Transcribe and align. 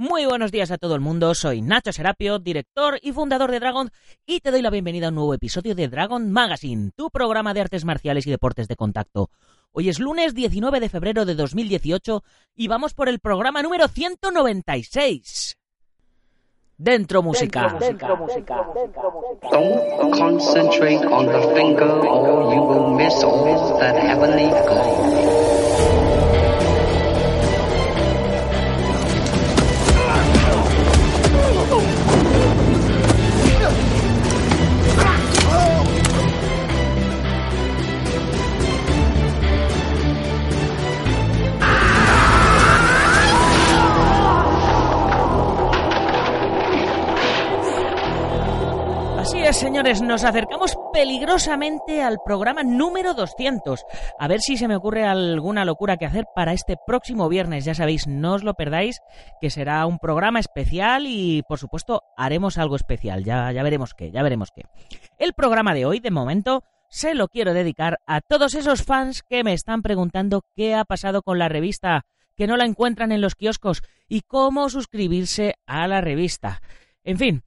Muy 0.00 0.24
buenos 0.24 0.50
días 0.50 0.70
a 0.70 0.78
todo 0.78 0.94
el 0.94 1.02
mundo, 1.02 1.34
soy 1.34 1.60
Nacho 1.60 1.92
Serapio, 1.92 2.38
director 2.38 2.98
y 3.02 3.12
fundador 3.12 3.50
de 3.50 3.60
Dragon, 3.60 3.90
y 4.24 4.40
te 4.40 4.50
doy 4.50 4.62
la 4.62 4.70
bienvenida 4.70 5.04
a 5.04 5.08
un 5.10 5.16
nuevo 5.16 5.34
episodio 5.34 5.74
de 5.74 5.88
Dragon 5.88 6.32
Magazine, 6.32 6.90
tu 6.96 7.10
programa 7.10 7.52
de 7.52 7.60
artes 7.60 7.84
marciales 7.84 8.26
y 8.26 8.30
deportes 8.30 8.66
de 8.66 8.76
contacto. 8.76 9.28
Hoy 9.72 9.90
es 9.90 9.98
lunes 10.00 10.34
19 10.34 10.80
de 10.80 10.88
febrero 10.88 11.26
de 11.26 11.34
2018 11.34 12.24
y 12.56 12.68
vamos 12.68 12.94
por 12.94 13.10
el 13.10 13.18
programa 13.18 13.60
número 13.60 13.88
196. 13.88 15.58
Dentro 16.78 17.22
música. 17.22 17.76
Dentro 17.78 18.16
música. 18.16 18.56
Don't 19.52 20.16
concentrate 20.16 21.04
on 21.04 21.26
the 21.26 21.54
finger 21.54 21.90
or 22.08 22.54
you 22.54 22.62
will 22.62 22.96
miss 22.96 23.22
all 23.22 23.78
that 23.78 23.96
heavenly 23.96 24.48
glow. 24.48 25.60
Señores, 49.52 50.00
nos 50.00 50.22
acercamos 50.22 50.78
peligrosamente 50.92 52.02
al 52.02 52.18
programa 52.24 52.62
número 52.62 53.14
200. 53.14 53.84
A 54.18 54.28
ver 54.28 54.40
si 54.40 54.56
se 54.56 54.68
me 54.68 54.76
ocurre 54.76 55.04
alguna 55.04 55.64
locura 55.64 55.96
que 55.96 56.06
hacer 56.06 56.24
para 56.34 56.52
este 56.52 56.76
próximo 56.86 57.28
viernes. 57.28 57.64
Ya 57.64 57.74
sabéis, 57.74 58.06
no 58.06 58.34
os 58.34 58.44
lo 58.44 58.54
perdáis, 58.54 59.00
que 59.40 59.50
será 59.50 59.84
un 59.86 59.98
programa 59.98 60.38
especial 60.38 61.04
y, 61.06 61.42
por 61.48 61.58
supuesto, 61.58 62.02
haremos 62.16 62.58
algo 62.58 62.76
especial. 62.76 63.24
Ya, 63.24 63.50
ya 63.50 63.62
veremos 63.64 63.92
qué, 63.92 64.12
ya 64.12 64.22
veremos 64.22 64.50
qué. 64.54 64.62
El 65.18 65.34
programa 65.34 65.74
de 65.74 65.84
hoy, 65.84 65.98
de 65.98 66.12
momento, 66.12 66.62
se 66.88 67.14
lo 67.14 67.28
quiero 67.28 67.52
dedicar 67.52 67.98
a 68.06 68.20
todos 68.20 68.54
esos 68.54 68.84
fans 68.84 69.22
que 69.22 69.42
me 69.42 69.52
están 69.52 69.82
preguntando 69.82 70.42
qué 70.54 70.74
ha 70.74 70.84
pasado 70.84 71.22
con 71.22 71.38
la 71.38 71.48
revista, 71.48 72.06
que 72.36 72.46
no 72.46 72.56
la 72.56 72.66
encuentran 72.66 73.10
en 73.10 73.20
los 73.20 73.34
kioscos 73.34 73.82
y 74.08 74.22
cómo 74.22 74.68
suscribirse 74.70 75.56
a 75.66 75.88
la 75.88 76.00
revista. 76.00 76.62
En 77.02 77.18
fin, 77.18 77.42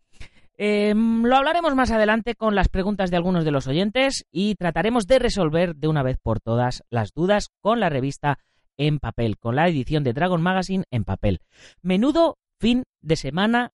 eh, 0.58 0.94
lo 0.96 1.36
hablaremos 1.36 1.76
más 1.76 1.92
adelante 1.92 2.36
con 2.36 2.56
las 2.56 2.70
preguntas 2.70 3.10
de 3.10 3.18
algunos 3.18 3.44
de 3.44 3.52
los 3.52 3.68
oyentes 3.68 4.26
y 4.32 4.56
trataremos 4.56 5.08
de 5.08 5.20
resolver 5.20 5.76
de 5.76 5.88
una 5.88 6.04
vez 6.04 6.18
por 6.22 6.40
todas 6.40 6.84
las 6.90 7.14
dudas 7.14 7.50
con 7.60 7.80
la 7.80 7.90
revista 7.90 8.40
en 8.78 9.00
papel, 9.00 9.38
con 9.38 9.56
la 9.56 9.68
edición 9.68 10.04
de 10.04 10.14
Dragon 10.14 10.42
Magazine 10.42 10.86
en 10.92 11.06
papel. 11.06 11.42
Menudo 11.82 12.38
fin 12.60 12.84
de 13.02 13.16
semana 13.16 13.72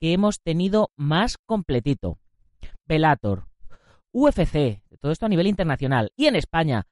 que 0.00 0.12
hemos 0.12 0.40
tenido 0.40 0.90
más 0.96 1.38
completito. 1.38 2.18
Velator, 2.86 3.46
UFC, 4.12 4.82
todo 5.00 5.12
esto 5.12 5.26
a 5.26 5.28
nivel 5.28 5.46
internacional 5.46 6.10
y 6.16 6.26
en 6.26 6.36
España. 6.36 6.86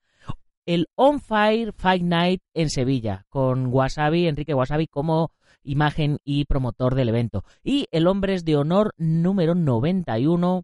El 0.66 0.88
On 0.94 1.20
Fire 1.20 1.72
Fight 1.72 2.02
Night 2.02 2.42
en 2.54 2.70
Sevilla, 2.70 3.26
con 3.28 3.66
Wasabi, 3.66 4.28
Enrique 4.28 4.54
Wasabi 4.54 4.86
como 4.86 5.32
imagen 5.64 6.18
y 6.24 6.44
promotor 6.44 6.94
del 6.94 7.08
evento. 7.08 7.44
Y 7.62 7.88
el 7.90 8.06
Hombres 8.06 8.44
de 8.44 8.56
Honor 8.56 8.94
número 8.96 9.54
91, 9.54 10.62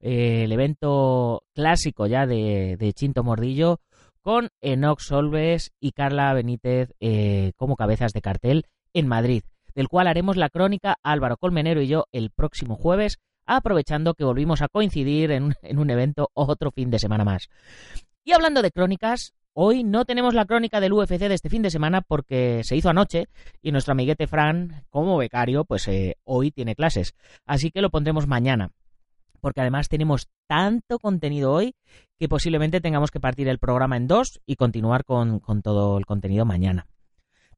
eh, 0.00 0.44
el 0.44 0.52
evento 0.52 1.44
clásico 1.54 2.06
ya 2.06 2.26
de, 2.26 2.92
Chinto 2.94 3.24
Mordillo, 3.24 3.80
con 4.20 4.50
Enox 4.60 5.04
Solves 5.04 5.72
y 5.80 5.92
Carla 5.92 6.34
Benítez 6.34 6.92
eh, 7.00 7.52
como 7.56 7.76
cabezas 7.76 8.12
de 8.12 8.20
cartel 8.20 8.66
en 8.92 9.06
Madrid, 9.06 9.44
del 9.74 9.88
cual 9.88 10.08
haremos 10.08 10.36
la 10.36 10.50
crónica 10.50 10.96
Álvaro 11.02 11.36
Colmenero 11.38 11.80
y 11.80 11.88
yo 11.88 12.04
el 12.12 12.30
próximo 12.30 12.76
jueves, 12.76 13.18
aprovechando 13.46 14.14
que 14.14 14.24
volvimos 14.24 14.60
a 14.60 14.68
coincidir 14.68 15.30
en, 15.30 15.54
en 15.62 15.78
un 15.78 15.90
evento 15.90 16.28
otro 16.34 16.70
fin 16.70 16.90
de 16.90 16.98
semana 16.98 17.24
más. 17.24 17.48
Y 18.24 18.32
hablando 18.32 18.60
de 18.62 18.70
crónicas, 18.70 19.32
Hoy 19.52 19.82
no 19.82 20.04
tenemos 20.04 20.32
la 20.32 20.44
crónica 20.44 20.80
del 20.80 20.92
UFC 20.92 21.18
de 21.18 21.34
este 21.34 21.50
fin 21.50 21.62
de 21.62 21.70
semana 21.70 22.02
porque 22.02 22.62
se 22.62 22.76
hizo 22.76 22.88
anoche 22.88 23.26
y 23.60 23.72
nuestro 23.72 23.92
amiguete 23.92 24.28
Fran, 24.28 24.84
como 24.90 25.16
becario, 25.16 25.64
pues 25.64 25.88
eh, 25.88 26.16
hoy 26.22 26.52
tiene 26.52 26.76
clases. 26.76 27.14
Así 27.46 27.72
que 27.72 27.82
lo 27.82 27.90
pondremos 27.90 28.28
mañana. 28.28 28.70
Porque 29.40 29.60
además 29.60 29.88
tenemos 29.88 30.28
tanto 30.46 30.98
contenido 30.98 31.52
hoy 31.52 31.74
que 32.16 32.28
posiblemente 32.28 32.80
tengamos 32.80 33.10
que 33.10 33.18
partir 33.18 33.48
el 33.48 33.58
programa 33.58 33.96
en 33.96 34.06
dos 34.06 34.40
y 34.46 34.54
continuar 34.54 35.04
con, 35.04 35.40
con 35.40 35.62
todo 35.62 35.98
el 35.98 36.06
contenido 36.06 36.44
mañana. 36.44 36.86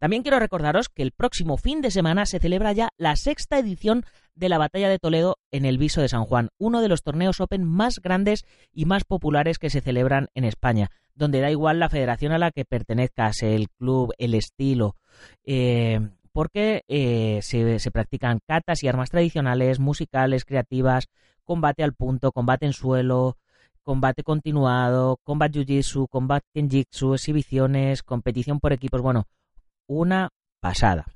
También 0.03 0.25
quiero 0.25 0.41
recordaros 0.41 0.89
que 0.89 1.05
el 1.05 1.13
próximo 1.13 1.57
fin 1.57 1.81
de 1.81 1.93
semana 1.93 2.27
se 2.27 2.41
celebra 2.41 2.73
ya 2.73 2.89
la 2.97 3.15
sexta 3.15 3.61
edición 3.61 4.05
de 4.35 4.49
la 4.49 4.59
Batalla 4.59 4.89
de 4.89 4.99
Toledo 4.99 5.39
en 5.53 5.65
el 5.65 5.79
Viso 5.79 6.01
de 6.01 6.09
San 6.09 6.25
Juan, 6.25 6.49
uno 6.59 6.81
de 6.81 6.89
los 6.89 7.05
torneos 7.05 7.41
Open 7.41 7.63
más 7.63 8.01
grandes 8.01 8.45
y 8.73 8.85
más 8.85 9.05
populares 9.05 9.61
que 9.61 9.71
se 9.71 9.81
celebran 9.81 10.27
en 10.35 10.43
España, 10.43 10.91
donde 11.15 11.41
da 11.41 11.53
igual 11.53 11.79
la 11.79 11.89
federación 11.89 12.33
a 12.33 12.39
la 12.39 12.51
que 12.51 12.65
pertenezcas, 12.65 13.45
el 13.45 13.69
club, 13.71 14.13
el 14.19 14.35
estilo, 14.35 14.97
eh, 15.45 16.01
porque 16.33 16.83
eh, 16.89 17.39
se, 17.43 17.91
practican 17.93 18.41
catas 18.45 18.83
y 18.83 18.89
armas 18.89 19.09
tradicionales, 19.09 19.79
musicales, 19.79 20.45
creativas, 20.45 21.07
combate 21.45 21.85
al 21.85 21.95
punto, 21.95 22.33
combate 22.33 22.67
en 22.67 22.73
suelo, 22.73 23.37
combate 23.85 24.25
continuado, 24.25 25.21
combate 25.23 25.61
jiu-jitsu, 25.61 26.09
combate 26.09 26.49
kenjitsu, 26.53 27.15
exhibiciones, 27.15 28.03
competición 28.03 28.59
por 28.59 28.73
equipos, 28.73 29.01
bueno, 29.01 29.29
una 29.87 30.31
pasada. 30.61 31.07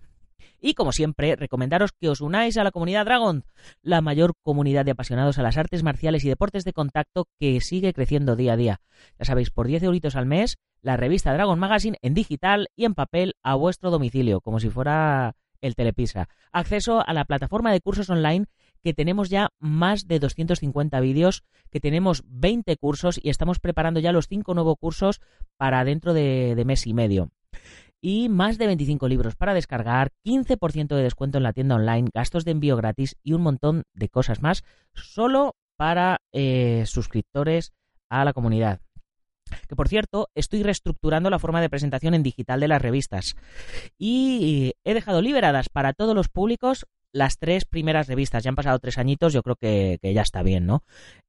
Y 0.60 0.74
como 0.74 0.92
siempre, 0.92 1.36
recomendaros 1.36 1.92
que 1.92 2.08
os 2.08 2.20
unáis 2.20 2.56
a 2.56 2.64
la 2.64 2.72
comunidad 2.72 3.04
Dragon, 3.04 3.44
la 3.82 4.00
mayor 4.00 4.34
comunidad 4.42 4.84
de 4.84 4.92
apasionados 4.92 5.38
a 5.38 5.42
las 5.42 5.58
artes 5.58 5.82
marciales 5.82 6.24
y 6.24 6.28
deportes 6.28 6.64
de 6.64 6.72
contacto 6.72 7.26
que 7.38 7.60
sigue 7.60 7.92
creciendo 7.92 8.36
día 8.36 8.54
a 8.54 8.56
día. 8.56 8.80
Ya 9.18 9.24
sabéis, 9.24 9.50
por 9.50 9.66
10 9.66 9.84
euritos 9.84 10.16
al 10.16 10.26
mes, 10.26 10.56
la 10.82 10.96
revista 10.96 11.32
Dragon 11.32 11.58
Magazine 11.58 11.98
en 12.02 12.14
digital 12.14 12.68
y 12.74 12.84
en 12.84 12.94
papel 12.94 13.34
a 13.42 13.54
vuestro 13.54 13.90
domicilio, 13.90 14.40
como 14.40 14.58
si 14.58 14.70
fuera 14.70 15.36
el 15.60 15.74
Telepisa. 15.74 16.28
Acceso 16.52 17.06
a 17.06 17.12
la 17.12 17.24
plataforma 17.24 17.72
de 17.72 17.80
cursos 17.80 18.10
online 18.10 18.46
que 18.82 18.94
tenemos 18.94 19.30
ya 19.30 19.50
más 19.58 20.06
de 20.06 20.20
250 20.20 21.00
vídeos, 21.00 21.44
que 21.70 21.80
tenemos 21.80 22.22
20 22.26 22.76
cursos 22.76 23.18
y 23.22 23.30
estamos 23.30 23.58
preparando 23.58 24.00
ya 24.00 24.12
los 24.12 24.28
5 24.28 24.54
nuevos 24.54 24.76
cursos 24.78 25.20
para 25.56 25.84
dentro 25.84 26.14
de, 26.14 26.54
de 26.54 26.64
mes 26.64 26.86
y 26.86 26.94
medio 26.94 27.30
y 28.00 28.28
más 28.28 28.58
de 28.58 28.66
25 28.66 29.08
libros 29.08 29.36
para 29.36 29.54
descargar, 29.54 30.12
15% 30.24 30.94
de 30.94 31.02
descuento 31.02 31.38
en 31.38 31.44
la 31.44 31.52
tienda 31.52 31.76
online, 31.76 32.10
gastos 32.12 32.44
de 32.44 32.52
envío 32.52 32.76
gratis 32.76 33.16
y 33.22 33.32
un 33.32 33.42
montón 33.42 33.84
de 33.94 34.08
cosas 34.08 34.42
más 34.42 34.64
solo 34.92 35.54
para 35.76 36.20
eh, 36.32 36.84
suscriptores 36.86 37.72
a 38.08 38.24
la 38.24 38.32
comunidad. 38.32 38.80
Que 39.68 39.76
por 39.76 39.88
cierto, 39.88 40.28
estoy 40.34 40.62
reestructurando 40.62 41.30
la 41.30 41.38
forma 41.38 41.60
de 41.60 41.70
presentación 41.70 42.14
en 42.14 42.22
digital 42.22 42.58
de 42.60 42.68
las 42.68 42.82
revistas 42.82 43.36
y 43.96 44.72
he 44.84 44.94
dejado 44.94 45.22
liberadas 45.22 45.68
para 45.68 45.92
todos 45.92 46.14
los 46.14 46.28
públicos 46.28 46.86
las 47.12 47.38
tres 47.38 47.64
primeras 47.64 48.08
revistas. 48.08 48.42
Ya 48.42 48.50
han 48.50 48.56
pasado 48.56 48.78
tres 48.80 48.98
añitos, 48.98 49.32
yo 49.32 49.42
creo 49.42 49.56
que, 49.56 49.98
ya 50.02 50.22
está 50.22 50.42
bien, 50.42 50.66
¿no? 50.66 50.82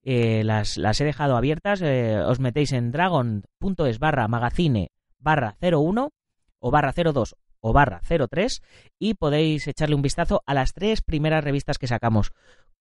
Eh, 0.03 0.43
las, 0.43 0.77
las, 0.77 0.99
he 0.99 1.05
dejado 1.05 1.37
abiertas. 1.37 1.81
Eh, 1.81 2.19
os 2.19 2.39
metéis 2.39 2.71
en 2.73 2.91
dragon.es 2.91 3.99
barra 3.99 4.27
magazine 4.27 4.91
barra 5.19 5.57
01 5.61 6.11
o 6.59 6.71
barra 6.71 6.93
02 6.93 7.35
o 7.59 7.73
barra 7.73 8.01
03 8.01 8.61
y 8.99 9.15
podéis 9.15 9.67
echarle 9.67 9.95
un 9.95 10.01
vistazo 10.01 10.43
a 10.45 10.53
las 10.53 10.73
tres 10.73 11.01
primeras 11.01 11.43
revistas 11.43 11.77
que 11.77 11.87
sacamos 11.87 12.31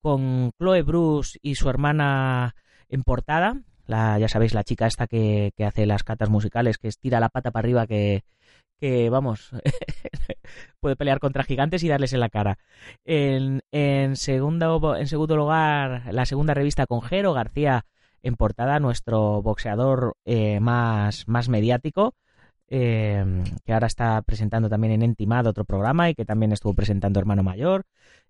con 0.00 0.52
Chloe 0.58 0.82
Bruce 0.82 1.38
y 1.42 1.56
su 1.56 1.68
hermana 1.68 2.54
en 2.88 3.02
portada. 3.02 3.62
La, 3.86 4.18
ya 4.18 4.28
sabéis, 4.28 4.54
la 4.54 4.64
chica 4.64 4.86
esta 4.86 5.06
que, 5.06 5.52
hace 5.64 5.86
las 5.86 6.02
catas 6.02 6.28
musicales, 6.28 6.78
que 6.78 6.88
estira 6.88 7.20
la 7.20 7.28
pata 7.28 7.52
para 7.52 7.64
arriba, 7.64 7.86
que, 7.86 8.24
que 8.80 9.10
vamos, 9.10 9.50
puede 10.80 10.96
pelear 10.96 11.20
contra 11.20 11.44
gigantes 11.44 11.84
y 11.84 11.88
darles 11.88 12.12
en 12.12 12.20
la 12.20 12.28
cara. 12.28 12.58
En, 13.04 13.60
en, 13.70 14.16
segundo, 14.16 14.96
en 14.96 15.06
segundo 15.06 15.36
lugar, 15.36 16.12
la 16.12 16.26
segunda 16.26 16.54
revista 16.54 16.86
con 16.86 17.00
Jero 17.00 17.32
García 17.32 17.86
en 18.22 18.34
portada, 18.34 18.80
nuestro 18.80 19.40
boxeador 19.40 20.16
eh, 20.24 20.58
más, 20.58 21.28
más 21.28 21.48
mediático 21.48 22.14
eh, 22.68 23.44
que 23.64 23.72
ahora 23.72 23.86
está 23.86 24.22
presentando 24.22 24.68
también 24.68 24.92
en 24.92 25.02
Entimado 25.02 25.50
otro 25.50 25.64
programa 25.64 26.10
y 26.10 26.14
que 26.14 26.24
también 26.24 26.52
estuvo 26.52 26.74
presentando 26.74 27.20
Hermano 27.20 27.42
Mayor. 27.42 27.84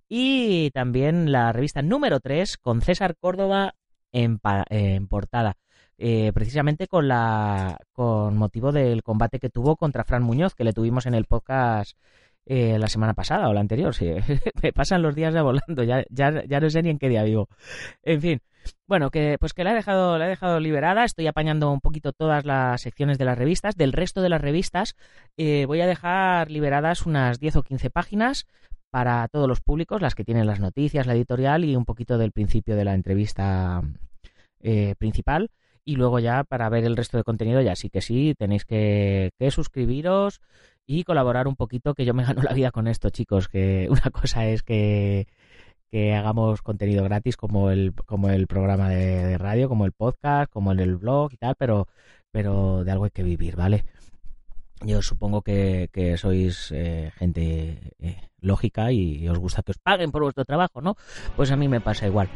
Y 0.08 0.70
también 0.70 1.32
la 1.32 1.52
revista 1.52 1.82
número 1.82 2.20
3 2.20 2.58
con 2.58 2.80
César 2.82 3.16
Córdoba 3.16 3.74
en, 4.12 4.38
portada. 5.08 5.56
Eh, 5.98 6.30
precisamente 6.34 6.88
con 6.88 7.08
la 7.08 7.78
con 7.92 8.36
motivo 8.36 8.70
del 8.70 9.02
combate 9.02 9.38
que 9.40 9.48
tuvo 9.48 9.76
contra 9.76 10.04
Fran 10.04 10.22
Muñoz, 10.22 10.54
que 10.54 10.64
le 10.64 10.74
tuvimos 10.74 11.06
en 11.06 11.14
el 11.14 11.24
podcast 11.24 11.96
eh, 12.48 12.78
la 12.78 12.86
semana 12.86 13.12
pasada 13.12 13.48
o 13.48 13.52
la 13.52 13.60
anterior. 13.60 13.94
Sí, 13.94 14.08
me 14.62 14.72
pasan 14.72 15.02
los 15.02 15.14
días 15.14 15.34
ya 15.34 15.42
volando, 15.42 15.82
ya, 15.82 16.04
ya, 16.10 16.44
ya 16.44 16.60
no 16.60 16.70
sé 16.70 16.82
ni 16.82 16.90
en 16.90 16.98
qué 16.98 17.08
día 17.08 17.24
vivo. 17.24 17.48
En 18.02 18.20
fin, 18.20 18.40
bueno, 18.86 19.10
que 19.10 19.36
pues 19.40 19.52
que 19.52 19.64
la 19.64 19.72
he 19.72 19.74
dejado, 19.74 20.16
la 20.16 20.26
he 20.26 20.28
dejado 20.28 20.60
liberada. 20.60 21.04
Estoy 21.04 21.26
apañando 21.26 21.70
un 21.72 21.80
poquito 21.80 22.12
todas 22.12 22.44
las 22.44 22.80
secciones 22.80 23.18
de 23.18 23.24
las 23.24 23.36
revistas. 23.36 23.76
Del 23.76 23.92
resto 23.92 24.22
de 24.22 24.28
las 24.28 24.40
revistas 24.40 24.94
eh, 25.36 25.66
voy 25.66 25.80
a 25.80 25.86
dejar 25.86 26.50
liberadas 26.50 27.04
unas 27.04 27.40
10 27.40 27.56
o 27.56 27.62
15 27.64 27.90
páginas 27.90 28.46
para 28.90 29.26
todos 29.28 29.48
los 29.48 29.60
públicos, 29.60 30.00
las 30.00 30.14
que 30.14 30.24
tienen 30.24 30.46
las 30.46 30.60
noticias, 30.60 31.06
la 31.06 31.14
editorial 31.14 31.64
y 31.64 31.74
un 31.74 31.84
poquito 31.84 32.16
del 32.16 32.32
principio 32.32 32.76
de 32.76 32.84
la 32.84 32.94
entrevista 32.94 33.82
principal 34.98 35.50
y 35.86 35.94
luego 35.94 36.18
ya 36.18 36.42
para 36.42 36.68
ver 36.68 36.84
el 36.84 36.96
resto 36.96 37.16
de 37.16 37.22
contenido 37.22 37.62
ya 37.62 37.76
sí 37.76 37.88
que 37.88 38.02
sí, 38.02 38.34
tenéis 38.36 38.64
que, 38.64 39.30
suscribiros 39.50 40.42
y 40.86 41.04
colaborar 41.04 41.48
un 41.48 41.56
poquito 41.56 41.94
que 41.94 42.04
yo 42.04 42.14
me 42.14 42.24
gano 42.24 42.42
la 42.42 42.52
vida 42.52 42.70
con 42.70 42.86
esto, 42.86 43.10
chicos, 43.10 43.48
que 43.48 43.88
una 43.90 44.10
cosa 44.10 44.46
es 44.46 44.62
que, 44.62 45.26
que 45.90 46.14
hagamos 46.14 46.62
contenido 46.62 47.04
gratis 47.04 47.36
como 47.36 47.70
el, 47.70 47.94
como 47.94 48.30
el 48.30 48.46
programa 48.46 48.88
de, 48.88 49.38
radio, 49.38 49.68
como 49.68 49.84
el 49.84 49.92
podcast, 49.92 50.50
como 50.50 50.72
el 50.72 50.96
blog 50.96 51.32
y 51.32 51.36
tal, 51.36 51.54
pero, 51.56 51.88
pero 52.30 52.84
de 52.84 52.92
algo 52.92 53.04
hay 53.04 53.10
que 53.10 53.22
vivir, 53.22 53.56
¿vale? 53.56 53.84
Yo 54.82 55.00
supongo 55.00 55.40
que, 55.40 55.88
sois 56.18 56.70
eh, 56.72 57.10
gente 57.16 57.94
eh, 57.98 58.28
lógica 58.40 58.92
y 58.92 59.26
os 59.28 59.38
gusta 59.38 59.62
que 59.62 59.72
os 59.72 59.78
paguen 59.78 60.12
por 60.12 60.22
vuestro 60.22 60.44
trabajo, 60.44 60.82
¿no? 60.82 60.96
Pues 61.34 61.50
a 61.50 61.56
mí 61.56 61.66
me 61.66 61.80
pasa 61.80 62.06
igual. 62.06 62.28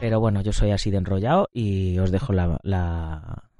Pero 0.00 0.20
bueno, 0.20 0.40
yo 0.42 0.52
soy 0.52 0.70
así 0.70 0.92
de 0.92 0.98
enrollado 0.98 1.48
y 1.52 1.98
os 1.98 2.12
dejo 2.12 2.32
la... 2.32 2.58
la... 2.62 3.50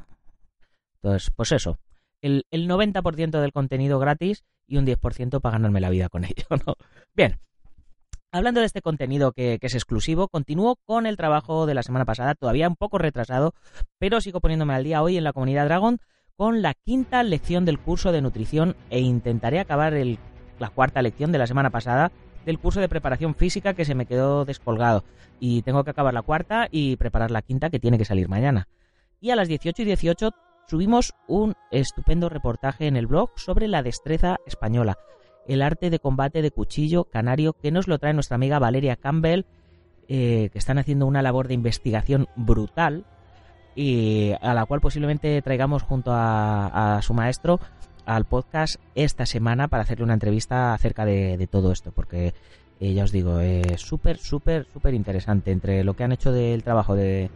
Entonces, 1.03 1.33
pues 1.35 1.51
eso, 1.51 1.79
el, 2.23 2.47
el 2.51 2.69
90% 2.69 3.41
del 3.41 3.53
contenido 3.53 3.99
gratis 3.99 4.45
y 4.67 4.77
un 4.77 4.87
10% 4.87 5.41
para 5.41 5.53
ganarme 5.55 5.81
la 5.81 5.91
vida 5.91 6.09
con 6.09 6.25
ello, 6.25 6.45
¿no? 6.67 6.75
Bien, 7.15 7.39
Hablando 8.31 8.61
de 8.61 8.67
este 8.67 8.83
contenido 8.83 9.33
que, 9.33 9.59
es 9.59 9.75
exclusivo, 9.75 10.29
continúo 10.29 10.77
con 10.85 11.07
el 11.07 11.17
trabajo 11.17 11.65
de 11.65 11.73
la 11.73 11.83
semana 11.83 12.05
pasada, 12.05 12.35
todavía 12.35 12.69
un 12.69 12.77
poco 12.77 12.99
retrasado, 12.99 13.55
pero 13.99 14.21
sigo 14.21 14.41
poniéndome 14.41 14.75
al 14.75 14.85
día 14.85 15.03
hoy 15.03 15.17
en 15.17 15.25
la 15.25 15.33
comunidad 15.33 15.65
Dragon 15.65 15.99
con 16.37 16.61
la 16.61 16.75
quinta 16.75 17.23
lección 17.23 17.65
del 17.65 17.79
curso 17.79 18.13
de 18.13 18.21
nutrición 18.21 18.77
e 18.91 19.01
intentaré 19.01 19.61
acabar 19.61 19.95
el, 19.95 20.19
la 20.59 20.69
cuarta 20.69 21.01
lección 21.01 21.33
de 21.33 21.39
la 21.39 21.47
semana 21.47 21.71
pasada 21.71 22.13
del 22.45 22.59
curso 22.59 22.81
de 22.81 22.89
preparación 22.91 23.35
física 23.35 23.73
que 23.73 23.87
se 23.87 23.95
me 23.95 24.05
quedó 24.05 24.45
descolgado. 24.45 25.05
Y 25.41 25.63
tengo 25.63 25.83
que 25.83 25.91
acabar 25.91 26.13
la 26.13 26.23
cuarta 26.23 26.69
y 26.71 26.97
preparar 26.97 27.31
la 27.31 27.41
quinta 27.41 27.71
que 27.71 27.81
tiene 27.81 27.97
que 27.97 28.05
salir 28.05 28.29
mañana. 28.29 28.69
Y 29.21 29.31
a 29.31 29.37
las 29.37 29.49
18 29.49 29.83
y 29.83 29.85
18 29.87 30.31
subimos 30.69 31.15
un 31.27 31.55
estupendo 31.71 32.29
reportaje 32.29 32.87
en 32.87 32.97
el 32.97 33.07
blog 33.07 33.31
sobre 33.37 33.69
la 33.69 33.83
destreza 33.83 34.37
española, 34.47 34.99
el 35.47 35.63
arte 35.63 35.89
de 35.89 35.99
combate 35.99 36.43
de 36.43 36.51
cuchillo 36.51 37.05
canario 37.05 37.55
que 37.55 37.73
nos 37.73 37.89
lo 37.89 37.99
trae 37.99 38.13
nuestra 38.13 38.35
amiga 38.35 38.59
Valeria 38.59 38.97
Campbell, 38.97 39.47
eh, 40.09 40.51
que 40.53 40.59
están 40.59 40.79
haciendo 40.79 41.07
una 41.07 41.23
labor 41.23 41.49
de 41.49 41.55
investigación 41.55 42.29
brutal 42.37 43.07
y 43.75 44.33
a 44.43 44.53
la 44.53 44.67
cual 44.67 44.81
posiblemente 44.81 45.41
traigamos 45.41 45.83
junto 45.83 46.11
a, 46.13 47.01
su 47.03 47.15
maestro 47.15 47.61
al 48.05 48.25
podcast 48.25 48.77
esta 48.95 49.25
semana 49.27 49.69
para 49.69 49.85
hacerle 49.85 50.05
una 50.05 50.15
entrevista 50.15 50.75
acerca 50.75 51.05
de, 51.05 51.49
todo 51.51 51.73
esto, 51.73 51.93
porque 51.93 52.35
eh, 52.81 52.93
ya 52.93 53.05
os 53.05 53.13
digo, 53.13 53.41
es 53.41 53.81
súper, 53.81 54.19
súper, 54.19 54.67
súper 54.67 54.95
interesante 54.95 55.51
entre 55.51 55.85
lo 55.85 55.95
que 55.95 56.05
han 56.05 56.13
hecho 56.13 56.33
del 56.33 56.63
trabajo 56.63 56.95
de, 56.95 57.31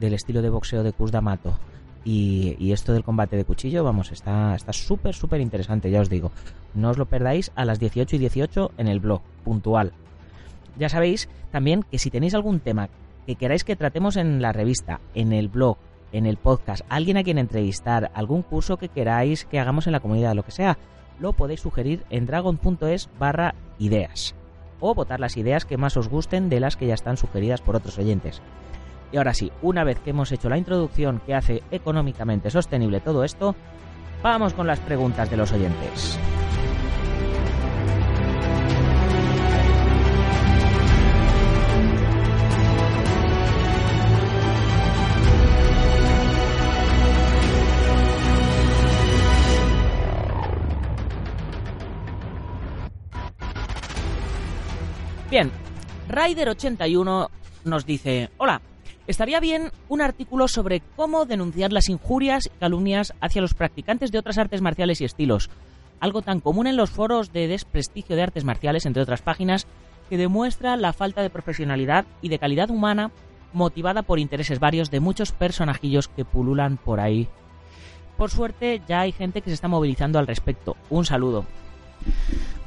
del 0.00 0.14
estilo 0.14 0.40
de 0.40 0.50
boxeo 0.50 0.82
de 0.82 0.92
Kuz 0.92 1.10
D'Amato 1.10 1.58
y, 2.04 2.72
esto 2.72 2.92
del 2.92 3.04
combate 3.04 3.36
de 3.36 3.44
cuchillo, 3.44 3.84
vamos, 3.84 4.12
está 4.12 4.54
está 4.54 4.72
súper, 4.72 5.14
súper 5.14 5.40
interesante, 5.40 5.90
ya 5.90 6.00
os 6.00 6.08
digo. 6.08 6.30
No 6.74 6.90
os 6.90 6.98
lo 6.98 7.06
perdáis 7.06 7.52
a 7.54 7.64
las 7.64 7.78
18 7.80 8.16
y 8.16 8.18
18 8.18 8.72
en 8.78 8.88
el 8.88 9.00
blog, 9.00 9.20
puntual. 9.44 9.92
Ya 10.78 10.88
sabéis 10.88 11.28
también 11.50 11.84
que 11.90 11.98
si 11.98 12.10
tenéis 12.10 12.34
algún 12.34 12.60
tema 12.60 12.88
que 13.26 13.34
queráis 13.34 13.64
que 13.64 13.76
tratemos 13.76 14.16
en 14.16 14.40
la 14.40 14.52
revista, 14.52 15.00
en 15.14 15.32
el 15.32 15.48
blog 15.48 15.76
en 16.12 16.26
el 16.26 16.36
podcast, 16.36 16.84
alguien 16.88 17.16
a 17.16 17.22
quien 17.24 17.38
entrevistar, 17.38 18.10
algún 18.14 18.42
curso 18.42 18.76
que 18.76 18.88
queráis 18.88 19.44
que 19.44 19.58
hagamos 19.58 19.86
en 19.86 19.92
la 19.92 20.00
comunidad, 20.00 20.34
lo 20.34 20.42
que 20.42 20.52
sea, 20.52 20.78
lo 21.20 21.32
podéis 21.32 21.60
sugerir 21.60 22.04
en 22.10 22.26
dragon.es 22.26 23.08
barra 23.18 23.54
ideas 23.78 24.34
o 24.80 24.94
votar 24.94 25.20
las 25.20 25.36
ideas 25.36 25.64
que 25.64 25.76
más 25.76 25.96
os 25.96 26.08
gusten 26.08 26.48
de 26.48 26.60
las 26.60 26.76
que 26.76 26.86
ya 26.86 26.94
están 26.94 27.16
sugeridas 27.16 27.60
por 27.60 27.76
otros 27.76 27.98
oyentes. 27.98 28.40
Y 29.10 29.16
ahora 29.16 29.34
sí, 29.34 29.50
una 29.62 29.84
vez 29.84 29.98
que 30.00 30.10
hemos 30.10 30.30
hecho 30.32 30.48
la 30.48 30.58
introducción 30.58 31.20
que 31.24 31.34
hace 31.34 31.62
económicamente 31.70 32.50
sostenible 32.50 33.00
todo 33.00 33.24
esto, 33.24 33.54
vamos 34.22 34.52
con 34.52 34.66
las 34.66 34.80
preguntas 34.80 35.30
de 35.30 35.36
los 35.36 35.52
oyentes. 35.52 36.18
Bien, 55.30 55.50
Rider81 56.08 57.28
nos 57.64 57.84
dice, 57.84 58.30
hola, 58.38 58.62
estaría 59.08 59.40
bien 59.40 59.72
un 59.88 60.02
artículo 60.02 60.46
sobre 60.46 60.82
cómo 60.94 61.24
denunciar 61.24 61.72
las 61.72 61.88
injurias 61.88 62.46
y 62.46 62.58
calumnias 62.60 63.14
hacia 63.20 63.42
los 63.42 63.54
practicantes 63.54 64.12
de 64.12 64.18
otras 64.18 64.38
artes 64.38 64.60
marciales 64.60 65.00
y 65.00 65.06
estilos, 65.06 65.50
algo 65.98 66.22
tan 66.22 66.40
común 66.40 66.66
en 66.66 66.76
los 66.76 66.90
foros 66.90 67.32
de 67.32 67.48
desprestigio 67.48 68.14
de 68.14 68.22
artes 68.22 68.44
marciales, 68.44 68.86
entre 68.86 69.02
otras 69.02 69.22
páginas, 69.22 69.66
que 70.10 70.18
demuestra 70.18 70.76
la 70.76 70.92
falta 70.92 71.22
de 71.22 71.30
profesionalidad 71.30 72.04
y 72.22 72.28
de 72.28 72.38
calidad 72.38 72.70
humana 72.70 73.10
motivada 73.54 74.02
por 74.02 74.18
intereses 74.18 74.60
varios 74.60 74.90
de 74.90 75.00
muchos 75.00 75.32
personajillos 75.32 76.08
que 76.08 76.26
pululan 76.26 76.76
por 76.76 77.00
ahí. 77.00 77.28
Por 78.18 78.30
suerte 78.30 78.82
ya 78.86 79.00
hay 79.00 79.12
gente 79.12 79.40
que 79.40 79.50
se 79.50 79.54
está 79.54 79.68
movilizando 79.68 80.18
al 80.18 80.26
respecto. 80.26 80.76
Un 80.90 81.06
saludo. 81.06 81.46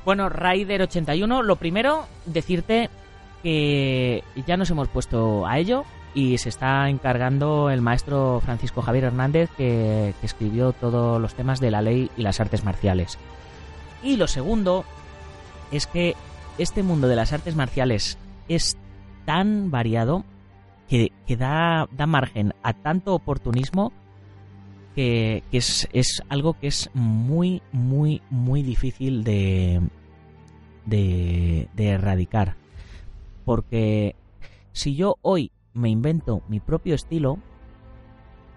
Bueno, 0.06 0.30
Rider81, 0.30 1.44
lo 1.44 1.56
primero, 1.58 2.06
decirte 2.26 2.90
que 3.44 4.24
ya 4.48 4.58
nos 4.58 4.72
hemos 4.72 4.88
puesto 4.88 5.46
a 5.46 5.60
ello 5.60 5.86
y 6.14 6.38
se 6.38 6.50
está 6.50 6.90
encargando 6.90 7.70
el 7.70 7.82
maestro 7.82 8.42
Francisco 8.44 8.82
Javier 8.82 9.06
Hernández 9.06 9.50
que, 9.56 10.14
escribió 10.22 10.74
todos 10.74 11.22
los 11.22 11.34
temas 11.36 11.60
de 11.60 11.72
la 11.72 11.82
ley 11.82 12.12
y 12.18 12.22
las 12.22 12.40
artes 12.40 12.64
marciales. 12.64 13.18
Y 14.04 14.18
lo 14.18 14.28
segundo 14.28 14.84
es 15.72 15.88
que 15.88 16.16
este 16.58 16.84
mundo 16.84 17.08
de 17.08 17.16
las 17.16 17.32
artes 17.34 17.56
marciales 17.56 18.18
es 18.50 18.78
tan 19.26 19.72
variado 19.72 20.26
que, 20.90 21.12
da, 21.38 21.88
da 21.92 22.06
margen 22.06 22.54
a 22.64 22.74
tanto 22.74 23.14
oportunismo 23.14 23.94
que, 24.96 25.44
es, 25.54 25.88
es, 25.94 26.22
algo 26.28 26.60
que 26.60 26.68
es 26.68 26.90
muy, 26.94 27.62
muy, 27.72 28.22
muy 28.30 28.62
difícil 28.62 29.24
de, 29.24 29.82
de, 30.86 31.70
de 31.74 31.88
erradicar. 31.88 32.56
Porque 33.46 34.16
si 34.74 34.96
yo 34.96 35.16
hoy 35.22 35.52
me 35.74 35.90
invento 35.90 36.42
mi 36.48 36.60
propio 36.60 36.96
estilo, 36.96 37.38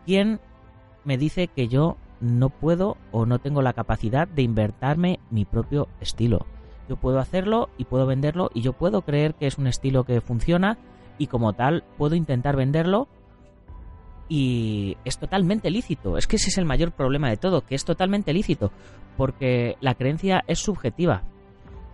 ¿quién 0.07 0.41
me 1.05 1.19
dice 1.19 1.49
que 1.49 1.69
yo 1.69 1.97
no 2.21 2.49
puedo 2.51 2.97
o 3.13 3.27
no 3.27 3.39
tengo 3.39 3.63
la 3.63 3.73
capacidad 3.73 4.27
de 4.27 4.43
inventarme 4.43 5.21
mi 5.31 5.45
propio 5.45 5.89
estilo? 6.01 6.47
Yo 6.89 6.97
puedo 6.97 7.19
hacerlo 7.19 7.71
y 7.79 7.85
puedo 7.85 8.07
venderlo 8.07 8.51
y 8.53 8.61
yo 8.61 8.73
puedo 8.73 9.03
creer 9.03 9.35
que 9.35 9.47
es 9.47 9.59
un 9.59 9.67
estilo 9.67 10.05
que 10.05 10.21
funciona 10.21 10.79
y 11.19 11.29
como 11.29 11.53
tal 11.53 11.85
puedo 11.97 12.15
intentar 12.15 12.57
venderlo 12.57 13.09
y 14.29 14.97
es 15.05 15.19
totalmente 15.19 15.71
lícito. 15.71 16.17
Es 16.17 16.27
que 16.27 16.37
ese 16.37 16.49
es 16.49 16.59
el 16.59 16.65
mayor 16.65 16.93
problema 16.93 17.29
de 17.29 17.37
todo, 17.37 17.63
que 17.63 17.75
es 17.75 17.85
totalmente 17.85 18.33
lícito, 18.33 18.71
porque 19.17 19.77
la 19.81 19.95
creencia 19.95 20.45
es 20.47 20.59
subjetiva. 20.59 21.23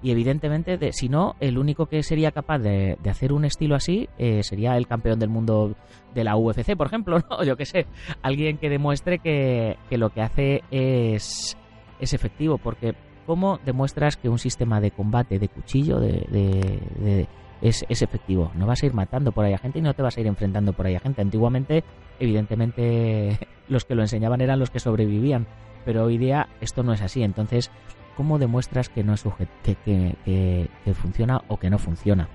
Y 0.02 0.10
evidentemente, 0.10 0.78
de, 0.78 0.92
si 0.92 1.08
no, 1.08 1.36
el 1.40 1.58
único 1.58 1.86
que 1.86 2.02
sería 2.02 2.32
capaz 2.32 2.58
de, 2.58 2.96
hacer 3.08 3.32
un 3.32 3.44
estilo 3.44 3.74
así 3.74 4.08
eh, 4.18 4.42
sería 4.42 4.76
el 4.76 4.86
campeón 4.86 5.18
del 5.18 5.28
mundo 5.28 5.74
de 6.14 6.24
la 6.24 6.36
UFC, 6.36 6.76
por 6.76 6.86
ejemplo, 6.86 7.18
¿no? 7.30 7.44
Yo 7.44 7.56
que 7.56 7.66
sé, 7.66 7.86
alguien 8.22 8.58
que 8.58 8.70
demuestre 8.70 9.18
que, 9.18 9.76
lo 9.90 10.10
que 10.10 10.22
hace 10.22 10.62
es, 10.70 11.56
es 12.00 12.14
efectivo, 12.14 12.58
porque 12.58 12.94
¿cómo 13.26 13.58
demuestras 13.64 14.16
que 14.16 14.28
un 14.28 14.38
sistema 14.38 14.80
de 14.80 14.90
combate 14.90 15.38
de 15.38 15.48
cuchillo, 15.48 16.00
de 16.00 17.26
es, 17.62 17.84
efectivo. 17.88 18.50
No 18.54 18.66
vas 18.66 18.82
a 18.82 18.86
ir 18.86 18.94
matando 18.94 19.32
por 19.32 19.44
ahí 19.44 19.52
a 19.52 19.58
gente 19.58 19.78
y 19.78 19.82
no 19.82 19.94
te 19.94 20.02
vas 20.02 20.16
a 20.16 20.20
ir 20.20 20.26
enfrentando 20.26 20.72
por 20.72 20.86
ahí 20.86 20.94
a 20.94 21.00
gente. 21.00 21.20
Antiguamente, 21.20 21.84
evidentemente, 22.18 23.38
los 23.68 23.84
que 23.84 23.94
lo 23.94 24.02
enseñaban 24.02 24.40
eran 24.40 24.58
los 24.58 24.70
que 24.70 24.80
sobrevivían. 24.80 25.46
Pero 25.84 26.04
hoy 26.04 26.18
día 26.18 26.48
esto 26.60 26.82
no 26.82 26.92
es 26.92 27.02
así. 27.02 27.22
Entonces, 27.22 27.70
¿cómo 28.16 28.38
demuestras 28.38 28.88
que 28.88 29.04
no 29.04 29.14
es 29.14 29.24
que, 29.64 30.68
funciona 30.94 31.42
o 31.48 31.58
que 31.58 31.70
no 31.70 31.78
funciona? 31.78 32.28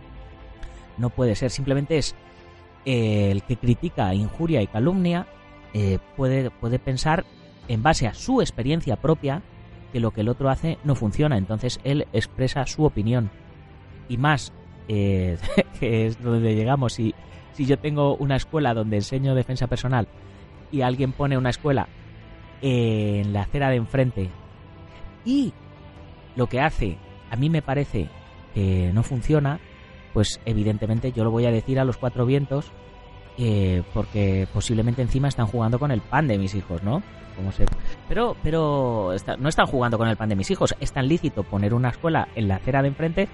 No 0.97 1.09
puede 1.09 1.35
ser. 1.35 1.51
Simplemente 1.51 1.97
es 1.97 2.15
eh, 2.85 3.31
el 3.31 3.43
que 3.43 3.57
critica 3.57 4.13
injuria 4.13 4.61
y 4.61 4.67
calumnia 4.67 5.27
eh, 5.73 5.99
puede, 6.15 6.51
puede 6.51 6.79
pensar 6.79 7.25
en 7.67 7.83
base 7.83 8.07
a 8.07 8.13
su 8.13 8.41
experiencia 8.41 8.95
propia 8.95 9.41
que 9.91 9.99
lo 9.99 10.11
que 10.11 10.21
el 10.21 10.29
otro 10.29 10.49
hace 10.49 10.77
no 10.83 10.95
funciona. 10.95 11.37
Entonces 11.37 11.79
él 11.83 12.07
expresa 12.13 12.65
su 12.65 12.83
opinión. 12.85 13.29
Y 14.07 14.17
más, 14.17 14.53
eh, 14.87 15.37
que 15.79 16.07
es 16.07 16.21
donde 16.21 16.55
llegamos. 16.55 16.93
Si, 16.93 17.13
si 17.53 17.65
yo 17.65 17.79
tengo 17.79 18.15
una 18.15 18.35
escuela 18.35 18.73
donde 18.73 18.97
enseño 18.97 19.35
defensa 19.35 19.67
personal 19.67 20.07
y 20.71 20.81
alguien 20.81 21.11
pone 21.11 21.37
una 21.37 21.49
escuela 21.49 21.87
en 22.61 23.33
la 23.33 23.41
acera 23.41 23.69
de 23.69 23.75
enfrente 23.75 24.29
y 25.25 25.53
lo 26.35 26.47
que 26.47 26.61
hace 26.61 26.97
a 27.29 27.35
mí 27.35 27.49
me 27.49 27.61
parece 27.61 28.07
que 28.53 28.91
no 28.93 29.03
funciona, 29.03 29.59
pues 30.13 30.39
evidentemente 30.45 31.11
yo 31.11 31.23
lo 31.23 31.31
voy 31.31 31.45
a 31.45 31.51
decir 31.51 31.79
a 31.79 31.85
los 31.85 31.97
cuatro 31.97 32.25
vientos 32.25 32.71
eh, 33.37 33.83
porque 33.93 34.47
posiblemente 34.53 35.01
encima 35.01 35.27
están 35.27 35.47
jugando 35.47 35.77
con 35.79 35.91
el 35.91 36.01
pan 36.01 36.27
de 36.27 36.37
mis 36.37 36.55
hijos, 36.55 36.83
¿no? 36.83 37.03
Como 37.35 37.51
se... 37.51 37.65
Pero, 38.07 38.37
pero 38.41 39.11
no 39.37 39.49
están 39.49 39.65
jugando 39.65 39.97
con 39.97 40.07
el 40.07 40.15
pan 40.15 40.29
de 40.29 40.37
mis 40.37 40.49
hijos. 40.51 40.73
Es 40.79 40.93
tan 40.93 41.09
lícito 41.09 41.43
poner 41.43 41.73
una 41.73 41.89
escuela 41.89 42.29
en 42.35 42.47
la 42.47 42.55
acera 42.55 42.81
de 42.81 42.87
enfrente 42.87 43.27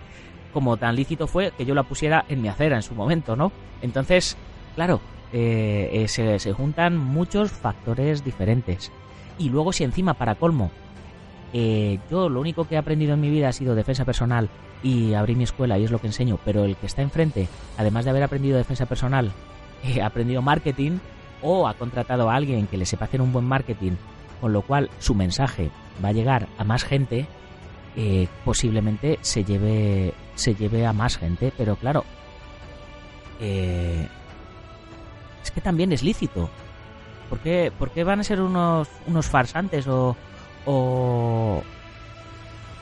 como 0.51 0.77
tan 0.77 0.95
lícito 0.95 1.27
fue 1.27 1.51
que 1.57 1.65
yo 1.65 1.73
la 1.73 1.83
pusiera 1.83 2.25
en 2.27 2.41
mi 2.41 2.47
acera 2.47 2.75
en 2.75 2.81
su 2.81 2.93
momento, 2.93 3.35
¿no? 3.35 3.51
Entonces, 3.81 4.37
claro, 4.75 4.99
eh, 5.33 5.89
eh, 5.93 6.07
se, 6.07 6.39
se, 6.39 6.51
juntan 6.51 6.97
muchos 6.97 7.51
factores 7.51 8.23
diferentes. 8.23 8.91
Y 9.37 9.49
luego 9.49 9.71
si 9.71 9.83
encima, 9.83 10.13
para 10.13 10.35
colmo, 10.35 10.71
yo 11.53 12.29
lo 12.29 12.39
único 12.39 12.65
que 12.65 12.75
he 12.75 12.77
aprendido 12.77 13.13
en 13.13 13.21
mi 13.21 13.29
vida 13.29 13.49
ha 13.49 13.53
sido 13.53 13.75
defensa 13.75 14.05
personal 14.05 14.49
y 14.83 15.13
abrí 15.13 15.35
mi 15.35 15.43
escuela 15.43 15.77
y 15.77 15.83
es 15.83 15.91
lo 15.91 15.99
que 15.99 16.07
enseño, 16.07 16.39
pero 16.43 16.65
el 16.65 16.75
que 16.75 16.85
está 16.85 17.01
enfrente, 17.01 17.47
además 17.77 18.05
de 18.05 18.11
haber 18.11 18.23
aprendido 18.23 18.57
defensa 18.57 18.85
personal, 18.85 19.31
ha 20.01 20.05
aprendido 20.05 20.41
marketing 20.41 20.99
o 21.41 21.67
ha 21.67 21.73
contratado 21.73 22.29
a 22.29 22.35
alguien 22.35 22.67
que 22.67 22.77
le 22.77 22.85
sepa 22.85 23.05
hacer 23.05 23.21
un 23.21 23.33
buen 23.33 23.45
marketing, 23.45 23.93
con 24.39 24.53
lo 24.53 24.61
cual 24.61 24.89
su 24.99 25.15
mensaje 25.15 25.69
va 26.03 26.09
a 26.09 26.13
llegar 26.13 26.47
a 26.57 26.63
más 26.63 26.83
gente, 26.83 27.27
eh, 27.95 28.27
posiblemente 28.45 29.19
se 29.21 29.43
lleve, 29.43 30.13
se 30.35 30.55
lleve 30.55 30.85
a 30.85 30.93
más 30.93 31.17
gente, 31.17 31.51
pero 31.57 31.75
claro, 31.75 32.05
eh, 33.39 34.07
es 35.43 35.51
que 35.51 35.61
también 35.61 35.91
es 35.91 36.03
lícito. 36.03 36.49
¿Por 37.29 37.39
qué, 37.39 37.71
van 38.03 38.19
a 38.19 38.23
ser 38.23 38.41
unos, 38.41 38.89
unos 39.07 39.25
farsantes 39.25 39.87
o, 39.87 40.17
o, 40.65 41.63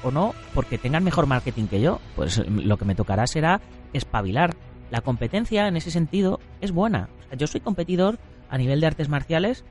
o 0.04 0.12
no? 0.12 0.34
Porque 0.54 0.78
tengan 0.78 1.04
mejor 1.04 1.26
marketing 1.26 1.68
que 1.68 1.82
yo. 1.82 2.00
Pues 2.16 2.38
lo 2.48 2.78
que 2.78 2.86
me 2.86 2.96
tocará 2.96 3.28
será 3.28 3.62
espabilar 3.94 4.56
la 4.92 5.02
competencia 5.02 5.68
en 5.68 5.78
ese 5.78 5.92
sentido 5.92 6.40
es 6.62 6.72
buena. 6.72 7.10
yo 7.38 7.48
soy 7.48 7.62
competidor 7.62 8.18
a 8.50 8.58
nivel 8.58 8.82
de 8.82 8.88
artes 8.88 9.10
marciales 9.10 9.64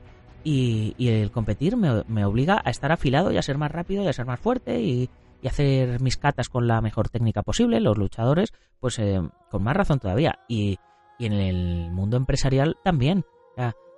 y, 0.43 0.95
el 0.99 1.31
competir 1.31 1.75
me, 1.75 2.25
obliga 2.25 2.61
a 2.63 2.69
estar 2.69 2.91
afilado 2.91 3.31
y 3.31 3.37
a 3.37 3.41
ser 3.41 3.57
más 3.57 3.71
rápido 3.71 4.03
y 4.03 4.07
a 4.07 4.13
ser 4.13 4.25
más 4.25 4.39
fuerte 4.39 4.79
y, 4.81 5.09
hacer 5.45 6.01
mis 6.01 6.17
catas 6.17 6.49
con 6.49 6.67
la 6.67 6.81
mejor 6.81 7.09
técnica 7.09 7.43
posible. 7.43 7.79
Los 7.79 7.97
luchadores, 7.97 8.53
pues 8.79 8.99
eh, 8.99 9.21
con 9.49 9.63
más 9.63 9.75
razón 9.75 9.99
todavía. 9.99 10.39
Y, 10.47 10.77
en 11.19 11.33
el 11.33 11.91
mundo 11.91 12.15
empresarial 12.15 12.77
también. 12.81 13.25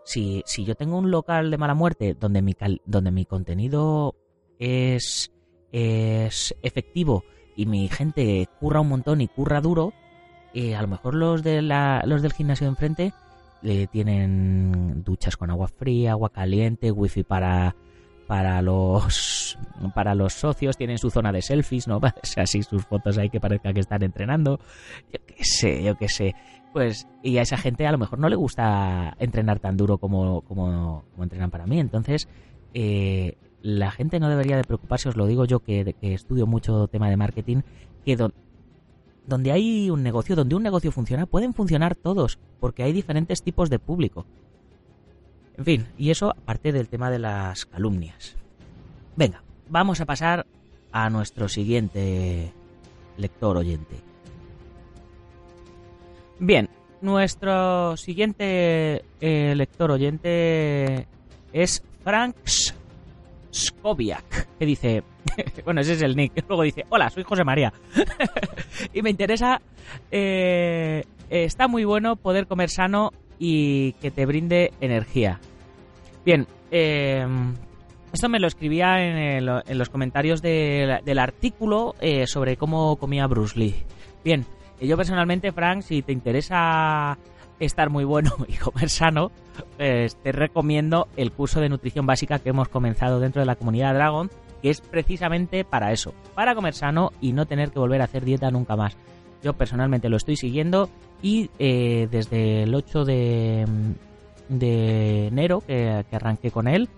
Si, 0.04 0.44
si 0.46 0.66
yo 0.66 0.76
tengo 0.76 0.98
un 0.98 1.12
local 1.12 1.52
de 1.52 1.58
mala 1.58 1.74
muerte 1.74 2.16
donde 2.20 2.42
mi, 2.42 2.56
donde 2.86 3.12
mi 3.12 3.26
contenido 3.26 4.16
es, 4.60 5.32
es 5.72 6.56
efectivo 6.62 7.24
y 7.56 7.66
mi 7.66 7.88
gente 7.88 8.48
curra 8.60 8.82
un 8.82 8.90
montón 8.90 9.22
y 9.22 9.28
curra 9.28 9.62
duro, 9.62 9.94
eh, 10.54 10.76
a 10.76 10.82
lo 10.82 10.88
mejor 10.88 11.16
los, 11.16 11.44
de 11.44 11.62
la, 11.62 12.04
los 12.06 12.22
del 12.22 12.34
gimnasio 12.34 12.66
de 12.66 12.72
enfrente 12.72 13.14
le 13.62 13.88
tienen 13.88 15.04
duchas 15.04 15.38
con 15.38 15.52
agua 15.52 15.68
fría, 15.68 16.12
agua 16.12 16.30
caliente, 16.30 16.92
wifi 16.92 17.24
para 17.24 17.76
para 18.28 18.62
los 18.62 19.58
para 19.94 20.16
los 20.16 20.34
socios 20.34 20.78
tienen 20.78 20.98
su 20.98 21.10
zona 21.10 21.34
de 21.34 21.42
selfies, 21.42 21.88
¿no? 21.88 22.00
así 22.38 22.64
sus 22.64 22.86
fotos 22.86 23.18
ahí 23.18 23.30
que 23.30 23.42
parezca 23.42 23.74
que 23.74 23.82
están 23.82 24.04
entrenando. 24.04 24.60
Yo 25.12 25.20
qué 25.26 25.44
sé, 25.44 25.84
yo 25.84 25.98
qué 25.98 26.08
sé. 26.08 26.34
Pues 26.74 27.08
y 27.22 27.38
a 27.38 27.42
esa 27.42 27.58
gente 27.58 27.86
a 27.86 27.92
lo 27.92 27.98
mejor 27.98 28.20
no 28.20 28.30
le 28.30 28.36
gusta 28.36 29.16
entrenar 29.20 29.60
tan 29.60 29.76
duro 29.76 29.98
como 29.98 30.42
como, 30.42 31.04
entrenan 31.20 31.52
para 31.52 31.66
mí. 31.66 31.80
Entonces 31.80 32.28
eh, 32.74 33.38
la 33.62 33.92
gente 33.92 34.20
no 34.20 34.30
debería 34.30 34.58
de 34.58 34.64
preocuparse, 34.64 35.10
os 35.10 35.16
lo 35.16 35.28
digo 35.28 35.46
yo 35.46 35.60
que, 35.60 35.96
que 36.00 36.14
estudio 36.14 36.48
mucho 36.48 36.88
tema 36.88 37.10
de 37.10 37.18
marketing, 37.18 37.62
que 38.06 38.18
donde 39.28 39.52
hay 39.52 39.90
un 39.90 40.02
negocio, 40.02 40.36
donde 40.36 40.56
un 40.56 40.64
negocio 40.64 40.92
funciona, 40.92 41.26
pueden 41.26 41.54
funcionar 41.54 41.96
todos, 41.96 42.40
porque 42.60 42.84
hay 42.84 42.94
diferentes 42.94 43.44
tipos 43.44 43.70
de 43.70 43.80
público. 43.80 44.26
En 45.58 45.66
fin, 45.66 45.88
y 45.98 46.10
eso 46.10 46.32
aparte 46.32 46.72
del 46.72 46.88
tema 46.88 47.12
de 47.12 47.20
las 47.20 47.66
calumnias. 47.66 48.36
Venga, 49.16 49.44
vamos 49.70 50.02
a 50.02 50.06
pasar 50.06 50.48
a 50.92 51.10
nuestro 51.10 51.48
siguiente 51.48 52.52
lector 53.18 53.58
oyente. 53.58 54.11
Bien, 56.44 56.68
nuestro 57.02 57.96
siguiente 57.98 59.04
eh, 59.22 59.54
lector 59.56 59.92
oyente 59.92 61.06
es 61.54 61.84
Franks 62.04 62.74
Skobiak, 63.54 64.48
que 64.58 64.66
dice, 64.66 65.04
bueno, 65.66 65.82
ese 65.82 65.94
es 65.94 66.02
el 66.02 66.16
nick, 66.16 66.44
luego 66.48 66.64
dice, 66.64 66.84
hola, 66.90 67.12
soy 67.12 67.22
José 67.22 67.44
María. 67.44 67.72
y 68.94 69.04
me 69.04 69.12
interesa, 69.12 69.62
eh, 70.10 71.04
está 71.30 71.68
muy 71.68 71.84
bueno 71.86 72.16
poder 72.16 72.48
comer 72.48 72.72
sano 72.72 73.12
y 73.38 73.92
que 74.02 74.10
te 74.10 74.26
brinde 74.26 74.74
energía. 74.82 75.40
Bien, 76.26 76.48
eh, 76.72 77.24
esto 78.12 78.30
me 78.30 78.40
lo 78.40 78.48
escribía 78.48 78.98
en, 79.00 79.46
los 79.46 79.90
comentarios 79.90 80.42
del 80.42 81.20
artículo 81.20 81.94
eh, 82.02 82.26
sobre 82.26 82.58
cómo 82.58 82.96
comía 82.96 83.28
Bruce 83.28 83.60
Lee. 83.60 83.76
Bien, 84.24 84.44
yo 84.88 84.98
personalmente, 84.98 85.52
Frank, 85.52 85.82
si 85.82 86.02
te 86.02 86.12
interesa 86.12 87.18
estar 87.60 87.90
muy 87.90 88.04
bueno 88.04 88.32
y 88.48 88.54
comer 88.54 88.90
sano, 88.90 89.32
pues 89.78 90.16
te 90.18 90.32
recomiendo 90.32 91.08
el 91.16 91.32
curso 91.32 91.62
de 91.62 91.70
nutrición 91.70 92.06
básica 92.06 92.40
que 92.40 92.50
hemos 92.50 92.70
comenzado 92.70 93.20
dentro 93.20 93.42
de 93.42 93.46
la 93.46 93.56
comunidad 93.56 93.94
Dragon, 93.94 94.30
que 94.62 94.70
es 94.70 94.82
precisamente 94.82 95.64
para 95.64 95.92
eso, 95.92 96.14
para 96.36 96.56
comer 96.56 96.74
sano 96.74 97.12
y 97.22 97.34
no 97.34 97.46
tener 97.46 97.72
que 97.72 97.80
volver 97.80 98.02
a 98.02 98.06
hacer 98.06 98.26
dieta 98.26 98.52
nunca 98.52 98.76
más. 98.76 98.98
Yo 99.44 99.54
personalmente 99.54 100.10
lo 100.10 100.18
estoy 100.18 100.36
siguiendo 100.36 100.90
y 101.22 101.50
eh, 101.58 102.08
desde 102.12 102.64
el 102.64 102.76
8 102.76 103.06
de, 103.06 103.66
de 104.50 105.28
enero 105.28 105.62
que, 105.62 106.04
arranqué 106.12 106.52
con 106.52 106.68
él, 106.68 106.90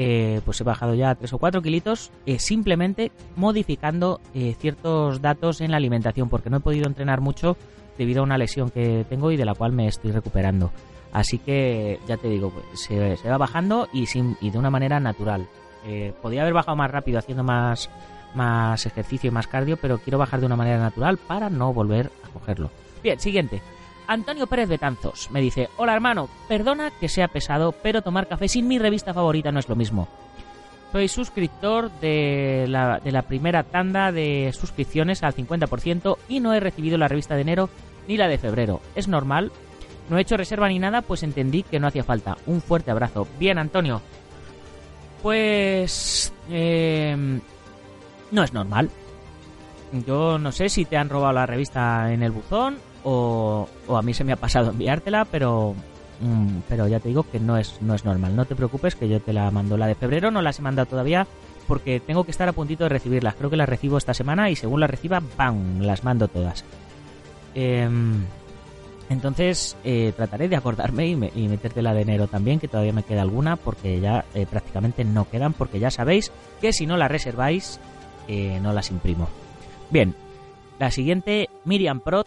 eh, 0.00 0.40
pues 0.44 0.60
he 0.60 0.64
bajado 0.64 0.94
ya 0.94 1.16
3 1.16 1.32
o 1.32 1.38
4 1.38 1.60
kilitos 1.60 2.12
eh, 2.24 2.38
simplemente 2.38 3.10
modificando 3.34 4.20
ciertos 4.58 5.20
datos 5.20 5.60
en 5.60 5.72
la 5.72 5.76
alimentación 5.76 6.28
porque 6.28 6.50
no 6.50 6.58
he 6.58 6.60
podido 6.60 6.86
entrenar 6.86 7.20
mucho 7.20 7.56
debido 7.98 8.20
a 8.20 8.22
una 8.22 8.38
lesión 8.38 8.70
que 8.70 9.04
tengo 9.08 9.32
y 9.32 9.36
de 9.36 9.44
la 9.44 9.54
cual 9.54 9.72
me 9.72 9.88
estoy 9.88 10.12
recuperando. 10.12 10.70
Así 11.12 11.38
que 11.38 11.98
ya 12.06 12.16
te 12.16 12.28
digo, 12.28 12.50
pues, 12.50 12.80
se, 12.80 13.28
va 13.28 13.38
bajando 13.38 13.88
y, 13.92 14.06
sin, 14.06 14.36
y 14.40 14.50
de 14.50 14.58
una 14.58 14.70
manera 14.70 15.00
natural. 15.00 15.48
Eh, 15.84 16.12
podría 16.22 16.42
haber 16.42 16.54
bajado 16.54 16.76
más 16.76 16.90
rápido 16.90 17.18
haciendo 17.18 17.42
más, 17.42 17.90
más 18.34 18.86
ejercicio 18.86 19.28
y 19.28 19.32
más 19.32 19.48
cardio, 19.48 19.76
pero 19.76 19.98
quiero 19.98 20.18
bajar 20.18 20.38
de 20.38 20.46
una 20.46 20.56
manera 20.56 20.78
natural 20.78 21.16
para 21.16 21.50
no 21.50 21.72
volver 21.72 22.12
a 22.24 22.28
cogerlo. 22.28 22.70
Bien, 23.02 23.18
siguiente. 23.18 23.60
Antonio 24.08 24.46
Pérez 24.46 24.70
Betanzos 24.70 25.30
me 25.30 25.42
dice, 25.42 25.68
hola 25.76 25.92
hermano, 25.92 26.30
perdona 26.48 26.90
que 26.98 27.10
sea 27.10 27.28
pesado, 27.28 27.72
pero 27.72 28.00
tomar 28.00 28.26
café 28.26 28.48
sin 28.48 28.66
mi 28.66 28.78
revista 28.78 29.12
favorita 29.12 29.52
no 29.52 29.60
es 29.60 29.68
lo 29.68 29.76
mismo. 29.76 30.08
Soy 30.92 31.08
suscriptor 31.08 31.90
de 32.00 32.64
la, 32.68 33.00
de 33.04 33.12
la 33.12 33.22
primera 33.22 33.64
tanda 33.64 34.10
de 34.10 34.50
suscripciones 34.58 35.22
al 35.22 35.34
50% 35.34 36.16
y 36.26 36.40
no 36.40 36.54
he 36.54 36.60
recibido 36.60 36.96
la 36.96 37.08
revista 37.08 37.34
de 37.34 37.42
enero 37.42 37.68
ni 38.08 38.16
la 38.16 38.28
de 38.28 38.38
febrero. 38.38 38.80
Es 38.94 39.06
normal. 39.06 39.52
No 40.08 40.16
he 40.16 40.22
hecho 40.22 40.38
reserva 40.38 40.68
ni 40.68 40.78
nada, 40.78 41.02
pues 41.02 41.22
entendí 41.22 41.62
que 41.62 41.78
no 41.78 41.86
hacía 41.86 42.02
falta. 42.02 42.38
Un 42.46 42.62
fuerte 42.62 42.90
abrazo. 42.90 43.28
Bien, 43.38 43.58
Antonio. 43.58 44.00
Pues... 45.22 46.32
Em, 46.48 47.42
no 48.30 48.42
es 48.42 48.54
normal. 48.54 48.88
Yo 50.06 50.38
no 50.38 50.50
sé 50.50 50.70
si 50.70 50.86
te 50.86 50.96
han 50.96 51.10
robado 51.10 51.34
la 51.34 51.44
revista 51.44 52.10
en 52.10 52.22
el 52.22 52.30
buzón 52.30 52.78
o, 53.04 53.68
a 53.88 54.02
mí 54.02 54.14
se 54.14 54.24
me 54.24 54.32
ha 54.32 54.36
pasado 54.36 54.70
enviártela, 54.70 55.24
pero 55.24 55.74
mm, 56.20 56.58
pero 56.68 56.88
ya 56.88 57.00
te 57.00 57.08
digo 57.08 57.24
que 57.24 57.40
no 57.40 57.56
es 57.56 57.80
no 57.80 57.94
es 57.94 58.04
normal. 58.04 58.36
No 58.36 58.44
te 58.44 58.56
preocupes 58.56 58.94
que 58.96 59.08
yo 59.08 59.20
te 59.20 59.32
la 59.32 59.50
mando 59.50 59.76
la 59.76 59.86
de 59.86 59.94
febrero, 59.94 60.30
no 60.30 60.42
las 60.42 60.58
he 60.58 60.62
mandado 60.62 60.86
todavía 60.86 61.26
porque 61.66 62.00
tengo 62.00 62.24
que 62.24 62.30
estar 62.30 62.48
a 62.48 62.52
puntito 62.52 62.84
de 62.84 62.88
recibirlas. 62.88 63.34
Creo 63.34 63.50
que 63.50 63.56
las 63.56 63.68
recibo 63.68 63.98
esta 63.98 64.14
semana 64.14 64.50
y 64.50 64.56
según 64.56 64.80
las 64.80 64.90
reciba, 64.90 65.22
¡bam! 65.36 65.80
Las 65.80 66.02
mando 66.02 66.26
todas. 66.28 66.64
Em, 67.54 68.24
Entonces 69.10 69.76
eh, 69.84 70.12
trataré 70.16 70.48
de 70.48 70.56
acordarme 70.56 71.06
y, 71.08 71.16
me, 71.16 71.30
meterte 71.48 71.82
la 71.82 71.94
de 71.94 72.02
enero 72.02 72.26
también, 72.26 72.58
que 72.58 72.68
todavía 72.68 72.92
me 72.92 73.02
queda 73.02 73.22
alguna, 73.22 73.56
porque 73.56 74.00
ya 74.00 74.24
eh, 74.34 74.46
prácticamente 74.46 75.04
no 75.04 75.28
quedan, 75.28 75.52
porque 75.54 75.78
ya 75.78 75.90
sabéis 75.90 76.30
que 76.60 76.72
si 76.72 76.86
no 76.86 76.96
las 76.96 77.10
reserváis, 77.10 77.80
eh, 78.28 78.58
no 78.62 78.72
las 78.72 78.90
imprimo. 78.90 79.28
Bien, 79.90 80.14
la 80.78 80.90
siguiente, 80.90 81.48
Miriam 81.64 82.00
Prot, 82.00 82.26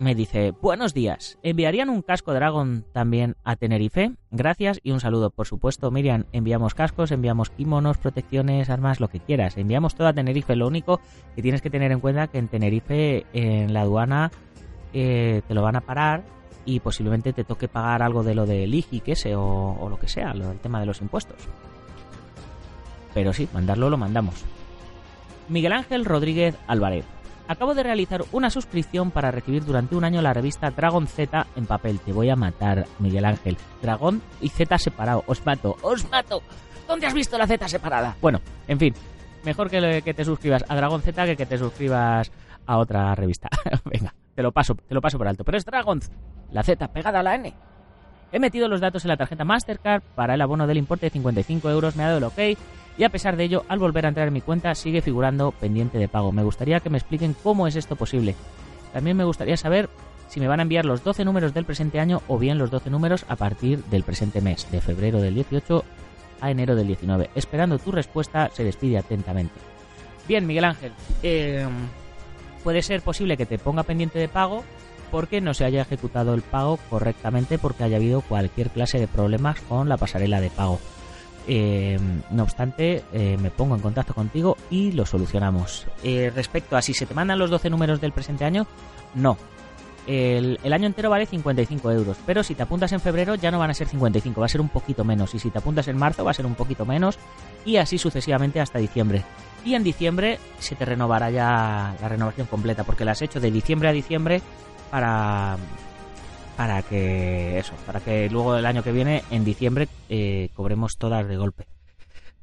me 0.00 0.14
dice, 0.14 0.52
buenos 0.62 0.94
días, 0.94 1.38
¿enviarían 1.42 1.90
un 1.90 2.00
casco 2.00 2.32
Dragon 2.32 2.86
también 2.92 3.36
a 3.44 3.54
Tenerife? 3.56 4.12
Gracias 4.30 4.80
y 4.82 4.92
un 4.92 5.00
saludo. 5.00 5.28
Por 5.28 5.46
supuesto, 5.46 5.90
Miriam, 5.90 6.24
enviamos 6.32 6.74
cascos, 6.74 7.12
enviamos 7.12 7.50
kimonos, 7.50 7.98
protecciones, 7.98 8.70
armas, 8.70 8.98
lo 8.98 9.08
que 9.08 9.20
quieras. 9.20 9.58
Enviamos 9.58 9.94
todo 9.94 10.08
a 10.08 10.14
Tenerife. 10.14 10.56
Lo 10.56 10.66
único 10.66 11.00
que 11.36 11.42
tienes 11.42 11.60
que 11.60 11.68
tener 11.68 11.92
en 11.92 12.00
cuenta 12.00 12.28
que 12.28 12.38
en 12.38 12.48
Tenerife, 12.48 13.26
en 13.34 13.74
la 13.74 13.82
aduana, 13.82 14.32
eh, 14.94 15.42
te 15.46 15.54
lo 15.54 15.60
van 15.60 15.76
a 15.76 15.82
parar 15.82 16.24
y 16.64 16.80
posiblemente 16.80 17.34
te 17.34 17.44
toque 17.44 17.68
pagar 17.68 18.02
algo 18.02 18.22
de 18.22 18.34
lo 18.34 18.46
del 18.46 18.74
IGI, 18.74 19.00
que 19.00 19.16
sé, 19.16 19.36
o, 19.36 19.76
o 19.78 19.88
lo 19.90 19.98
que 19.98 20.08
sea, 20.08 20.32
lo 20.32 20.48
del 20.48 20.60
tema 20.60 20.80
de 20.80 20.86
los 20.86 21.02
impuestos. 21.02 21.36
Pero 23.12 23.34
sí, 23.34 23.48
mandarlo 23.52 23.90
lo 23.90 23.98
mandamos. 23.98 24.46
Miguel 25.50 25.72
Ángel 25.72 26.06
Rodríguez 26.06 26.56
Álvarez. 26.66 27.04
Acabo 27.50 27.74
de 27.74 27.82
realizar 27.82 28.22
una 28.30 28.48
suscripción 28.48 29.10
para 29.10 29.32
recibir 29.32 29.64
durante 29.64 29.96
un 29.96 30.04
año 30.04 30.22
la 30.22 30.32
revista 30.32 30.70
Dragon 30.70 31.08
Z 31.08 31.48
en 31.56 31.66
papel. 31.66 31.98
Te 31.98 32.12
voy 32.12 32.30
a 32.30 32.36
matar, 32.36 32.86
Miguel 33.00 33.24
Ángel. 33.24 33.56
Dragon 33.82 34.22
y 34.40 34.50
Z 34.50 34.78
separado. 34.78 35.24
Os 35.26 35.44
mato, 35.44 35.76
os 35.82 36.08
mato. 36.08 36.42
¿Dónde 36.86 37.08
has 37.08 37.12
visto 37.12 37.36
la 37.36 37.48
Z 37.48 37.66
separada? 37.66 38.14
Bueno, 38.22 38.40
en 38.68 38.78
fin. 38.78 38.94
Mejor 39.44 39.68
que, 39.68 40.00
que 40.04 40.14
te 40.14 40.24
suscribas 40.24 40.64
a 40.68 40.76
Dragon 40.76 41.02
Z 41.02 41.26
que 41.26 41.36
que 41.36 41.44
te 41.44 41.58
suscribas 41.58 42.30
a 42.66 42.78
otra 42.78 43.16
revista. 43.16 43.48
Venga, 43.84 44.14
te 44.36 44.44
lo 44.44 44.52
paso, 44.52 44.76
te 44.76 44.94
lo 44.94 45.00
paso 45.00 45.18
por 45.18 45.26
alto. 45.26 45.42
Pero 45.42 45.58
es 45.58 45.64
Dragon, 45.64 45.98
la 46.52 46.62
Z 46.62 46.86
pegada 46.92 47.18
a 47.18 47.24
la 47.24 47.34
N. 47.34 47.52
He 48.30 48.38
metido 48.38 48.68
los 48.68 48.80
datos 48.80 49.04
en 49.04 49.08
la 49.08 49.16
tarjeta 49.16 49.44
Mastercard 49.44 50.02
para 50.14 50.34
el 50.34 50.40
abono 50.40 50.68
del 50.68 50.78
importe 50.78 51.06
de 51.06 51.10
55 51.10 51.68
euros, 51.68 51.96
me 51.96 52.04
ha 52.04 52.12
dado 52.12 52.18
el 52.18 52.24
ok 52.24 52.38
y 53.00 53.04
a 53.04 53.08
pesar 53.08 53.38
de 53.38 53.44
ello, 53.44 53.64
al 53.66 53.78
volver 53.78 54.04
a 54.04 54.10
entrar 54.10 54.28
en 54.28 54.34
mi 54.34 54.42
cuenta 54.42 54.74
sigue 54.74 55.00
figurando 55.00 55.52
pendiente 55.52 55.96
de 55.96 56.06
pago. 56.06 56.32
Me 56.32 56.42
gustaría 56.42 56.80
que 56.80 56.90
me 56.90 56.98
expliquen 56.98 57.34
cómo 57.42 57.66
es 57.66 57.74
esto 57.74 57.96
posible. 57.96 58.34
También 58.92 59.16
me 59.16 59.24
gustaría 59.24 59.56
saber 59.56 59.88
si 60.28 60.38
me 60.38 60.48
van 60.48 60.60
a 60.60 60.64
enviar 60.64 60.84
los 60.84 61.02
12 61.02 61.24
números 61.24 61.54
del 61.54 61.64
presente 61.64 61.98
año 61.98 62.20
o 62.28 62.36
bien 62.36 62.58
los 62.58 62.70
12 62.70 62.90
números 62.90 63.24
a 63.26 63.36
partir 63.36 63.82
del 63.84 64.02
presente 64.02 64.42
mes, 64.42 64.70
de 64.70 64.82
febrero 64.82 65.18
del 65.18 65.34
18 65.34 65.82
a 66.42 66.50
enero 66.50 66.76
del 66.76 66.88
19. 66.88 67.30
Esperando 67.34 67.78
tu 67.78 67.90
respuesta, 67.90 68.50
se 68.52 68.64
despide 68.64 68.98
atentamente. 68.98 69.54
Bien, 70.28 70.46
Miguel 70.46 70.66
Ángel, 70.66 70.92
eh, 71.22 71.66
puede 72.62 72.82
ser 72.82 73.00
posible 73.00 73.38
que 73.38 73.46
te 73.46 73.58
ponga 73.58 73.82
pendiente 73.82 74.18
de 74.18 74.28
pago 74.28 74.62
porque 75.10 75.40
no 75.40 75.54
se 75.54 75.64
haya 75.64 75.80
ejecutado 75.80 76.34
el 76.34 76.42
pago 76.42 76.78
correctamente 76.90 77.56
porque 77.56 77.82
haya 77.82 77.96
habido 77.96 78.20
cualquier 78.20 78.68
clase 78.68 79.00
de 79.00 79.08
problemas 79.08 79.58
con 79.62 79.88
la 79.88 79.96
pasarela 79.96 80.42
de 80.42 80.50
pago. 80.50 80.78
Eh, 81.46 81.98
no 82.30 82.42
obstante, 82.42 83.02
eh, 83.12 83.36
me 83.40 83.50
pongo 83.50 83.74
en 83.74 83.80
contacto 83.80 84.14
contigo 84.14 84.56
y 84.70 84.92
lo 84.92 85.06
solucionamos. 85.06 85.86
Eh, 86.02 86.30
respecto 86.34 86.76
a 86.76 86.82
si 86.82 86.94
se 86.94 87.06
te 87.06 87.14
mandan 87.14 87.38
los 87.38 87.50
12 87.50 87.70
números 87.70 88.00
del 88.00 88.12
presente 88.12 88.44
año, 88.44 88.66
no. 89.14 89.36
El, 90.06 90.58
el, 90.64 90.72
año 90.72 90.86
entero 90.86 91.10
vale 91.10 91.26
55 91.26 91.92
euros, 91.92 92.16
pero 92.26 92.42
si 92.42 92.54
te 92.54 92.62
apuntas 92.62 92.90
en 92.92 93.00
febrero 93.00 93.34
ya 93.34 93.50
no 93.50 93.58
van 93.58 93.70
a 93.70 93.74
ser 93.74 93.86
55, 93.86 94.40
va 94.40 94.46
a 94.46 94.48
ser 94.48 94.60
un 94.60 94.68
poquito 94.68 95.04
menos. 95.04 95.34
Y 95.34 95.38
si 95.38 95.50
te 95.50 95.58
apuntas 95.58 95.88
en 95.88 95.96
marzo 95.96 96.24
va 96.24 96.30
a 96.30 96.34
ser 96.34 96.46
un 96.46 96.54
poquito 96.54 96.84
menos 96.84 97.18
y 97.64 97.76
así 97.76 97.98
sucesivamente 97.98 98.60
hasta 98.60 98.78
diciembre. 98.78 99.24
Y 99.64 99.74
en 99.74 99.84
diciembre 99.84 100.38
se 100.58 100.74
te 100.74 100.84
renovará 100.84 101.30
ya 101.30 101.94
la 102.00 102.08
renovación 102.08 102.46
completa, 102.46 102.84
porque 102.84 103.04
la 103.04 103.12
has 103.12 103.22
hecho 103.22 103.40
de 103.40 103.50
diciembre 103.50 103.88
a 103.88 103.92
diciembre 103.92 104.40
para, 104.90 105.58
para 106.60 106.82
que 106.82 107.58
eso, 107.58 107.72
para 107.86 108.00
que 108.00 108.28
luego 108.28 108.54
el 108.54 108.66
año 108.66 108.82
que 108.82 108.92
viene, 108.92 109.22
en 109.30 109.46
diciembre, 109.46 109.88
eh, 110.10 110.50
cobremos 110.52 110.98
todas 110.98 111.26
de 111.26 111.38
golpe. 111.38 111.64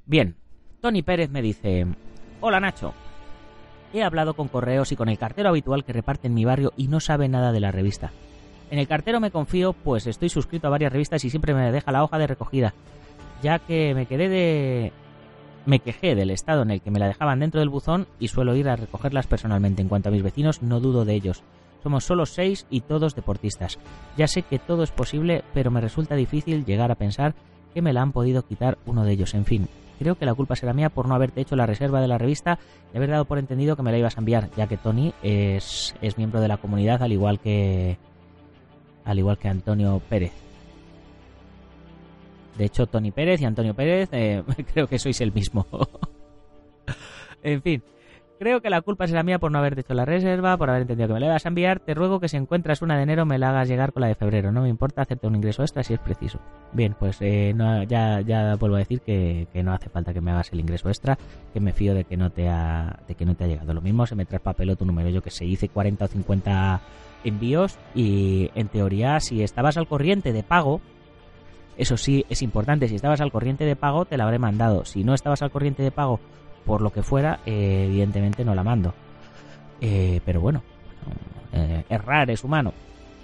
Bien, 0.07 0.35
Tony 0.81 1.03
Pérez 1.03 1.29
me 1.29 1.43
dice, 1.43 1.85
hola 2.41 2.59
Nacho, 2.59 2.95
he 3.93 4.01
hablado 4.01 4.33
con 4.33 4.47
correos 4.47 4.91
y 4.91 4.95
con 4.95 5.07
el 5.07 5.19
cartero 5.19 5.49
habitual 5.49 5.85
que 5.85 5.93
reparte 5.93 6.25
en 6.25 6.33
mi 6.33 6.45
barrio 6.45 6.73
y 6.75 6.87
no 6.87 6.99
sabe 6.99 7.27
nada 7.27 7.51
de 7.51 7.59
la 7.59 7.71
revista. 7.71 8.11
En 8.71 8.79
el 8.79 8.87
cartero 8.87 9.19
me 9.19 9.29
confío, 9.29 9.73
pues 9.73 10.07
estoy 10.07 10.29
suscrito 10.29 10.65
a 10.65 10.71
varias 10.71 10.91
revistas 10.91 11.23
y 11.23 11.29
siempre 11.29 11.53
me 11.53 11.71
deja 11.71 11.91
la 11.91 12.03
hoja 12.03 12.17
de 12.17 12.25
recogida, 12.25 12.73
ya 13.43 13.59
que 13.59 13.93
me 13.93 14.07
quedé 14.07 14.29
de... 14.29 14.93
Me 15.67 15.77
quejé 15.77 16.15
del 16.15 16.31
estado 16.31 16.63
en 16.63 16.71
el 16.71 16.81
que 16.81 16.89
me 16.89 16.97
la 16.97 17.07
dejaban 17.07 17.39
dentro 17.39 17.59
del 17.59 17.69
buzón 17.69 18.07
y 18.19 18.29
suelo 18.29 18.55
ir 18.55 18.67
a 18.67 18.77
recogerlas 18.77 19.27
personalmente. 19.27 19.83
En 19.83 19.89
cuanto 19.89 20.09
a 20.09 20.11
mis 20.11 20.23
vecinos, 20.23 20.63
no 20.63 20.79
dudo 20.79 21.05
de 21.05 21.13
ellos. 21.13 21.43
Somos 21.83 22.03
solo 22.03 22.25
seis 22.25 22.65
y 22.69 22.81
todos 22.81 23.15
deportistas. 23.15 23.79
Ya 24.17 24.27
sé 24.27 24.41
que 24.41 24.59
todo 24.59 24.83
es 24.83 24.91
posible, 24.91 25.43
pero 25.53 25.71
me 25.71 25.81
resulta 25.81 26.15
difícil 26.15 26.65
llegar 26.65 26.91
a 26.91 26.95
pensar 26.95 27.35
que 27.73 27.81
me 27.81 27.93
la 27.93 28.01
han 28.01 28.11
podido 28.11 28.43
quitar 28.43 28.77
uno 28.85 29.05
de 29.05 29.13
ellos. 29.13 29.33
En 29.33 29.45
fin, 29.45 29.67
creo 29.99 30.15
que 30.15 30.25
la 30.25 30.33
culpa 30.33 30.55
será 30.55 30.73
mía 30.73 30.89
por 30.89 31.07
no 31.07 31.15
haberte 31.15 31.41
hecho 31.41 31.55
la 31.55 31.65
reserva 31.65 32.01
de 32.01 32.07
la 32.07 32.17
revista 32.17 32.59
y 32.93 32.97
haber 32.97 33.09
dado 33.09 33.25
por 33.25 33.37
entendido 33.37 33.75
que 33.75 33.83
me 33.83 33.91
la 33.91 33.97
ibas 33.97 34.17
a 34.17 34.21
enviar, 34.21 34.49
ya 34.55 34.67
que 34.67 34.77
Tony 34.77 35.13
es, 35.21 35.95
es 36.01 36.17
miembro 36.17 36.41
de 36.41 36.47
la 36.47 36.57
comunidad 36.57 37.03
al 37.03 37.11
igual 37.11 37.39
que 37.39 37.97
al 39.05 39.19
igual 39.19 39.37
que 39.37 39.47
Antonio 39.47 40.01
Pérez. 40.09 40.33
De 42.57 42.65
hecho, 42.65 42.87
Tony 42.87 43.11
Pérez 43.11 43.39
y 43.41 43.45
Antonio 43.45 43.73
Pérez 43.73 44.09
eh, 44.11 44.43
creo 44.73 44.87
que 44.87 44.99
sois 44.99 45.21
el 45.21 45.31
mismo. 45.31 45.65
en 47.43 47.61
fin, 47.61 47.83
Creo 48.39 48.61
que 48.61 48.69
la 48.69 48.81
culpa 48.81 49.07
será 49.07 49.23
mía 49.23 49.39
por 49.39 49.51
no 49.51 49.57
haber 49.57 49.79
hecho 49.79 49.95
la 49.95 50.05
reserva, 50.05 50.57
por 50.57 50.69
haber 50.69 50.83
entendido 50.83 51.07
que 51.07 51.13
me 51.15 51.19
la 51.19 51.25
ibas 51.25 51.45
a 51.45 51.49
enviar. 51.49 51.79
Te 51.79 51.95
ruego 51.95 52.19
que 52.19 52.27
si 52.27 52.37
encuentras 52.37 52.83
una 52.83 52.95
de 52.95 53.01
enero 53.01 53.25
me 53.25 53.39
la 53.39 53.49
hagas 53.49 53.67
llegar 53.67 53.93
con 53.93 54.01
la 54.01 54.09
de 54.09 54.15
febrero. 54.15 54.51
No 54.51 54.61
me 54.61 54.69
importa 54.69 55.01
hacerte 55.01 55.25
un 55.25 55.35
ingreso 55.35 55.63
extra 55.63 55.81
si 55.81 55.95
es 55.95 55.99
preciso. 55.99 56.39
Bien, 56.71 56.95
pues 56.99 57.17
eh, 57.21 57.53
no, 57.55 57.81
ya, 57.83 58.21
ya 58.21 58.55
vuelvo 58.55 58.75
a 58.75 58.79
decir 58.79 59.01
que, 59.01 59.47
no 59.63 59.73
hace 59.73 59.89
falta 59.89 60.13
que 60.13 60.21
me 60.21 60.29
hagas 60.29 60.53
el 60.53 60.59
ingreso 60.59 60.87
extra, 60.87 61.17
que 61.51 61.59
me 61.59 61.73
fío 61.73 61.95
de 61.95 62.03
que 62.03 62.15
no 62.15 62.29
te 62.29 62.47
ha, 62.47 62.99
de 63.07 63.15
que 63.15 63.25
no 63.25 63.33
te 63.33 63.45
ha 63.45 63.47
llegado. 63.47 63.73
Lo 63.73 63.81
mismo 63.81 64.05
se 64.05 64.13
me 64.13 64.25
traspapeló 64.25 64.75
tu 64.75 64.85
número, 64.85 65.09
yo 65.09 65.23
que 65.23 65.31
sé, 65.31 65.45
hice 65.45 65.69
40 65.69 66.05
o 66.05 66.07
50 66.07 66.81
envíos 67.23 67.79
y 67.95 68.51
en 68.53 68.67
teoría 68.67 69.19
si 69.19 69.41
estabas 69.41 69.77
al 69.77 69.87
corriente 69.87 70.31
de 70.31 70.43
pago, 70.43 70.79
eso 71.75 71.97
sí 71.97 72.23
es 72.29 72.43
importante, 72.43 72.87
si 72.87 72.95
estabas 72.95 73.19
al 73.19 73.31
corriente 73.31 73.65
de 73.65 73.75
pago 73.75 74.05
te 74.05 74.15
la 74.15 74.25
habré 74.25 74.37
mandado. 74.37 74.85
Si 74.85 75.03
no 75.03 75.15
estabas 75.15 75.41
al 75.41 75.49
corriente 75.49 75.81
de 75.81 75.91
pago 75.91 76.19
por 76.67 76.81
lo 76.81 76.91
que 76.91 77.01
fuera, 77.01 77.39
eh, 77.45 77.85
evidentemente 77.87 78.43
no 78.43 78.53
la 78.53 78.63
mando. 78.63 78.93
Eh, 79.79 80.19
pero 80.25 80.41
bueno, 80.41 80.61
eh, 81.53 81.83
errar 81.89 82.29
es 82.29 82.43
humano. 82.43 82.73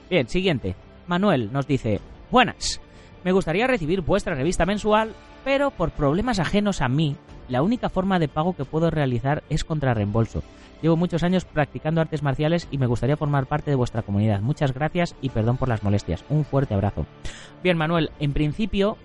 Bien, 0.09 0.27
siguiente. 0.29 0.75
Manuel 1.07 1.51
nos 1.51 1.67
dice, 1.67 1.99
buenas, 2.31 2.79
me 3.25 3.33
gustaría 3.33 3.67
recibir 3.67 4.01
vuestra 4.01 4.33
revista 4.33 4.65
mensual, 4.65 5.13
pero 5.43 5.71
por 5.71 5.91
problemas 5.91 6.39
ajenos 6.39 6.81
a 6.81 6.87
mí, 6.87 7.17
la 7.49 7.61
única 7.61 7.89
forma 7.89 8.17
de 8.17 8.29
pago 8.29 8.55
que 8.55 8.63
puedo 8.63 8.89
realizar 8.89 9.43
es 9.49 9.65
contra 9.65 9.93
reembolso. 9.93 10.41
Llevo 10.81 10.95
muchos 10.95 11.23
años 11.23 11.43
practicando 11.45 12.01
artes 12.01 12.23
marciales 12.23 12.67
y 12.71 12.77
me 12.77 12.87
gustaría 12.87 13.17
formar 13.17 13.45
parte 13.45 13.71
de 13.71 13.75
vuestra 13.75 14.03
comunidad. 14.03 14.41
Muchas 14.41 14.73
gracias 14.73 15.15
y 15.21 15.29
perdón 15.29 15.57
por 15.57 15.67
las 15.67 15.83
molestias. 15.83 16.23
Un 16.29 16.45
fuerte 16.45 16.73
abrazo. 16.73 17.05
Bien, 17.61 17.77
Manuel, 17.77 18.11
en 18.19 18.33
principio 18.33 18.97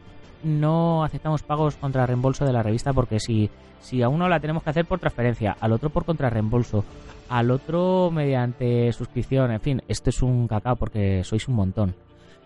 no 0.42 1.04
aceptamos 1.04 1.42
pagos 1.42 1.76
contra 1.76 2.06
reembolso 2.06 2.44
de 2.44 2.52
la 2.52 2.62
revista 2.62 2.92
porque 2.92 3.20
si, 3.20 3.50
si 3.80 4.02
a 4.02 4.08
uno 4.08 4.28
la 4.28 4.40
tenemos 4.40 4.62
que 4.62 4.70
hacer 4.70 4.86
por 4.86 5.00
transferencia, 5.00 5.56
al 5.60 5.72
otro 5.72 5.90
por 5.90 6.04
contrarreembolso, 6.04 6.84
al 7.28 7.50
otro 7.50 8.10
mediante 8.10 8.92
suscripción, 8.92 9.50
en 9.52 9.60
fin, 9.60 9.82
esto 9.88 10.10
es 10.10 10.22
un 10.22 10.48
cacao 10.48 10.76
porque 10.76 11.22
sois 11.24 11.46
un 11.48 11.54
montón. 11.54 11.94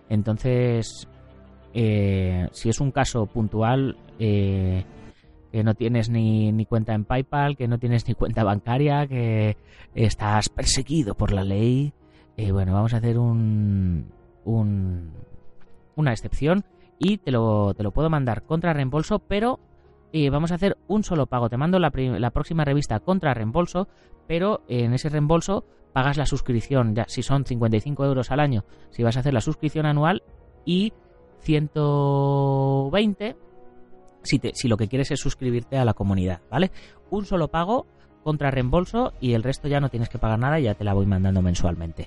Entonces, 0.09 1.09
eh, 1.75 2.49
si 2.53 2.69
es 2.69 2.81
un 2.81 2.91
caso 2.91 3.27
puntual, 3.27 3.97
eh, 4.19 4.85
que 5.51 5.63
no 5.63 5.75
tienes 5.75 6.09
ni, 6.09 6.51
ni, 6.51 6.65
cuenta 6.65 6.95
en 6.95 7.05
PayPal, 7.05 7.57
que 7.57 7.69
no 7.69 7.79
tienes 7.79 8.09
ni 8.09 8.15
cuenta 8.15 8.43
bancaria, 8.43 9.07
que 9.07 9.57
estás 9.95 10.49
perseguido 10.49 11.15
por 11.15 11.33
la 11.33 11.45
ley, 11.45 11.93
eh, 12.37 12.53
bueno, 12.53 12.73
vamos 12.73 12.95
a 12.95 12.97
hacer 12.97 13.19
un, 13.19 14.11
un, 14.45 15.13
una 15.95 16.13
excepción 16.13 16.65
y 17.03 17.19
te 17.19 17.33
lo, 17.33 17.75
te 17.75 17.83
lo 17.83 17.91
puedo 17.91 18.09
mandar 18.09 18.45
contra 18.45 18.73
reembolso, 18.73 19.19
pero 19.19 19.59
eh, 20.13 20.31
vamos 20.31 20.53
a 20.53 20.55
hacer 20.55 20.79
un 20.87 21.03
solo 21.03 21.27
pago. 21.27 21.49
Te 21.49 21.57
mando 21.57 21.81
la, 21.81 21.91
la, 21.95 22.31
próxima 22.31 22.65
revista 22.65 23.01
contra 23.01 23.35
reembolso, 23.35 23.89
pero 24.29 24.63
en 24.69 24.95
ese 24.95 25.09
reembolso 25.09 25.65
pagas 25.93 26.17
la 26.17 26.27
suscripción, 26.27 26.95
ya 26.95 27.05
si 27.09 27.23
son 27.23 27.45
55 27.45 28.05
euros 28.05 28.31
al 28.31 28.39
año, 28.39 28.65
si 28.91 29.03
vas 29.03 29.17
a 29.17 29.21
hacer 29.21 29.35
la 29.35 29.41
suscripción 29.41 29.85
anual 29.85 30.23
y 30.65 30.93
120 31.41 33.37
si, 34.23 34.39
te, 34.39 34.53
si 34.55 34.69
lo 34.69 34.77
que 34.77 34.87
quieres 34.87 35.11
es 35.11 35.19
suscribirte 35.19 35.77
a 35.77 35.85
la 35.85 35.95
comunidad, 35.95 36.41
¿vale? 36.49 36.71
Un 37.11 37.27
solo 37.27 37.49
pago 37.49 37.87
contra 38.23 38.53
reembolso 38.53 39.13
y 39.21 39.33
el 39.35 39.43
resto 39.43 39.67
ya 39.67 39.81
no 39.81 39.89
tienes 39.89 40.09
que 40.09 40.19
pagar 40.19 40.39
nada, 40.39 40.61
ya 40.61 40.75
te 40.75 40.85
la 40.85 40.95
voy 40.95 41.07
mandando 41.07 41.43
mensualmente. 41.43 42.07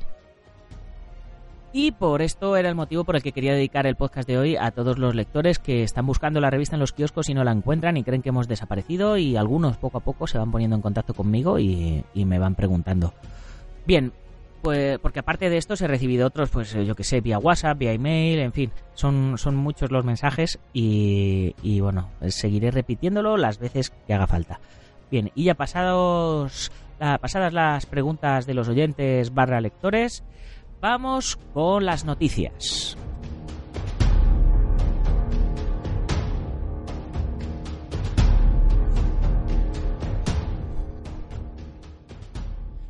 Y 1.77 1.91
por 1.91 2.21
esto 2.21 2.55
era 2.55 2.69
el 2.69 2.75
motivo 2.75 3.03
por 3.03 3.17
el 3.17 3.21
que 3.21 3.33
quería 3.33 3.51
dedicar 3.51 3.85
el 3.85 3.97
podcast 3.97 4.25
de 4.29 4.37
hoy 4.37 4.55
a 4.55 4.71
todos 4.71 4.97
los 4.97 5.13
lectores 5.13 5.59
que 5.59 5.83
están 5.83 6.05
buscando 6.05 6.39
la 6.39 6.49
revista 6.49 6.77
en 6.77 6.79
los 6.79 6.93
kioscos 6.93 7.27
y 7.27 7.33
no 7.33 7.43
la 7.43 7.51
encuentran 7.51 7.97
y 7.97 8.03
creen 8.05 8.21
que 8.21 8.29
hemos 8.29 8.47
desaparecido 8.47 9.17
y 9.17 9.35
algunos 9.35 9.75
poco 9.75 9.97
a 9.97 10.01
poco 10.01 10.25
se 10.25 10.37
van 10.37 10.51
poniendo 10.51 10.77
en 10.77 10.81
contacto 10.81 11.13
conmigo 11.13 11.59
y, 11.59 12.05
me 12.13 12.39
van 12.39 12.55
preguntando. 12.55 13.13
Bien, 13.85 14.13
pues 14.61 14.99
porque 14.99 15.19
aparte 15.19 15.49
de 15.49 15.57
esto 15.57 15.73
he 15.73 15.87
recibido 15.87 16.27
otros, 16.27 16.49
pues 16.49 16.71
yo 16.71 16.95
que 16.95 17.03
sé, 17.03 17.19
vía 17.19 17.39
WhatsApp, 17.39 17.77
vía 17.77 17.91
email, 17.91 18.39
en 18.39 18.53
fin, 18.53 18.71
son, 18.93 19.37
son 19.37 19.57
muchos 19.57 19.91
los 19.91 20.05
mensajes 20.05 20.59
y, 20.71 21.55
y 21.61 21.81
bueno, 21.81 22.09
seguiré 22.29 22.71
repitiéndolo 22.71 23.35
las 23.35 23.59
veces 23.59 23.91
que 24.07 24.13
haga 24.13 24.27
falta. 24.27 24.61
Bien, 25.11 25.29
y 25.35 25.43
ya 25.43 25.55
pasados, 25.55 26.71
pasadas 26.97 27.51
las 27.51 27.85
preguntas 27.85 28.45
de 28.45 28.53
los 28.53 28.69
oyentes 28.69 29.33
barra 29.33 29.59
lectores, 29.59 30.23
vamos 30.85 31.39
con 31.51 31.83
las 31.83 32.05
noticias. 32.05 32.95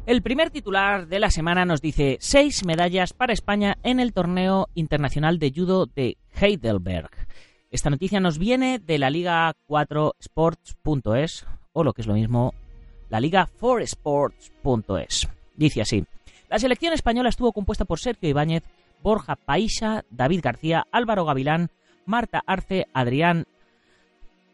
El 0.06 0.22
primer 0.22 0.50
titular 0.50 1.08
de 1.08 1.20
la 1.20 1.30
semana 1.30 1.64
nos 1.64 1.80
dice 1.80 2.18
seis 2.20 2.66
medallas 2.66 3.14
para 3.14 3.32
España 3.32 3.78
en 3.82 4.02
el 4.02 4.12
torneo 4.12 4.68
internacional 4.76 5.40
de 5.40 5.54
judo 5.56 5.86
de 5.86 6.18
Heidelberg. 6.34 7.12
Esta 7.72 7.90
noticia 7.90 8.20
nos 8.20 8.38
viene 8.38 8.80
de 8.80 9.00
la 9.00 9.10
Liga 9.10 9.54
4 9.68 10.16
Sports.es 10.20 11.46
o 11.72 11.86
lo 11.86 11.94
que 11.94 12.02
es 12.02 12.08
lo 12.08 12.16
mismo, 12.16 12.54
la 13.08 13.22
Liga 13.22 13.48
4Sports.es. 13.58 15.30
Dice 15.56 15.82
así: 15.82 16.06
La 16.50 16.60
selección 16.60 16.94
española 16.94 17.30
estuvo 17.30 17.54
compuesta 17.54 17.86
por 17.86 18.00
Sergio 18.00 18.30
Ibáñez, 18.30 18.64
Borja 19.02 19.36
Paisa, 19.36 20.06
David 20.10 20.42
García, 20.44 20.86
Álvaro 20.92 21.26
Gavilán, 21.26 21.70
Marta 22.06 22.44
Arce, 22.46 22.88
Adrián 22.94 23.46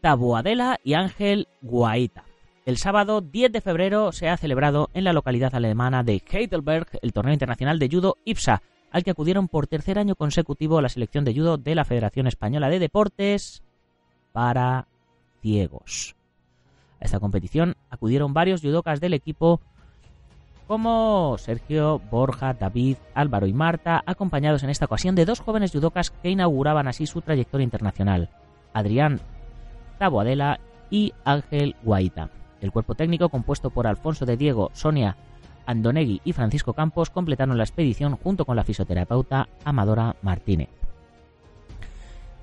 Taboadela 0.01 0.80
y 0.84 0.93
Ángel 0.93 1.47
Guaita. 1.62 2.23
El 2.65 2.77
sábado 2.77 3.21
10 3.21 3.51
de 3.51 3.62
febrero 3.62 4.12
se 4.12 4.30
ha 4.30 4.38
celebrado 4.38 4.89
en 4.93 5.04
la 5.04 5.13
localidad 5.13 5.56
alemana 5.56 6.04
de 6.04 6.21
Heidelberg 6.30 6.88
el 7.01 7.13
torneo 7.13 7.34
internacional 7.34 7.80
de 7.80 7.89
judo 7.89 8.17
IPSA, 8.23 8.62
al 8.91 9.04
que 9.04 9.12
acudieron 9.12 9.47
por 9.47 9.67
tercer 9.67 9.97
año 9.97 10.15
consecutivo 10.15 10.82
la 10.82 10.89
selección 10.89 11.25
de 11.25 11.34
judo 11.34 11.58
de 11.58 11.75
la 11.75 11.86
Federación 11.86 12.27
Española 12.27 12.69
de 12.69 12.80
Deportes 12.80 13.63
para 14.32 14.88
ciegos. 15.41 16.15
A 16.99 17.06
esta 17.06 17.19
competición 17.19 17.75
acudieron 17.89 18.34
varios 18.34 18.62
judocas 18.62 18.99
del 18.99 19.13
equipo 19.13 19.60
como 20.67 21.36
Sergio, 21.38 22.02
Borja, 22.12 22.54
David, 22.54 22.97
Álvaro 23.13 23.47
y 23.47 23.54
Marta, 23.54 24.02
acompañados 24.06 24.63
en 24.63 24.69
esta 24.69 24.86
ocasión 24.86 25.15
de 25.15 25.26
dos 25.26 25.39
jóvenes 25.39 25.71
judocas 25.71 26.12
que 26.12 26.30
inauguraban 26.30 26.88
así 26.88 27.06
su 27.06 27.21
trayectoria 27.21 27.63
internacional, 27.63 28.30
Adrián 28.74 29.19
Taboadela 29.97 30.60
y 30.89 31.13
Ángel 31.26 31.76
Guaita. 31.84 32.30
El 32.62 32.71
cuerpo 32.71 32.95
técnico, 32.95 33.30
compuesto 33.30 33.69
por 33.69 33.88
Alfonso 33.88 34.26
de 34.26 34.38
Diego, 34.38 34.71
Sonia 34.74 35.15
Andonegui 35.65 36.21
y 36.24 36.34
Francisco 36.34 36.74
Campos, 36.74 37.10
completaron 37.10 37.58
la 37.58 37.63
expedición 37.63 38.15
junto 38.17 38.45
con 38.45 38.56
la 38.56 38.63
fisioterapeuta 38.63 39.47
Amadora 39.63 40.15
Martínez. 40.21 40.69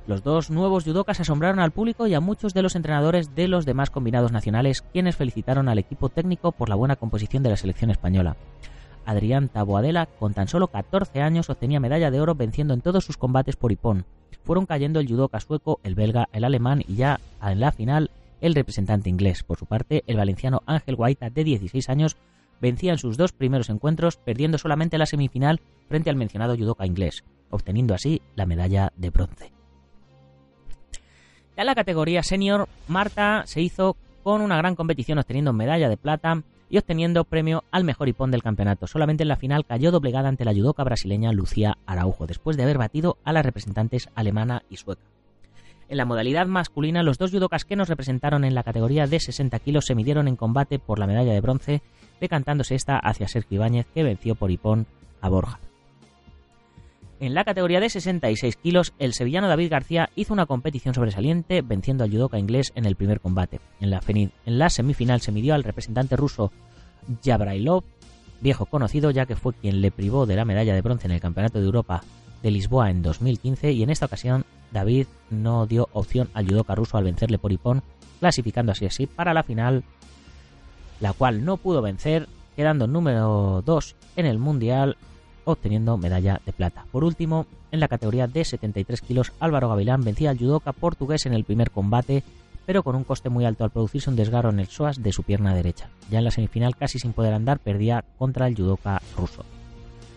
Los 0.09 0.23
dos 0.23 0.49
nuevos 0.49 0.85
judocas 0.85 1.21
asombraron 1.21 1.61
al 1.61 1.71
público 1.71 2.07
y 2.07 2.15
a 2.15 2.21
muchos 2.21 2.55
de 2.55 2.63
los 2.63 2.77
entrenadores 2.77 3.35
de 3.35 3.47
los 3.47 3.67
demás 3.67 3.91
combinados 3.91 4.33
nacionales, 4.33 4.81
quienes 4.81 5.17
felicitaron 5.17 5.69
al 5.69 5.79
equipo 5.79 6.09
técnico 6.09 6.51
por 6.51 6.71
la 6.71 6.77
buena 6.77 6.97
composición 6.97 7.43
de 7.43 7.51
la 7.51 7.59
selección 7.59 7.91
española. 7.91 8.39
Adrián 9.05 9.51
Taboadela, 9.51 10.07
con 10.07 10.33
tan 10.33 10.49
solo 10.49 10.69
14 10.69 11.21
años, 11.21 11.51
obtenía 11.51 11.79
medalla 11.79 12.11
de 12.11 12.23
oro 12.23 12.35
venciendo 12.35 12.73
en 12.73 12.81
todos 12.81 13.05
sus 13.05 13.19
combates 13.19 13.57
por 13.57 13.71
Ipón. 13.71 14.07
Fueron 14.45 14.65
cayendo 14.65 14.99
el 14.99 15.09
judoka 15.09 15.41
sueco, 15.41 15.79
el 15.83 15.95
belga, 15.95 16.31
el 16.33 16.45
alemán 16.45 16.83
y 16.89 16.95
ya 16.95 17.21
en 17.43 17.61
la 17.61 17.71
final 17.71 18.11
el 18.41 18.55
representante 18.55 19.11
inglés. 19.11 19.43
Por 19.43 19.59
su 19.59 19.67
parte, 19.67 20.05
el 20.07 20.17
valenciano 20.17 20.63
Ángel 20.65 20.97
Guaita, 20.97 21.29
de 21.29 21.45
16 21.45 21.87
años, 21.91 22.17
vencía 22.63 22.93
en 22.93 22.99
sus 22.99 23.19
dos 23.19 23.33
primeros 23.33 23.69
encuentros, 23.69 24.17
perdiendo 24.17 24.57
solamente 24.57 24.97
la 24.97 25.05
semifinal 25.05 25.61
frente 25.87 26.09
al 26.09 26.17
mencionado 26.17 26.57
judoka 26.57 26.87
inglés, 26.87 27.25
obteniendo 27.51 27.93
así 27.93 28.23
la 28.37 28.47
medalla 28.47 28.91
de 28.97 29.11
bronce. 29.11 29.58
Ya 31.59 31.63
en 31.63 31.67
la 31.67 31.75
categoría 31.75 32.23
senior, 32.23 32.69
Marta 32.87 33.43
se 33.47 33.61
hizo 33.61 33.97
con 34.23 34.43
una 34.43 34.57
gran 34.59 34.77
competición 34.77 35.19
obteniendo 35.19 35.53
medalla 35.53 35.89
de 35.89 35.97
plata 35.97 36.45
y 36.71 36.79
obteniendo 36.79 37.25
premio 37.25 37.65
al 37.73 37.83
mejor 37.83 38.09
hipón 38.09 38.31
del 38.31 38.45
campeonato. 38.45 38.87
Solamente 38.87 39.25
en 39.25 39.29
la 39.29 39.35
final 39.35 39.67
cayó 39.67 39.91
doblegada 39.91 40.29
ante 40.29 40.45
la 40.45 40.55
judoka 40.55 40.85
brasileña 40.85 41.33
Lucía 41.33 41.77
Araujo, 41.85 42.29
después 42.29 42.57
de 42.57 42.63
haber 42.63 42.79
batido 42.79 43.19
a 43.25 43.33
las 43.33 43.45
representantes 43.45 44.09
alemana 44.15 44.63
y 44.71 44.77
sueca. 44.77 45.03
En 45.89 45.97
la 45.97 46.05
modalidad 46.05 46.47
masculina, 46.47 47.03
los 47.03 47.19
dos 47.19 47.33
judokas 47.33 47.65
que 47.65 47.75
nos 47.75 47.89
representaron 47.89 48.45
en 48.45 48.55
la 48.55 48.63
categoría 48.63 49.09
de 49.09 49.19
60 49.19 49.59
kilos 49.59 49.87
se 49.87 49.97
midieron 49.97 50.29
en 50.29 50.37
combate 50.37 50.79
por 50.79 51.01
la 51.01 51.09
medalla 51.09 51.33
de 51.33 51.41
bronce, 51.41 51.83
decantándose 52.21 52.77
esta 52.77 53.01
hacia 53.01 53.27
Sergio 53.27 53.57
Ibáñez, 53.57 53.87
que 53.93 54.05
venció 54.05 54.37
por 54.37 54.53
hipón 54.53 54.87
a 55.21 55.29
Borja. 55.29 55.59
En 57.21 57.35
la 57.35 57.43
categoría 57.43 57.81
de 57.81 57.91
66 57.91 58.57
kilos, 58.57 58.93
el 59.01 59.13
sevillano 59.13 59.49
David 59.49 59.71
García 59.71 60.11
hizo 60.15 60.33
una 60.33 60.47
competición 60.47 60.95
sobresaliente, 60.95 61.63
venciendo 61.63 62.05
al 62.05 62.11
judoka 62.11 62.39
inglés 62.39 62.73
en 62.77 62.85
el 62.85 62.95
primer 62.95 63.21
combate. 63.21 63.61
En 63.81 63.91
la, 63.91 64.71
semifinal 64.71 65.21
se 65.21 65.33
midió 65.33 65.55
al 65.55 65.65
representante 65.65 66.15
ruso 66.15 66.53
Yabrailov, 67.23 67.83
viejo 68.41 68.67
conocido 68.67 69.11
ya 69.11 69.27
que 69.27 69.35
fue 69.35 69.55
quien 69.55 69.81
le 69.81 69.91
privó 69.91 70.27
de 70.27 70.37
la 70.37 70.45
medalla 70.45 70.75
de 70.75 70.81
bronce 70.81 71.09
en 71.09 71.13
el 71.13 71.21
Campeonato 71.21 71.59
de 71.59 71.65
Europa 71.65 72.05
de 72.41 72.53
Lisboa 72.53 72.89
en 72.91 73.03
2015 73.03 73.73
y 73.73 73.83
en 73.83 73.91
esta 73.91 74.07
ocasión 74.07 74.45
David 74.71 75.09
no 75.29 75.67
dio 75.67 75.89
opción 75.93 76.31
al 76.35 76.47
judoka 76.47 76.77
ruso 76.77 76.99
al 76.99 77.05
vencerle 77.05 77.39
por 77.39 77.51
Ipón, 77.51 77.83
clasificando 78.21 78.71
así 78.71 78.87
así 78.87 79.09
para 79.09 79.35
la 79.35 79.43
final, 79.43 79.83
la 81.01 81.13
cual 81.15 81.45
no 81.45 81.57
pudo 81.57 81.83
vencer, 81.83 82.29
quedando 82.55 82.87
número 82.87 83.61
2 83.67 83.97
en 84.15 84.27
el 84.27 84.39
mundial, 84.39 84.97
obteniendo 85.53 85.97
medalla 85.97 86.41
de 86.45 86.53
plata. 86.53 86.85
Por 86.91 87.05
último, 87.05 87.47
en 87.71 87.81
la 87.81 87.89
categoría 87.89 88.27
de 88.27 88.45
73 88.45 89.01
kilos, 89.01 89.33
Álvaro 89.41 89.69
Gavilán 89.69 90.05
vencía 90.05 90.31
al 90.31 90.39
judoka 90.39 90.73
portugués 90.73 91.27
en 91.27 91.35
el 91.35 91.45
primer 91.45 91.71
combate, 91.71 92.23
pero 92.67 92.83
con 92.83 92.97
un 92.97 93.05
coste 93.05 93.31
muy 93.31 93.45
alto 93.45 93.65
al 93.65 93.71
producirse 93.71 94.11
un 94.11 94.17
desgarro 94.17 94.51
en 94.51 94.61
el 94.61 94.67
psoas 94.67 95.03
de 95.03 95.13
su 95.13 95.23
pierna 95.23 95.55
derecha. 95.55 95.89
Ya 96.11 96.19
en 96.19 96.25
la 96.25 96.31
semifinal, 96.31 96.77
casi 96.77 96.99
sin 96.99 97.13
poder 97.13 97.35
andar, 97.35 97.59
perdía 97.59 98.05
contra 98.19 98.47
el 98.47 98.55
judoka 98.55 99.01
ruso. 99.17 99.45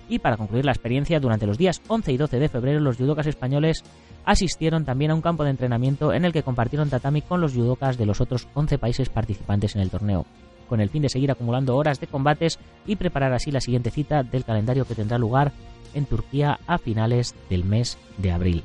Y 0.10 0.20
para 0.20 0.36
concluir 0.36 0.66
la 0.66 0.74
experiencia, 0.74 1.22
durante 1.22 1.48
los 1.48 1.58
días 1.58 1.82
11 1.88 2.12
y 2.12 2.18
12 2.18 2.40
de 2.40 2.50
febrero, 2.50 2.80
los 2.82 2.98
judokas 2.98 3.28
españoles 3.28 3.84
asistieron 4.26 4.84
también 4.84 5.12
a 5.12 5.16
un 5.16 5.22
campo 5.22 5.44
de 5.44 5.52
entrenamiento 5.52 6.14
en 6.14 6.26
el 6.26 6.34
que 6.34 6.44
compartieron 6.44 6.90
tatami 6.90 7.22
con 7.22 7.42
los 7.42 7.54
judokas 7.54 7.98
de 7.98 8.06
los 8.06 8.22
otros 8.22 8.48
11 8.54 8.78
países 8.78 9.10
participantes 9.10 9.76
en 9.76 9.82
el 9.82 9.90
torneo, 9.90 10.26
con 10.72 10.80
el 10.80 10.90
fin 10.90 11.02
de 11.02 11.10
seguir 11.10 11.30
acumulando 11.30 11.76
horas 11.76 12.00
de 12.00 12.08
combates 12.08 12.58
y 12.88 12.96
preparar 12.96 13.34
así 13.34 13.52
la 13.52 13.60
siguiente 13.60 13.92
cita 13.92 14.24
del 14.24 14.46
calendario 14.46 14.86
que 14.86 14.96
tendrá 14.96 15.18
lugar 15.18 15.52
en 15.94 16.06
Turquía 16.06 16.62
a 16.66 16.78
finales 16.78 17.36
del 17.50 17.66
mes 17.66 17.98
de 18.18 18.32
abril. 18.32 18.64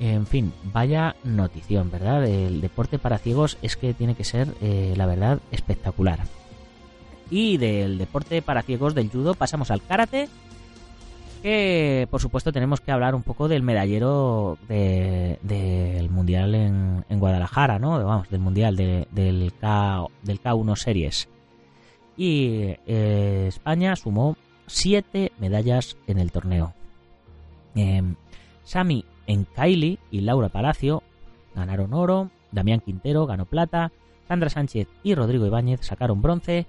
En 0.00 0.26
fin, 0.26 0.54
vaya 0.72 1.14
notición, 1.22 1.90
¿verdad? 1.90 2.24
El 2.26 2.62
deporte 2.62 2.98
para 2.98 3.18
ciegos 3.18 3.58
es 3.60 3.76
que 3.76 3.92
tiene 3.92 4.14
que 4.14 4.24
ser, 4.24 4.48
eh, 4.62 4.94
la 4.96 5.04
verdad, 5.04 5.40
espectacular. 5.50 6.20
Y 7.30 7.58
del 7.58 7.98
deporte 7.98 8.40
para 8.40 8.62
ciegos 8.62 8.94
del 8.94 9.10
judo 9.10 9.34
pasamos 9.34 9.70
al 9.70 9.82
karate 9.82 10.30
que 11.42 12.06
por 12.10 12.20
supuesto 12.20 12.52
tenemos 12.52 12.80
que 12.80 12.92
hablar 12.92 13.14
un 13.14 13.22
poco 13.22 13.48
del 13.48 13.62
medallero 13.62 14.56
del 14.68 16.10
Mundial 16.10 16.54
en, 16.54 17.04
Guadalajara, 17.18 17.78
¿no? 17.78 18.02
Vamos, 18.04 18.30
del 18.30 18.40
Mundial 18.40 18.76
del, 18.76 19.52
K, 19.60 20.06
del 20.22 20.40
K1 20.40 20.76
Series. 20.76 21.28
Y 22.16 22.74
eh, 22.86 23.46
España 23.48 23.96
sumó 23.96 24.36
siete 24.66 25.32
medallas 25.38 25.96
en 26.06 26.18
el 26.18 26.30
torneo. 26.30 26.74
Eh, 27.74 28.02
Sami 28.64 29.04
Enkaili 29.26 29.98
y 30.10 30.20
Laura 30.20 30.48
Palacio 30.48 31.02
ganaron 31.54 31.94
oro, 31.94 32.30
Damián 32.52 32.80
Quintero 32.80 33.26
ganó 33.26 33.46
plata, 33.46 33.92
Sandra 34.28 34.50
Sánchez 34.50 34.88
y 35.02 35.14
Rodrigo 35.14 35.46
Ibáñez 35.46 35.80
sacaron 35.82 36.22
bronce 36.22 36.66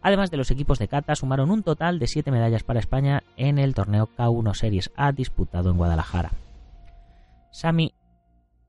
Además 0.00 0.30
de 0.30 0.36
los 0.36 0.50
equipos 0.50 0.78
de 0.78 0.88
kata, 0.88 1.16
sumaron 1.16 1.50
un 1.50 1.62
total 1.62 1.98
de 1.98 2.06
7 2.06 2.30
medallas 2.30 2.62
para 2.62 2.80
España 2.80 3.24
en 3.36 3.58
el 3.58 3.74
torneo 3.74 4.08
K1 4.16 4.54
Series 4.54 4.92
A 4.96 5.12
disputado 5.12 5.70
en 5.70 5.76
Guadalajara. 5.76 6.32
Sami 7.50 7.94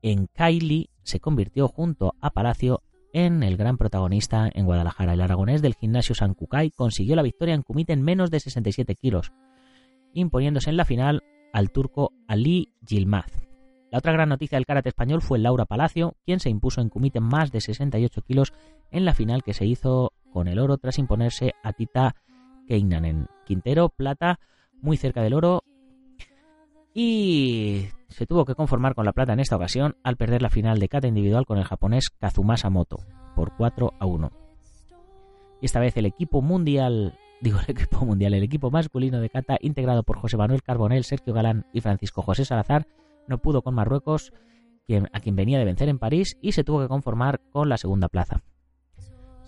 Enkaili 0.02 0.90
se 1.02 1.20
convirtió 1.20 1.68
junto 1.68 2.14
a 2.20 2.30
Palacio 2.30 2.82
en 3.12 3.42
el 3.42 3.56
gran 3.56 3.76
protagonista 3.76 4.48
en 4.52 4.66
Guadalajara. 4.66 5.14
El 5.14 5.20
aragonés 5.20 5.62
del 5.62 5.74
gimnasio 5.74 6.14
San 6.14 6.34
Cucay 6.34 6.70
consiguió 6.70 7.16
la 7.16 7.22
victoria 7.22 7.54
en 7.54 7.62
kumite 7.62 7.92
en 7.92 8.02
menos 8.02 8.30
de 8.30 8.40
67 8.40 8.94
kilos, 8.94 9.32
imponiéndose 10.12 10.70
en 10.70 10.76
la 10.76 10.84
final 10.84 11.22
al 11.52 11.70
turco 11.70 12.12
Ali 12.28 12.72
Yilmaz. 12.86 13.30
La 13.90 13.98
otra 13.98 14.12
gran 14.12 14.28
noticia 14.28 14.56
del 14.56 14.66
karate 14.66 14.88
español 14.88 15.20
fue 15.20 15.40
Laura 15.40 15.64
Palacio, 15.64 16.14
quien 16.24 16.38
se 16.38 16.48
impuso 16.48 16.80
en 16.80 16.90
kumite 16.90 17.18
más 17.18 17.50
de 17.50 17.60
68 17.60 18.22
kilos 18.22 18.52
en 18.92 19.04
la 19.04 19.14
final 19.14 19.42
que 19.42 19.52
se 19.52 19.66
hizo 19.66 20.12
con 20.32 20.48
el 20.48 20.58
oro 20.58 20.78
tras 20.78 20.98
imponerse 20.98 21.54
a 21.62 21.72
Tita 21.72 22.16
Keinanen. 22.66 23.28
Quintero, 23.44 23.88
plata, 23.88 24.38
muy 24.80 24.96
cerca 24.96 25.22
del 25.22 25.34
oro. 25.34 25.64
Y 26.94 27.86
se 28.08 28.26
tuvo 28.26 28.44
que 28.44 28.54
conformar 28.54 28.94
con 28.94 29.04
la 29.04 29.12
plata 29.12 29.32
en 29.32 29.40
esta 29.40 29.56
ocasión 29.56 29.96
al 30.02 30.16
perder 30.16 30.42
la 30.42 30.50
final 30.50 30.78
de 30.78 30.88
kata 30.88 31.08
individual 31.08 31.46
con 31.46 31.58
el 31.58 31.64
japonés 31.64 32.10
Kazumasa 32.10 32.70
Moto 32.70 32.98
por 33.34 33.56
4 33.56 33.94
a 33.98 34.06
1. 34.06 34.32
Y 35.60 35.66
esta 35.66 35.80
vez 35.80 35.96
el 35.96 36.06
equipo 36.06 36.42
mundial 36.42 37.18
digo 37.40 37.58
el 37.66 37.70
equipo 37.70 38.04
mundial, 38.04 38.34
el 38.34 38.42
equipo 38.42 38.70
masculino 38.70 39.20
de 39.20 39.30
kata 39.30 39.56
integrado 39.60 40.02
por 40.02 40.18
José 40.18 40.36
Manuel 40.36 40.62
Carbonell, 40.62 41.04
Sergio 41.04 41.32
Galán 41.32 41.66
y 41.72 41.80
Francisco 41.80 42.22
José 42.22 42.44
Salazar 42.44 42.86
no 43.26 43.38
pudo 43.38 43.62
con 43.62 43.74
Marruecos, 43.74 44.32
a 45.12 45.20
quien 45.20 45.36
venía 45.36 45.58
de 45.58 45.64
vencer 45.64 45.88
en 45.88 45.98
París 45.98 46.36
y 46.40 46.52
se 46.52 46.64
tuvo 46.64 46.80
que 46.80 46.88
conformar 46.88 47.40
con 47.50 47.68
la 47.68 47.76
segunda 47.76 48.08
plaza. 48.08 48.42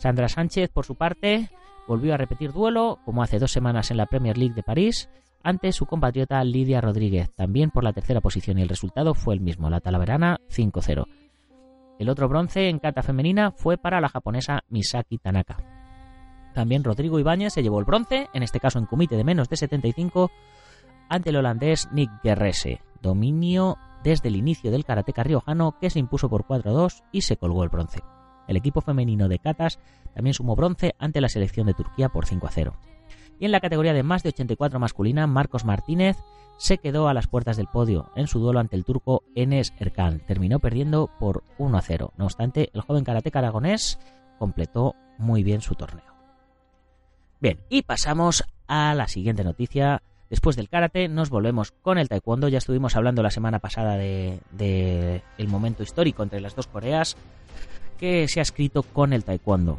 Sandra 0.02 0.28
Sánchez, 0.28 0.68
por 0.72 0.84
su 0.84 0.96
parte, 0.96 1.48
volvió 1.86 2.12
a 2.12 2.16
repetir 2.16 2.52
duelo, 2.52 2.98
como 3.04 3.22
hace 3.22 3.38
dos 3.38 3.52
semanas 3.52 3.92
en 3.92 3.98
la 3.98 4.06
Premier 4.06 4.36
League 4.36 4.56
de 4.56 4.64
París, 4.64 5.08
ante 5.44 5.70
su 5.70 5.86
compatriota 5.86 6.42
Lidia 6.42 6.80
Rodríguez, 6.80 7.30
también 7.36 7.70
por 7.70 7.84
la 7.84 7.92
tercera 7.92 8.20
posición, 8.20 8.58
y 8.58 8.62
el 8.62 8.68
resultado 8.68 9.14
fue 9.14 9.34
el 9.34 9.40
mismo, 9.40 9.70
la 9.70 9.78
talaverana 9.78 10.40
5-0. 10.50 11.06
El 12.00 12.08
otro 12.08 12.28
bronce 12.28 12.68
en 12.68 12.80
kata 12.80 13.04
femenina 13.04 13.52
fue 13.52 13.78
para 13.78 14.00
la 14.00 14.08
japonesa 14.08 14.64
Misaki 14.70 15.18
Tanaka. 15.18 15.58
También 16.52 16.82
Rodrigo 16.82 17.20
Ibáñez 17.20 17.52
se 17.52 17.62
llevó 17.62 17.78
el 17.78 17.84
bronce, 17.84 18.26
en 18.34 18.42
este 18.42 18.58
caso 18.58 18.80
en 18.80 18.86
comité 18.86 19.16
de 19.16 19.22
menos 19.22 19.48
de 19.48 19.56
75, 19.56 20.32
ante 21.08 21.30
el 21.30 21.36
holandés 21.36 21.88
Nick 21.92 22.10
Guerrese. 22.24 22.80
Dominio 23.00 23.78
desde 24.02 24.30
el 24.30 24.34
inicio 24.34 24.72
del 24.72 24.84
karateca 24.84 25.22
riojano 25.22 25.76
que 25.80 25.90
se 25.90 26.00
impuso 26.00 26.28
por 26.28 26.44
4-2 26.44 27.04
y 27.12 27.20
se 27.20 27.36
colgó 27.36 27.62
el 27.62 27.68
bronce. 27.68 28.00
El 28.52 28.58
equipo 28.58 28.82
femenino 28.82 29.28
de 29.28 29.38
katas 29.38 29.78
también 30.14 30.34
sumó 30.34 30.54
bronce 30.54 30.94
ante 30.98 31.22
la 31.22 31.30
selección 31.30 31.66
de 31.66 31.72
Turquía 31.72 32.10
por 32.10 32.26
5-0. 32.26 32.74
Y 33.40 33.46
en 33.46 33.50
la 33.50 33.60
categoría 33.60 33.94
de 33.94 34.02
más 34.02 34.22
de 34.22 34.28
84 34.28 34.78
masculina, 34.78 35.26
Marcos 35.26 35.64
Martínez 35.64 36.18
se 36.58 36.76
quedó 36.76 37.08
a 37.08 37.14
las 37.14 37.28
puertas 37.28 37.56
del 37.56 37.66
podio 37.66 38.10
en 38.14 38.26
su 38.26 38.40
duelo 38.40 38.60
ante 38.60 38.76
el 38.76 38.84
turco 38.84 39.24
Enes 39.34 39.72
Erkan. 39.78 40.20
Terminó 40.20 40.58
perdiendo 40.58 41.10
por 41.18 41.44
1-0. 41.58 42.10
No 42.18 42.26
obstante, 42.26 42.70
el 42.74 42.82
joven 42.82 43.04
karateca 43.04 43.38
aragonés 43.38 43.98
completó 44.38 44.94
muy 45.16 45.42
bien 45.42 45.62
su 45.62 45.74
torneo. 45.74 46.12
Bien, 47.40 47.58
y 47.70 47.82
pasamos 47.82 48.44
a 48.68 48.94
la 48.94 49.08
siguiente 49.08 49.44
noticia. 49.44 50.02
Después 50.28 50.56
del 50.56 50.68
karate 50.68 51.08
nos 51.08 51.30
volvemos 51.30 51.72
con 51.72 51.96
el 51.96 52.10
taekwondo. 52.10 52.48
Ya 52.48 52.58
estuvimos 52.58 52.96
hablando 52.96 53.22
la 53.22 53.30
semana 53.30 53.58
pasada 53.60 53.96
de, 53.96 55.22
el 55.38 55.48
momento 55.48 55.82
histórico 55.82 56.22
entre 56.22 56.40
las 56.40 56.54
dos 56.54 56.66
Coreas 56.68 57.16
que 58.02 58.26
se 58.26 58.40
ha 58.40 58.42
escrito 58.42 58.82
con 58.82 59.12
el 59.12 59.22
taekwondo. 59.22 59.78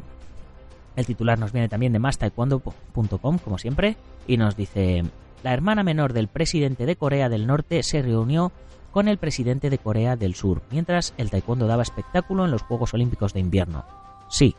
El 0.96 1.04
titular 1.04 1.38
nos 1.38 1.52
viene 1.52 1.68
también 1.68 1.92
de 1.92 1.98
mastaekwondo.com, 1.98 3.38
como 3.38 3.58
siempre, 3.58 3.98
y 4.26 4.38
nos 4.38 4.56
dice, 4.56 5.04
la 5.42 5.52
hermana 5.52 5.82
menor 5.82 6.14
del 6.14 6.28
presidente 6.28 6.86
de 6.86 6.96
Corea 6.96 7.28
del 7.28 7.46
Norte 7.46 7.82
se 7.82 8.00
reunió 8.00 8.50
con 8.92 9.08
el 9.08 9.18
presidente 9.18 9.68
de 9.68 9.76
Corea 9.76 10.16
del 10.16 10.34
Sur, 10.34 10.62
mientras 10.70 11.12
el 11.18 11.28
taekwondo 11.28 11.66
daba 11.66 11.82
espectáculo 11.82 12.46
en 12.46 12.50
los 12.50 12.62
Juegos 12.62 12.94
Olímpicos 12.94 13.34
de 13.34 13.40
Invierno. 13.40 13.84
Sí, 14.30 14.56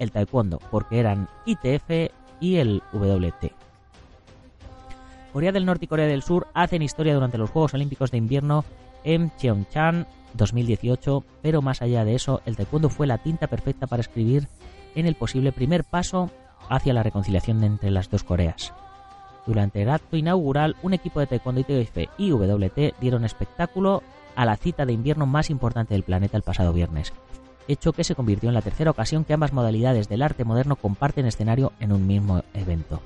el 0.00 0.10
taekwondo, 0.10 0.58
porque 0.72 0.98
eran 0.98 1.28
ITF 1.46 2.12
y 2.40 2.56
el 2.56 2.82
WT. 2.92 3.52
Corea 5.32 5.52
del 5.52 5.66
Norte 5.66 5.84
y 5.84 5.88
Corea 5.88 6.06
del 6.06 6.24
Sur 6.24 6.48
hacen 6.52 6.82
historia 6.82 7.14
durante 7.14 7.38
los 7.38 7.50
Juegos 7.50 7.74
Olímpicos 7.74 8.10
de 8.10 8.18
Invierno 8.18 8.64
en 9.04 9.30
Pyeongchang 9.30 10.06
2018, 10.34 11.24
pero 11.42 11.62
más 11.62 11.82
allá 11.82 12.04
de 12.04 12.14
eso, 12.14 12.40
el 12.46 12.56
taekwondo 12.56 12.88
fue 12.88 13.06
la 13.06 13.18
tinta 13.18 13.46
perfecta 13.46 13.86
para 13.86 14.00
escribir 14.00 14.48
en 14.94 15.06
el 15.06 15.14
posible 15.14 15.52
primer 15.52 15.84
paso 15.84 16.30
hacia 16.68 16.92
la 16.92 17.02
reconciliación 17.02 17.62
entre 17.62 17.90
las 17.90 18.10
dos 18.10 18.24
Coreas. 18.24 18.72
Durante 19.46 19.82
el 19.82 19.90
acto 19.90 20.16
inaugural, 20.16 20.76
un 20.82 20.94
equipo 20.94 21.20
de 21.20 21.26
taekwondo 21.26 21.60
ITF 21.60 22.08
y 22.18 22.32
WT 22.32 22.94
dieron 23.00 23.24
espectáculo 23.24 24.02
a 24.36 24.44
la 24.44 24.56
cita 24.56 24.86
de 24.86 24.92
invierno 24.92 25.26
más 25.26 25.50
importante 25.50 25.94
del 25.94 26.02
planeta 26.02 26.36
el 26.36 26.42
pasado 26.42 26.72
viernes, 26.72 27.12
hecho 27.68 27.92
que 27.92 28.04
se 28.04 28.14
convirtió 28.14 28.48
en 28.48 28.54
la 28.54 28.62
tercera 28.62 28.90
ocasión 28.90 29.24
que 29.24 29.34
ambas 29.34 29.52
modalidades 29.52 30.08
del 30.08 30.22
arte 30.22 30.44
moderno 30.44 30.76
comparten 30.76 31.26
escenario 31.26 31.72
en 31.80 31.92
un 31.92 32.06
mismo 32.06 32.42
evento. 32.54 33.00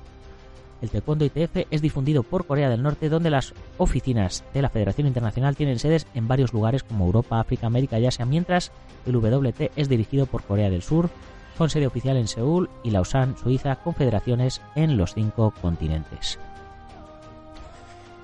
El 0.81 0.89
Taekwondo 0.89 1.25
ITF 1.25 1.67
es 1.69 1.81
difundido 1.81 2.23
por 2.23 2.45
Corea 2.45 2.69
del 2.69 2.81
Norte, 2.81 3.09
donde 3.09 3.29
las 3.29 3.53
oficinas 3.77 4.43
de 4.53 4.61
la 4.61 4.69
Federación 4.69 5.07
Internacional 5.07 5.55
tienen 5.55 5.79
sedes 5.79 6.07
en 6.13 6.27
varios 6.27 6.53
lugares 6.53 6.83
como 6.83 7.05
Europa, 7.05 7.39
África, 7.39 7.67
América 7.67 7.99
y 7.99 8.05
Asia, 8.05 8.25
mientras 8.25 8.71
el 9.05 9.15
WT 9.15 9.71
es 9.75 9.89
dirigido 9.89 10.25
por 10.25 10.43
Corea 10.43 10.69
del 10.69 10.81
Sur, 10.81 11.09
con 11.57 11.69
sede 11.69 11.87
oficial 11.87 12.15
en 12.15 12.29
Seúl 12.29 12.69
y 12.83 12.91
Lausanne, 12.91 13.35
Suiza, 13.37 13.75
con 13.77 13.93
federaciones 13.93 14.61
en 14.75 14.95
los 14.95 15.13
cinco 15.13 15.53
continentes. 15.61 16.39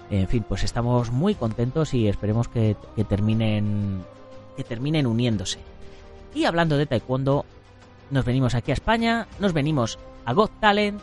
En 0.10 0.28
fin, 0.28 0.46
pues 0.48 0.64
estamos 0.64 1.12
muy 1.12 1.36
contentos 1.36 1.94
y 1.94 2.08
esperemos 2.08 2.48
que, 2.48 2.78
que 2.96 3.04
terminen 3.04 4.04
que 4.56 4.64
terminen 4.64 5.06
uniéndose. 5.06 5.60
Y 6.34 6.46
hablando 6.46 6.78
de 6.78 6.86
taekwondo, 6.86 7.46
nos 8.12 8.24
venimos 8.24 8.56
aquí 8.56 8.72
a 8.72 8.76
España, 8.76 9.28
nos 9.40 9.52
venimos 9.52 10.00
a 10.24 10.32
Got 10.32 10.52
Talent 10.62 11.02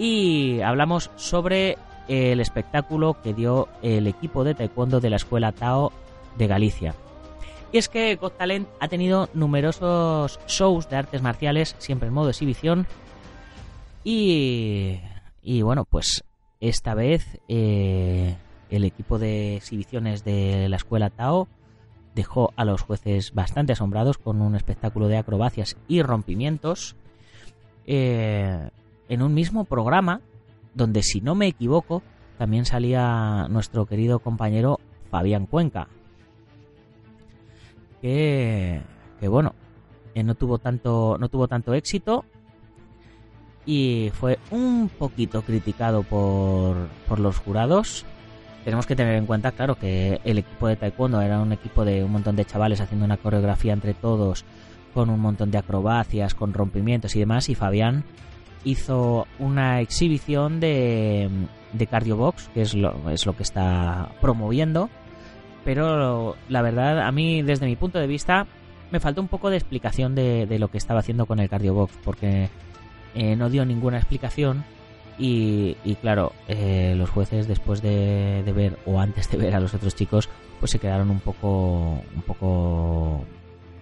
y 0.00 0.62
hablamos 0.62 1.10
sobre 1.16 1.76
el 2.08 2.40
espectáculo 2.40 3.18
que 3.22 3.34
dio 3.34 3.68
el 3.82 4.06
equipo 4.06 4.44
de 4.44 4.54
taekwondo 4.54 4.98
de 4.98 5.10
la 5.10 5.16
escuela 5.16 5.52
Tao 5.52 5.92
de 6.38 6.46
Galicia. 6.46 6.94
Y 7.70 7.76
es 7.76 7.90
que 7.90 8.16
Got 8.16 8.40
ha 8.40 8.88
tenido 8.88 9.28
numerosos 9.34 10.40
shows 10.46 10.88
de 10.88 10.96
artes 10.96 11.20
marciales, 11.20 11.76
siempre 11.76 12.08
en 12.08 12.14
modo 12.14 12.30
exhibición. 12.30 12.86
Y, 14.02 15.00
y 15.42 15.60
bueno, 15.60 15.84
pues 15.84 16.24
esta 16.60 16.94
vez 16.94 17.38
eh, 17.48 18.36
el 18.70 18.84
equipo 18.84 19.18
de 19.18 19.56
exhibiciones 19.56 20.24
de 20.24 20.66
la 20.70 20.76
escuela 20.76 21.10
Tao 21.10 21.46
dejó 22.14 22.54
a 22.56 22.64
los 22.64 22.80
jueces 22.80 23.34
bastante 23.34 23.74
asombrados 23.74 24.16
con 24.16 24.40
un 24.40 24.56
espectáculo 24.56 25.08
de 25.08 25.18
acrobacias 25.18 25.76
y 25.88 26.00
rompimientos 26.00 26.96
eh, 27.86 28.70
en 29.10 29.20
un 29.20 29.34
mismo 29.34 29.64
programa 29.64 30.22
donde, 30.74 31.02
si 31.02 31.20
no 31.20 31.34
me 31.34 31.48
equivoco, 31.48 32.02
también 32.38 32.64
salía 32.64 33.46
nuestro 33.50 33.84
querido 33.84 34.20
compañero 34.20 34.80
Fabián 35.10 35.44
Cuenca. 35.44 35.88
Que, 38.00 38.80
que 39.20 39.28
bueno, 39.28 39.54
no 40.14 40.34
tuvo 40.34 40.58
tanto 40.58 41.16
no 41.18 41.28
tuvo 41.28 41.48
tanto 41.48 41.74
éxito 41.74 42.24
y 43.66 44.10
fue 44.14 44.38
un 44.50 44.90
poquito 44.98 45.42
criticado 45.42 46.02
por, 46.02 46.88
por 47.06 47.20
los 47.20 47.38
jurados 47.38 48.06
tenemos 48.64 48.86
que 48.86 48.96
tener 48.96 49.14
en 49.14 49.26
cuenta, 49.26 49.52
claro, 49.52 49.76
que 49.76 50.20
el 50.24 50.38
equipo 50.38 50.68
de 50.68 50.76
taekwondo 50.76 51.20
era 51.20 51.40
un 51.40 51.52
equipo 51.52 51.84
de 51.84 52.04
un 52.04 52.12
montón 52.12 52.36
de 52.36 52.44
chavales 52.44 52.80
haciendo 52.80 53.06
una 53.06 53.16
coreografía 53.16 53.72
entre 53.72 53.94
todos, 53.94 54.44
con 54.92 55.08
un 55.08 55.18
montón 55.18 55.50
de 55.50 55.58
acrobacias, 55.58 56.34
con 56.34 56.52
rompimientos 56.52 57.16
y 57.16 57.20
demás, 57.20 57.48
y 57.48 57.54
Fabián 57.54 58.04
hizo 58.64 59.26
una 59.38 59.80
exhibición 59.80 60.60
de, 60.60 61.28
de 61.72 61.86
Cardio 61.86 62.16
Box, 62.16 62.50
que 62.54 62.62
es 62.62 62.74
lo, 62.74 63.10
es 63.10 63.26
lo 63.26 63.36
que 63.36 63.42
está 63.42 64.10
promoviendo, 64.20 64.90
pero 65.64 66.36
la 66.48 66.62
verdad, 66.62 67.00
a 67.00 67.12
mí, 67.12 67.42
desde 67.42 67.66
mi 67.66 67.76
punto 67.76 67.98
de 67.98 68.06
vista, 68.06 68.46
me 68.90 69.00
faltó 69.00 69.20
un 69.20 69.28
poco 69.28 69.50
de 69.50 69.56
explicación 69.56 70.14
de, 70.14 70.46
de 70.46 70.58
lo 70.58 70.68
que 70.68 70.78
estaba 70.78 71.00
haciendo 71.00 71.26
con 71.26 71.38
el 71.38 71.48
Cardio 71.48 71.74
Box, 71.74 71.98
porque 72.04 72.48
eh, 73.14 73.36
no 73.36 73.50
dio 73.50 73.64
ninguna 73.64 73.98
explicación 73.98 74.64
y, 75.22 75.74
claro, 76.00 76.32
eh, 76.48 76.94
los 76.96 77.10
jueces 77.10 77.46
después 77.46 77.82
de, 77.82 78.42
ver 78.54 78.78
o 78.86 78.98
antes 78.98 79.30
de 79.30 79.36
ver 79.36 79.54
a 79.54 79.60
los 79.60 79.74
otros 79.74 79.94
chicos, 79.94 80.30
pues 80.58 80.72
se 80.72 80.78
quedaron 80.78 81.10
un 81.10 81.20
poco, 81.20 82.02
un 82.14 82.22
poco, 82.26 83.24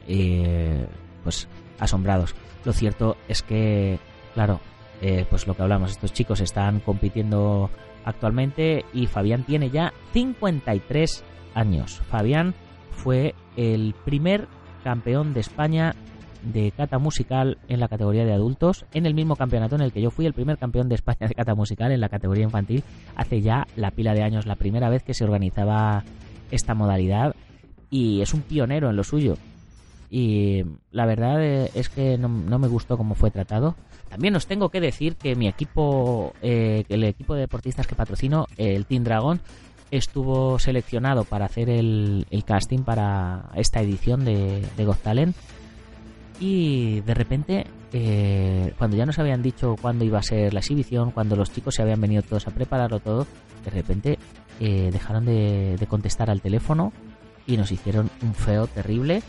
eh, 0.08 0.84
pues 1.22 1.46
asombrados. 1.78 2.34
Lo 2.64 2.72
cierto 2.72 3.16
es 3.28 3.42
que, 3.42 4.00
claro, 4.38 4.60
eh, 5.02 5.26
pues 5.28 5.48
lo 5.48 5.54
que 5.56 5.62
hablamos, 5.62 5.90
estos 5.90 6.12
chicos 6.12 6.40
están 6.40 6.78
compitiendo 6.78 7.70
actualmente 8.04 8.84
y 8.94 9.08
Fabián 9.08 9.42
tiene 9.42 9.68
ya 9.68 9.92
53 10.12 11.24
años. 11.54 12.00
Fabián 12.08 12.54
fue 12.92 13.34
el 13.56 13.96
primer 14.04 14.46
campeón 14.84 15.34
de 15.34 15.40
España 15.40 15.96
de 16.44 16.70
cata 16.70 17.00
musical 17.00 17.58
en 17.66 17.80
la 17.80 17.88
categoría 17.88 18.24
de 18.24 18.32
adultos, 18.32 18.84
en 18.92 19.06
el 19.06 19.14
mismo 19.14 19.34
campeonato 19.34 19.74
en 19.74 19.80
el 19.80 19.90
que 19.90 20.02
yo 20.02 20.12
fui 20.12 20.24
el 20.24 20.34
primer 20.34 20.56
campeón 20.56 20.88
de 20.88 20.94
España 20.94 21.26
de 21.26 21.34
cata 21.34 21.56
musical 21.56 21.90
en 21.90 22.00
la 22.00 22.08
categoría 22.08 22.44
infantil 22.44 22.84
hace 23.16 23.40
ya 23.40 23.66
la 23.74 23.90
pila 23.90 24.14
de 24.14 24.22
años, 24.22 24.46
la 24.46 24.54
primera 24.54 24.88
vez 24.88 25.02
que 25.02 25.14
se 25.14 25.24
organizaba 25.24 26.04
esta 26.52 26.74
modalidad 26.74 27.34
y 27.90 28.20
es 28.20 28.32
un 28.34 28.42
pionero 28.42 28.88
en 28.88 28.94
lo 28.94 29.02
suyo. 29.02 29.36
Y 30.10 30.64
la 30.90 31.06
verdad 31.06 31.42
eh, 31.42 31.70
es 31.74 31.88
que 31.88 32.16
no, 32.16 32.28
me 32.28 32.68
gustó 32.68 32.96
cómo 32.96 33.14
fue 33.14 33.30
tratado. 33.30 33.76
También 34.08 34.34
os 34.36 34.46
tengo 34.46 34.70
que 34.70 34.80
decir 34.80 35.16
que 35.16 35.34
mi 35.34 35.48
equipo, 35.48 36.32
eh, 36.42 36.84
el 36.88 37.04
equipo 37.04 37.34
de 37.34 37.40
deportistas 37.40 37.86
que 37.86 37.94
patrocino, 37.94 38.46
el 38.56 38.86
Team 38.86 39.04
Dragon, 39.04 39.40
estuvo 39.90 40.58
seleccionado 40.58 41.24
para 41.24 41.46
hacer 41.46 41.70
el, 41.70 42.26
casting 42.46 42.80
para 42.80 43.50
esta 43.54 43.80
edición 43.80 44.24
de, 44.24 44.62
de 44.76 44.84
Got 44.84 44.98
Talent 44.98 45.36
y 46.40 47.00
de 47.00 47.14
repente, 47.14 47.66
eh, 47.92 48.72
cuando 48.78 48.96
ya 48.96 49.06
nos 49.06 49.18
habían 49.18 49.42
dicho 49.42 49.74
cuándo 49.80 50.04
iba 50.04 50.18
a 50.18 50.22
ser 50.22 50.54
la 50.54 50.60
exhibición, 50.60 51.10
cuando 51.10 51.34
los 51.34 51.50
chicos 51.50 51.74
se 51.74 51.82
habían 51.82 52.00
venido 52.00 52.22
todos 52.22 52.46
a 52.46 52.50
prepararlo 52.52 53.00
todo, 53.00 53.26
de 53.64 53.70
repente 53.70 54.18
eh, 54.60 54.90
dejaron 54.92 55.24
de, 55.24 55.84
contestar 55.88 56.30
al 56.30 56.40
teléfono 56.40 56.92
y 57.46 57.56
nos 57.56 57.72
hicieron 57.72 58.10
un 58.22 58.34
feo 58.34 58.66
terrible, 58.68 59.22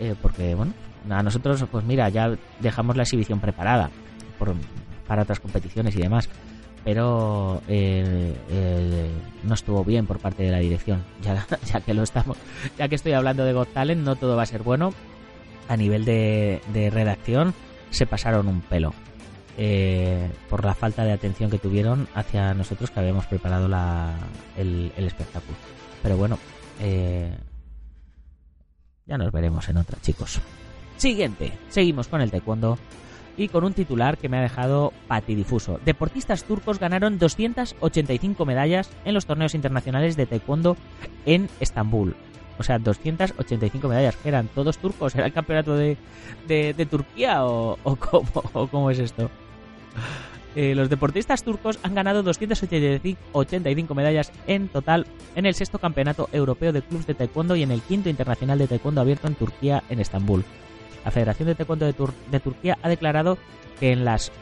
eh, 0.00 0.14
porque 0.20 0.54
bueno, 0.54 0.72
a 1.08 1.22
nosotros, 1.22 1.64
pues 1.70 1.84
mira, 1.84 2.08
ya 2.08 2.36
dejamos 2.60 2.96
la 2.96 3.04
exhibición 3.04 3.38
preparada. 3.40 3.90
Por, 4.38 4.54
para 5.06 5.22
otras 5.22 5.40
competiciones 5.40 5.94
y 5.96 6.00
demás. 6.00 6.28
Pero 6.84 7.62
eh, 7.66 8.36
eh, 8.48 9.10
no 9.42 9.54
estuvo 9.54 9.84
bien 9.84 10.06
por 10.06 10.18
parte 10.18 10.44
de 10.44 10.50
la 10.50 10.58
dirección. 10.58 11.04
Ya, 11.22 11.80
que 11.80 11.94
lo 11.94 12.02
estamos, 12.02 12.36
ya 12.78 12.88
que 12.88 12.94
estoy 12.94 13.12
hablando 13.12 13.44
de 13.44 13.52
Got 13.52 13.72
Talent, 13.72 14.04
no 14.04 14.16
todo 14.16 14.36
va 14.36 14.42
a 14.42 14.46
ser 14.46 14.62
bueno. 14.62 14.92
A 15.68 15.76
nivel 15.76 16.04
de, 16.04 16.60
de 16.72 16.90
redacción, 16.90 17.52
se 17.90 18.06
pasaron 18.06 18.46
un 18.46 18.60
pelo. 18.60 18.94
Eh, 19.58 20.30
por 20.50 20.64
la 20.64 20.74
falta 20.74 21.02
de 21.04 21.12
atención 21.12 21.50
que 21.50 21.58
tuvieron 21.58 22.08
hacia 22.14 22.52
nosotros 22.52 22.90
que 22.90 23.00
habíamos 23.00 23.26
preparado 23.26 23.68
la, 23.68 24.14
el, 24.56 24.92
el 24.96 25.06
espectáculo. 25.06 25.56
Pero 26.02 26.16
bueno, 26.18 26.38
eh, 26.80 27.34
ya 29.06 29.16
nos 29.16 29.32
veremos 29.32 29.68
en 29.68 29.78
otra, 29.78 29.98
chicos. 30.02 30.40
Siguiente, 30.96 31.52
seguimos 31.68 32.08
con 32.08 32.20
el 32.20 32.30
taekwondo 32.30 32.78
y 33.36 33.48
con 33.48 33.64
un 33.64 33.72
titular 33.72 34.18
que 34.18 34.28
me 34.28 34.38
ha 34.38 34.42
dejado 34.42 34.92
patidifuso. 35.08 35.80
Deportistas 35.84 36.44
turcos 36.44 36.78
ganaron 36.78 37.18
285 37.18 38.44
medallas 38.44 38.90
en 39.04 39.14
los 39.14 39.26
torneos 39.26 39.54
internacionales 39.54 40.16
de 40.16 40.26
taekwondo 40.26 40.76
en 41.24 41.48
Estambul. 41.60 42.16
O 42.58 42.62
sea, 42.62 42.78
285 42.78 43.88
medallas. 43.88 44.16
¿Eran 44.24 44.48
todos 44.48 44.78
turcos? 44.78 45.14
¿Era 45.14 45.26
el 45.26 45.32
campeonato 45.32 45.76
de, 45.76 45.96
de, 46.46 46.86
Turquía 46.86 47.44
o, 47.44 47.78
o, 47.82 47.96
cómo, 47.96 48.28
o 48.52 48.66
cómo 48.68 48.90
es 48.90 48.98
esto? 48.98 49.30
Eh, 50.54 50.74
los 50.74 50.88
deportistas 50.88 51.44
turcos 51.44 51.78
han 51.82 51.94
ganado 51.94 52.22
285 52.22 53.94
medallas 53.94 54.32
en 54.46 54.68
total 54.68 55.06
en 55.34 55.44
el 55.44 55.54
sexto 55.54 55.78
campeonato 55.78 56.30
europeo 56.32 56.72
de 56.72 56.80
clubes 56.80 57.06
de 57.06 57.12
taekwondo 57.12 57.56
y 57.56 57.62
en 57.62 57.70
el 57.70 57.82
quinto 57.82 58.08
internacional 58.08 58.58
de 58.58 58.66
taekwondo 58.66 59.02
abierto 59.02 59.26
en 59.26 59.34
Turquía, 59.34 59.82
en 59.90 60.00
Estambul. 60.00 60.44
La 61.06 61.12
Federación 61.12 61.46
de 61.46 61.54
Taekwondo 61.54 61.86
de, 61.86 61.92
Tur 61.92 62.12
de 62.32 62.40
Turquía 62.40 62.78
ha 62.82 62.88
declarado 62.88 63.38
que 63.78 63.92
en 63.92 64.04
las 64.04 64.32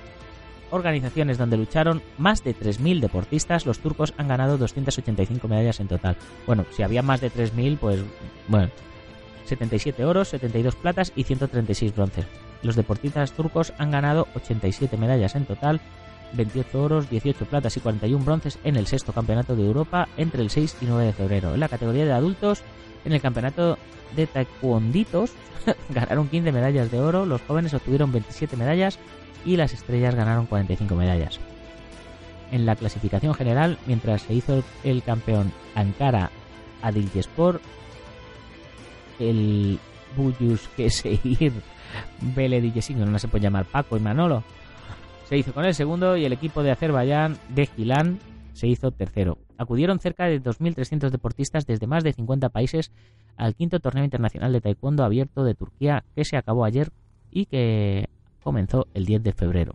organizaciones 0.71 1.37
donde 1.37 1.59
lucharon 1.59 2.01
más 2.17 2.43
de 2.43 2.57
3.000 2.57 3.01
deportistas, 3.01 3.67
los 3.67 3.81
turcos 3.81 4.15
han 4.17 4.29
ganado 4.29 4.57
285 4.57 5.47
medallas 5.47 5.79
en 5.81 5.89
total. 5.89 6.17
Bueno, 6.47 6.65
si 6.71 6.83
había 6.83 7.03
más 7.03 7.21
de 7.21 7.31
3.000, 7.31 7.77
pues 7.77 8.03
bueno, 8.49 8.71
77 9.45 10.07
oros, 10.07 10.29
72 10.29 10.75
platas 10.77 11.13
y 11.15 11.25
136 11.25 11.95
bronces. 11.95 12.25
Los 12.63 12.77
deportistas 12.77 13.33
turcos 13.33 13.75
han 13.77 13.91
ganado 13.91 14.27
87 14.35 14.97
medallas 14.97 15.35
en 15.35 15.45
total, 15.45 15.83
28 16.33 16.83
oros, 16.83 17.11
18 17.11 17.45
platas 17.45 17.77
y 17.77 17.81
41 17.81 18.25
bronces 18.25 18.59
en 18.65 18.77
el 18.77 18.87
sexto 18.87 19.13
campeonato 19.13 19.55
de 19.55 19.67
Europa 19.67 20.09
entre 20.17 20.41
el 20.41 20.49
6 20.49 20.79
y 20.81 20.87
9 20.87 21.05
de 21.05 21.13
febrero. 21.13 21.53
En 21.53 21.61
la 21.61 21.69
categoría 21.69 22.07
de 22.07 22.13
adultos, 22.13 22.63
en 23.05 23.13
el 23.13 23.21
campeonato 23.21 23.77
de 24.15 24.27
taekwonditos, 24.27 25.33
ganaron 25.91 26.29
15 26.29 26.53
medallas 26.53 26.91
de 26.91 27.01
oro, 27.01 27.27
los 27.27 27.43
jóvenes 27.43 27.75
obtuvieron 27.75 28.13
27 28.13 28.57
medallas 28.57 28.99
y 29.45 29.57
las 29.57 29.73
estrellas 29.73 30.15
ganaron 30.15 30.47
45 30.47 30.95
medallas. 30.95 31.41
En 32.51 32.67
la 32.67 32.77
clasificación 32.77 33.35
general, 33.35 33.79
mientras 33.87 34.23
se 34.23 34.35
hizo 34.35 34.63
el 34.85 35.03
campeón 35.03 35.53
Ankara 35.75 36.31
Adilgespor, 36.83 37.61
el 39.19 39.79
Buyus 40.17 40.69
Keseir 40.77 41.53
Vele 42.21 42.61
Dijesingo, 42.63 43.05
no 43.07 43.19
se 43.19 43.29
puede 43.29 43.45
llamar 43.45 43.65
Paco 43.65 43.97
y 43.97 44.01
Manolo, 44.01 44.45
se 45.29 45.37
hizo 45.37 45.53
con 45.53 45.65
el 45.65 45.75
segundo 45.75 46.17
y 46.17 46.25
el 46.25 46.33
equipo 46.33 46.63
de 46.63 46.71
Azerbaiyán 46.71 47.39
de 47.49 47.67
Gilán 47.67 48.19
se 48.53 48.69
hizo 48.69 48.91
tercero. 48.93 49.39
Acudieron 49.59 49.99
cerca 49.99 50.27
de 50.27 50.41
2.300 50.41 51.11
deportistas 51.11 51.67
desde 51.67 51.87
más 51.87 52.05
de 52.05 52.13
50 52.13 52.51
países 52.51 52.93
al 53.37 53.55
quinto 53.55 53.81
torneo 53.81 54.05
internacional 54.05 54.53
de 54.53 54.61
taekwondo 54.61 55.05
abierto 55.05 55.45
de 55.45 55.55
Turquía 55.55 56.05
que 56.15 56.25
se 56.25 56.37
acabó 56.37 56.65
ayer 56.65 56.91
y 57.31 57.47
que 57.47 58.09
comenzó 58.43 58.87
el 58.95 59.07
10 59.07 59.23
de 59.23 59.33
febrero. 59.33 59.75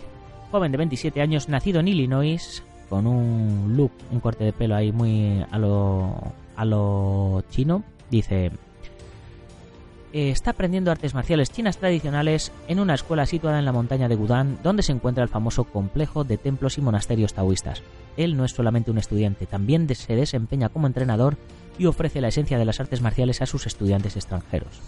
joven 0.50 0.72
de 0.72 0.78
27 0.78 1.20
años, 1.20 1.48
nacido 1.48 1.80
en 1.80 1.88
Illinois, 1.88 2.62
con 2.88 3.06
un 3.06 3.74
look, 3.76 3.92
un 4.10 4.20
corte 4.20 4.44
de 4.44 4.52
pelo 4.52 4.74
ahí 4.74 4.92
muy 4.92 5.44
a 5.50 5.58
lo, 5.58 6.16
a 6.56 6.64
lo 6.64 7.42
chino, 7.50 7.84
dice, 8.10 8.50
eh, 10.12 10.30
está 10.30 10.50
aprendiendo 10.50 10.90
artes 10.90 11.14
marciales 11.14 11.50
chinas 11.50 11.78
tradicionales 11.78 12.52
en 12.66 12.80
una 12.80 12.94
escuela 12.94 13.26
situada 13.26 13.58
en 13.58 13.64
la 13.64 13.72
montaña 13.72 14.08
de 14.08 14.16
Gudan, 14.16 14.58
donde 14.62 14.82
se 14.82 14.92
encuentra 14.92 15.22
el 15.22 15.28
famoso 15.28 15.64
complejo 15.64 16.24
de 16.24 16.36
templos 16.36 16.78
y 16.78 16.80
monasterios 16.80 17.34
taoístas. 17.34 17.82
Él 18.16 18.36
no 18.36 18.44
es 18.44 18.52
solamente 18.52 18.90
un 18.90 18.98
estudiante, 18.98 19.46
también 19.46 19.88
se 19.94 20.16
desempeña 20.16 20.68
como 20.68 20.86
entrenador 20.86 21.36
y 21.78 21.86
ofrece 21.86 22.20
la 22.20 22.28
esencia 22.28 22.58
de 22.58 22.64
las 22.64 22.80
artes 22.80 23.00
marciales 23.00 23.40
a 23.40 23.46
sus 23.46 23.66
estudiantes 23.66 24.16
extranjeros. 24.16 24.80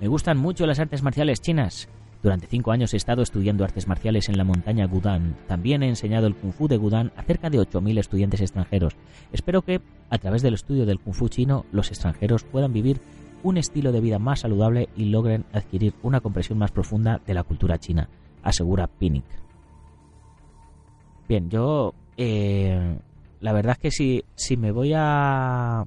Me 0.00 0.08
gustan 0.08 0.38
mucho 0.38 0.66
las 0.66 0.78
artes 0.78 1.02
marciales 1.02 1.40
chinas. 1.40 1.88
Durante 2.22 2.46
cinco 2.46 2.72
años 2.72 2.94
he 2.94 2.96
estado 2.96 3.22
estudiando 3.22 3.64
artes 3.64 3.86
marciales 3.86 4.28
en 4.28 4.36
la 4.36 4.44
montaña 4.44 4.86
Gudan. 4.86 5.36
También 5.46 5.82
he 5.82 5.88
enseñado 5.88 6.26
el 6.26 6.34
Kung 6.34 6.52
Fu 6.52 6.66
de 6.66 6.76
Gudan 6.76 7.12
a 7.16 7.22
cerca 7.22 7.50
de 7.50 7.58
8.000 7.58 7.98
estudiantes 7.98 8.40
extranjeros. 8.40 8.96
Espero 9.32 9.62
que, 9.62 9.80
a 10.10 10.18
través 10.18 10.42
del 10.42 10.54
estudio 10.54 10.86
del 10.86 10.98
Kung 10.98 11.14
Fu 11.14 11.28
chino, 11.28 11.64
los 11.70 11.90
extranjeros 11.90 12.42
puedan 12.42 12.72
vivir 12.72 13.00
un 13.42 13.56
estilo 13.56 13.92
de 13.92 14.00
vida 14.00 14.18
más 14.18 14.40
saludable 14.40 14.88
y 14.96 15.06
logren 15.06 15.44
adquirir 15.52 15.94
una 16.02 16.20
comprensión 16.20 16.58
más 16.58 16.70
profunda 16.70 17.20
de 17.26 17.34
la 17.34 17.44
cultura 17.44 17.78
china, 17.78 18.08
asegura 18.42 18.86
Pinnick. 18.86 19.24
Bien, 21.28 21.50
yo 21.50 21.94
eh, 22.16 22.98
la 23.40 23.52
verdad 23.52 23.72
es 23.72 23.78
que 23.78 23.90
si, 23.90 24.24
si 24.34 24.56
me 24.56 24.72
voy 24.72 24.92
a, 24.94 25.84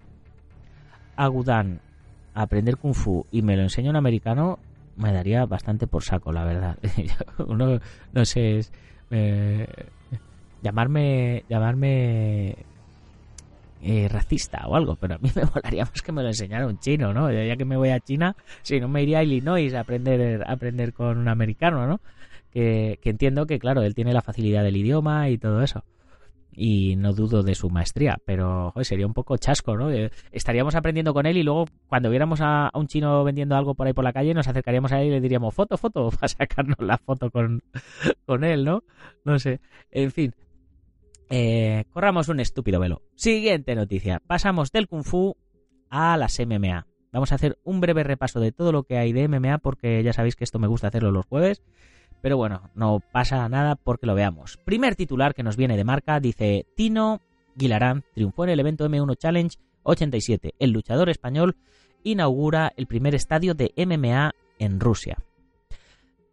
a 1.16 1.28
Gudan 1.28 1.82
a 2.34 2.44
aprender 2.44 2.78
Kung 2.78 2.94
Fu 2.94 3.26
y 3.32 3.42
me 3.42 3.58
lo 3.58 3.64
enseña 3.64 3.90
un 3.90 3.98
americano, 3.98 4.60
me 4.96 5.12
daría 5.12 5.46
bastante 5.46 5.88
por 5.88 6.04
saco, 6.04 6.32
la 6.32 6.46
verdad. 6.46 6.78
Uno, 7.48 7.80
no 8.14 8.26
sé, 8.26 8.62
eh, 9.10 9.68
llamarme, 10.62 11.44
llamarme 11.50 12.56
eh, 13.84 14.08
racista 14.08 14.68
o 14.68 14.76
algo, 14.76 14.96
pero 14.96 15.16
a 15.16 15.18
mí 15.18 15.30
me 15.36 15.44
molaría 15.44 15.86
más 15.86 16.02
que 16.02 16.12
me 16.12 16.22
lo 16.22 16.28
enseñara 16.28 16.68
un 16.68 16.80
chino, 16.80 17.14
¿no? 17.14 17.32
Ya 17.32 17.56
que 17.56 17.66
me 17.66 17.78
voy 17.78 17.90
a 17.90 18.00
China, 18.00 18.36
si 18.62 18.80
no 18.80 18.88
me 18.88 19.02
iría 19.02 19.20
a 19.20 19.24
Illinois 19.24 19.74
a 19.74 19.82
aprender, 19.82 20.44
a 20.44 20.52
aprender 20.52 20.94
con 20.94 21.18
un 21.18 21.28
americano, 21.28 21.88
¿no? 21.88 22.02
Que, 22.52 23.00
entiendo 23.04 23.46
que, 23.46 23.60
claro, 23.60 23.82
él 23.82 23.96
tiene 23.96 24.14
la 24.14 24.22
facilidad 24.22 24.64
del 24.64 24.78
idioma 24.78 25.30
y 25.30 25.38
todo 25.38 25.62
eso 25.64 25.84
y 26.54 26.98
no 26.98 27.14
dudo 27.14 27.44
de 27.44 27.56
su 27.56 27.70
maestría, 27.70 28.18
pero 28.26 28.74
sería 28.82 29.08
un 29.08 29.14
poco 29.14 29.38
chasco, 29.38 29.78
¿no? 29.78 29.90
Eh, 29.90 30.12
estaríamos 30.34 30.76
aprendiendo 30.76 31.14
con 31.14 31.26
él 31.26 31.38
y 31.38 31.44
luego 31.44 31.66
cuando 31.88 32.10
viéramos 32.10 32.42
a, 32.42 32.68
a, 32.68 32.78
un 32.78 32.88
chino 32.88 33.24
vendiendo 33.24 33.56
algo 33.56 33.74
por 33.74 33.88
ahí 33.88 33.94
por 33.94 34.04
la 34.04 34.12
calle 34.12 34.34
nos 34.34 34.50
acercaríamos 34.50 34.92
a 34.92 35.02
él 35.02 35.08
y 35.08 35.12
le 35.12 35.22
diríamos 35.22 35.56
foto, 35.56 35.78
foto, 35.78 36.10
para 36.20 36.28
sacarnos 36.28 36.78
la 36.80 36.98
foto 36.98 37.32
con, 37.32 37.64
con 38.26 38.44
él, 38.44 38.66
¿no? 38.66 38.84
No 39.24 39.40
sé, 39.40 39.62
en 39.92 40.12
fin. 40.12 40.36
Eh, 41.34 41.86
corramos 41.94 42.28
un 42.28 42.42
estúpido 42.42 42.82
velo. 42.82 43.02
Siguiente 43.16 43.74
noticia. 43.74 44.22
Pasamos 44.28 44.74
del 44.74 44.90
Kung 44.90 45.06
Fu 45.06 45.38
a 45.90 46.18
las 46.18 46.38
MMA. 46.38 46.86
Vamos 47.14 47.32
a 47.32 47.36
hacer 47.36 47.58
un 47.64 47.80
breve 47.80 48.04
repaso 48.04 48.42
de 48.42 48.52
todo 48.52 48.74
lo 48.74 48.84
que 48.84 48.98
hay 48.98 49.14
de 49.14 49.30
MMA 49.30 49.60
porque 49.60 50.04
ya 50.04 50.12
sabéis 50.12 50.36
que 50.36 50.44
esto 50.44 50.60
me 50.60 50.68
gusta 50.68 50.88
hacerlo 50.88 51.12
los 51.12 51.26
jueves. 51.26 51.62
Pero 52.22 52.36
bueno, 52.36 52.70
no 52.76 53.00
pasa 53.14 53.48
nada 53.48 53.78
porque 53.78 54.08
lo 54.08 54.14
veamos. 54.14 54.58
Primer 54.66 54.96
titular 54.98 55.34
que 55.34 55.44
nos 55.44 55.56
viene 55.56 55.78
de 55.78 55.86
marca 55.86 56.20
dice 56.20 56.66
Tino 56.76 57.22
Guilarán 57.56 58.04
triunfó 58.14 58.44
en 58.44 58.50
el 58.50 58.60
evento 58.60 58.86
M1 58.88 59.18
Challenge 59.18 59.58
87. 59.84 60.56
El 60.60 60.72
luchador 60.72 61.10
español 61.10 61.56
inaugura 62.04 62.74
el 62.76 62.88
primer 62.88 63.16
estadio 63.16 63.54
de 63.54 63.74
MMA 63.78 64.34
en 64.60 64.82
Rusia. 64.82 65.18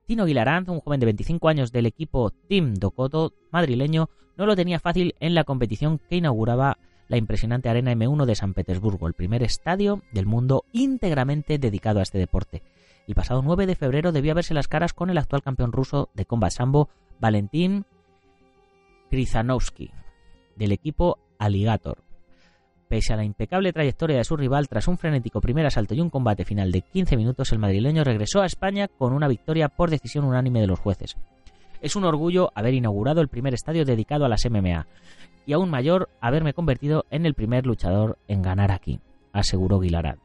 Tino 0.06 0.24
Guilaranz, 0.24 0.68
un 0.68 0.80
joven 0.80 1.00
de 1.00 1.06
25 1.06 1.48
años 1.48 1.70
del 1.70 1.86
equipo 1.86 2.30
Team 2.48 2.74
Docoto 2.74 3.34
madrileño, 3.52 4.08
no 4.38 4.46
lo 4.46 4.56
tenía 4.56 4.78
fácil 4.78 5.14
en 5.20 5.34
la 5.34 5.44
competición 5.44 5.98
que 6.08 6.16
inauguraba 6.16 6.78
la 7.08 7.16
impresionante 7.16 7.68
Arena 7.68 7.92
M1 7.92 8.24
de 8.24 8.34
San 8.34 8.54
Petersburgo, 8.54 9.06
el 9.08 9.14
primer 9.14 9.42
estadio 9.42 10.02
del 10.12 10.26
mundo 10.26 10.64
íntegramente 10.72 11.58
dedicado 11.58 12.00
a 12.00 12.02
este 12.02 12.18
deporte. 12.18 12.62
El 13.06 13.14
pasado 13.14 13.42
9 13.42 13.66
de 13.66 13.74
febrero 13.74 14.12
debía 14.12 14.34
verse 14.34 14.54
las 14.54 14.68
caras 14.68 14.92
con 14.92 15.10
el 15.10 15.18
actual 15.18 15.42
campeón 15.42 15.72
ruso 15.72 16.10
de 16.14 16.26
combat 16.26 16.52
sambo, 16.52 16.88
Valentín 17.18 17.84
Krizanovsky, 19.10 19.90
del 20.56 20.72
equipo 20.72 21.18
Alligator. 21.38 22.04
Pese 22.88 23.12
a 23.12 23.16
la 23.16 23.24
impecable 23.24 23.72
trayectoria 23.72 24.18
de 24.18 24.24
su 24.24 24.36
rival, 24.36 24.68
tras 24.68 24.88
un 24.88 24.98
frenético 24.98 25.40
primer 25.40 25.66
asalto 25.66 25.94
y 25.94 26.00
un 26.00 26.10
combate 26.10 26.44
final 26.44 26.70
de 26.70 26.82
15 26.82 27.16
minutos, 27.16 27.52
el 27.52 27.58
madrileño 27.58 28.04
regresó 28.04 28.40
a 28.40 28.46
España 28.46 28.88
con 28.88 29.12
una 29.12 29.28
victoria 29.28 29.68
por 29.68 29.90
decisión 29.90 30.24
unánime 30.24 30.60
de 30.60 30.66
los 30.66 30.78
jueces. 30.78 31.16
Es 31.80 31.96
un 31.96 32.04
orgullo 32.04 32.50
haber 32.54 32.74
inaugurado 32.74 33.20
el 33.20 33.28
primer 33.28 33.54
estadio 33.54 33.84
dedicado 33.84 34.24
a 34.24 34.28
las 34.28 34.44
MMA, 34.48 34.86
y 35.48 35.54
aún 35.54 35.70
mayor 35.70 36.10
haberme 36.20 36.52
convertido 36.52 37.06
en 37.10 37.24
el 37.24 37.32
primer 37.32 37.64
luchador 37.64 38.18
en 38.28 38.42
ganar 38.42 38.70
aquí, 38.70 39.00
aseguró 39.32 39.80
Guilarad. 39.80 40.18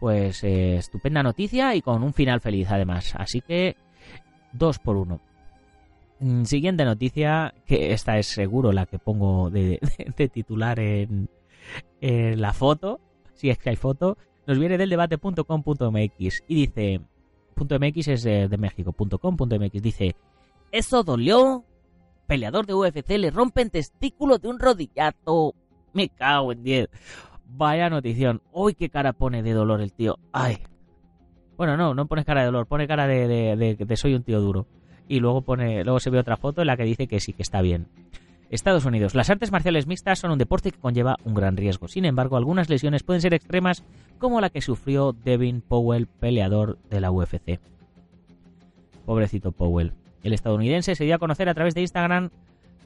Pues 0.00 0.42
eh, 0.44 0.76
estupenda 0.76 1.22
noticia 1.22 1.74
y 1.74 1.82
con 1.82 2.02
un 2.02 2.14
final 2.14 2.40
feliz 2.40 2.68
además, 2.70 3.14
así 3.16 3.42
que 3.42 3.76
dos 4.54 4.78
por 4.78 4.96
uno. 4.96 5.20
Mm, 6.20 6.44
siguiente 6.44 6.86
noticia, 6.86 7.52
que 7.66 7.92
esta 7.92 8.16
es 8.18 8.28
seguro 8.28 8.72
la 8.72 8.86
que 8.86 8.98
pongo 8.98 9.50
de 9.50 9.78
titular 10.32 10.80
en, 10.80 11.28
la 12.00 12.54
foto, 12.54 13.00
si 13.34 13.50
es 13.50 13.58
que 13.58 13.70
hay 13.70 13.76
foto, 13.76 14.16
nos 14.46 14.58
viene 14.58 14.78
del 14.78 14.88
debate.com.mx 14.88 16.44
y 16.48 16.54
dice, 16.54 17.00
.mx 17.56 18.08
es 18.08 18.22
de, 18.22 18.48
de 18.48 18.56
México.com.mx, 18.56 19.82
dice, 19.82 20.16
¿eso 20.74 21.04
dolió? 21.04 21.64
Peleador 22.26 22.66
de 22.66 22.74
UFC 22.74 23.10
le 23.10 23.30
rompen 23.30 23.70
testículo 23.70 24.38
de 24.38 24.48
un 24.48 24.58
rodillazo. 24.58 25.54
Me 25.92 26.08
cago 26.08 26.52
en 26.52 26.64
10. 26.64 26.88
Vaya 27.46 27.88
notición. 27.88 28.42
Uy, 28.52 28.74
qué 28.74 28.88
cara 28.88 29.12
pone 29.12 29.42
de 29.42 29.52
dolor 29.52 29.80
el 29.80 29.92
tío. 29.92 30.18
Ay. 30.32 30.58
Bueno, 31.56 31.76
no, 31.76 31.94
no 31.94 32.06
pone 32.06 32.24
cara 32.24 32.40
de 32.40 32.46
dolor, 32.46 32.66
pone 32.66 32.88
cara 32.88 33.06
de, 33.06 33.28
de, 33.28 33.76
de 33.76 33.96
soy 33.96 34.14
un 34.14 34.24
tío 34.24 34.40
duro. 34.40 34.66
Y 35.06 35.20
luego 35.20 35.42
pone, 35.42 35.84
luego 35.84 36.00
se 36.00 36.10
ve 36.10 36.18
otra 36.18 36.36
foto 36.36 36.62
en 36.62 36.66
la 36.66 36.76
que 36.76 36.82
dice 36.82 37.06
que 37.06 37.20
sí, 37.20 37.32
que 37.32 37.42
está 37.42 37.62
bien. 37.62 37.86
Estados 38.50 38.84
Unidos. 38.84 39.14
Las 39.14 39.30
artes 39.30 39.52
marciales 39.52 39.86
mixtas 39.86 40.18
son 40.18 40.32
un 40.32 40.38
deporte 40.38 40.72
que 40.72 40.78
conlleva 40.80 41.18
un 41.24 41.34
gran 41.34 41.56
riesgo. 41.56 41.86
Sin 41.86 42.04
embargo, 42.04 42.36
algunas 42.36 42.68
lesiones 42.68 43.04
pueden 43.04 43.22
ser 43.22 43.34
extremas, 43.34 43.84
como 44.18 44.40
la 44.40 44.50
que 44.50 44.60
sufrió 44.60 45.12
Devin 45.12 45.60
Powell, 45.60 46.08
peleador 46.08 46.78
de 46.90 47.00
la 47.00 47.12
UFC. 47.12 47.60
Pobrecito 49.04 49.52
Powell. 49.52 49.92
El 50.24 50.32
estadounidense 50.32 50.94
se 50.96 51.04
dio 51.04 51.14
a 51.14 51.18
conocer 51.18 51.48
a 51.48 51.54
través 51.54 51.74
de 51.74 51.82
Instagram, 51.82 52.30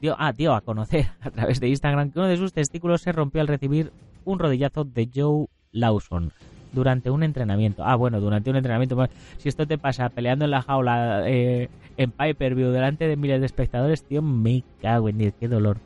dio, 0.01 0.15
ah, 0.19 0.33
dio 0.33 0.53
a 0.53 0.61
conocer 0.61 1.07
a 1.21 1.31
través 1.31 1.59
de 1.59 1.69
Instagram 1.69 2.11
que 2.11 2.19
uno 2.19 2.27
de 2.27 2.37
sus 2.37 2.53
testículos 2.53 3.01
se 3.01 3.11
rompió 3.11 3.41
al 3.41 3.47
recibir 3.47 3.91
un 4.25 4.37
rodillazo 4.37 4.83
de 4.83 5.09
Joe 5.13 5.47
Lawson 5.71 6.31
durante 6.73 7.09
un 7.09 7.23
entrenamiento. 7.23 7.83
Ah, 7.83 7.95
bueno, 7.95 8.19
durante 8.19 8.49
un 8.49 8.57
entrenamiento. 8.57 8.97
si 9.37 9.49
esto 9.49 9.65
te 9.65 9.77
pasa 9.77 10.09
peleando 10.09 10.45
en 10.45 10.51
la 10.51 10.61
jaula 10.61 11.23
eh, 11.27 11.69
en 11.97 12.11
pay-per-view 12.11 12.71
delante 12.71 13.07
de 13.07 13.15
miles 13.15 13.39
de 13.39 13.45
espectadores, 13.45 14.03
tío, 14.03 14.21
me 14.21 14.63
cago 14.81 15.09
en 15.09 15.17
Dios, 15.17 15.33
qué 15.39 15.47
dolor. 15.47 15.77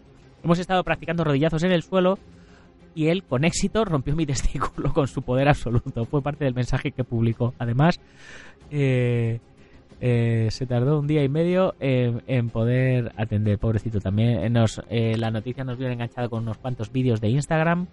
Hemos 0.44 0.60
estado 0.60 0.84
practicando 0.84 1.24
rodillazos 1.24 1.64
en 1.64 1.72
el 1.72 1.84
suelo 1.84 2.18
y 2.96 3.08
él, 3.08 3.24
con 3.24 3.46
éxito, 3.46 3.86
rompió 3.86 4.16
mi 4.16 4.26
testículo 4.26 4.92
con 4.92 5.08
su 5.08 5.22
poder 5.22 5.48
absoluto. 5.48 6.06
Fue 6.06 6.22
parte 6.22 6.46
del 6.46 6.54
mensaje 6.54 6.92
que 6.92 7.04
publicó. 7.04 7.54
Además, 7.60 8.00
eh, 8.72 9.40
eh, 10.06 10.50
se 10.52 10.66
tardó 10.66 11.00
un 11.00 11.08
día 11.08 11.24
y 11.24 11.30
medio 11.30 11.76
en, 11.80 12.50
poder 12.50 13.14
atender, 13.16 13.58
pobrecito 13.58 14.02
también. 14.02 14.52
Nos, 14.52 14.82
la 14.90 15.32
noticia 15.32 15.64
nos 15.64 15.78
viene 15.78 15.94
enganchada 15.94 16.28
con 16.28 16.44
unos 16.44 16.58
cuantos 16.58 16.92
vídeos 16.92 17.22
de 17.22 17.30
Instagram 17.30 17.88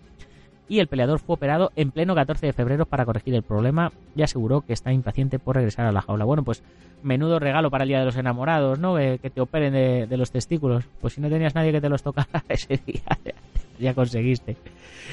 y 0.70 0.78
el 0.78 0.86
peleador 0.86 1.18
fue 1.18 1.34
operado 1.34 1.72
en 1.74 1.90
pleno 1.90 2.14
14 2.14 2.46
de 2.46 2.52
febrero 2.52 2.86
para 2.86 3.04
corregir 3.04 3.34
el 3.34 3.42
problema 3.42 3.92
y 4.14 4.22
aseguró 4.22 4.60
que 4.60 4.72
está 4.72 4.92
impaciente 4.92 5.40
por 5.40 5.56
regresar 5.56 5.84
a 5.86 5.92
la 5.92 6.00
jaula. 6.00 6.24
Bueno, 6.24 6.44
pues 6.44 6.62
menudo 7.02 7.40
regalo 7.40 7.70
para 7.70 7.82
el 7.82 7.88
Día 7.88 7.98
de 7.98 8.04
los 8.04 8.16
Enamorados, 8.16 8.78
¿no? 8.78 8.94
que 8.94 9.30
te 9.34 9.40
operen 9.40 9.72
de, 10.08 10.16
los 10.16 10.30
testículos. 10.30 10.84
Pues 11.00 11.14
si 11.14 11.20
no 11.20 11.28
tenías 11.28 11.56
nadie 11.56 11.72
que 11.72 11.80
te 11.80 11.88
los 11.88 12.04
tocara 12.04 12.44
ese 12.48 12.80
día, 12.86 13.02
ya 13.80 13.94
conseguiste. 13.94 14.56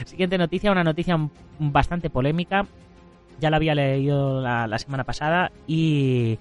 Siguiente 0.06 0.38
noticia, 0.38 0.72
una 0.72 0.84
noticia 0.84 1.18
bastante 1.58 2.12
polémica. 2.12 2.68
Ya 3.40 3.50
la 3.50 3.58
había 3.58 3.74
leído 3.74 4.42
la, 4.42 4.78
semana 4.78 5.06
pasada 5.06 5.52
y, 5.66 6.38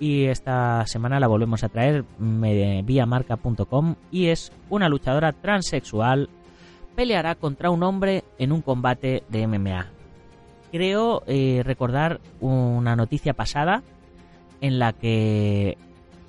y 0.00 0.24
esta 0.24 0.84
semana 0.86 1.20
la 1.20 1.28
volvemos 1.28 1.62
a 1.62 1.68
traer 1.68 2.04
vía 2.18 3.06
marca.com 3.06 3.94
y 4.10 4.28
es 4.28 4.50
una 4.70 4.88
luchadora 4.88 5.32
transexual 5.32 6.30
peleará 6.96 7.34
contra 7.34 7.70
un 7.70 7.82
hombre 7.82 8.24
en 8.38 8.50
un 8.50 8.62
combate 8.62 9.22
de 9.28 9.46
MMA. 9.46 9.86
Creo 10.72 11.22
eh, 11.26 11.62
recordar 11.64 12.20
una 12.40 12.96
noticia 12.96 13.34
pasada 13.34 13.82
en 14.60 14.78
la 14.78 14.94
que 14.94 15.76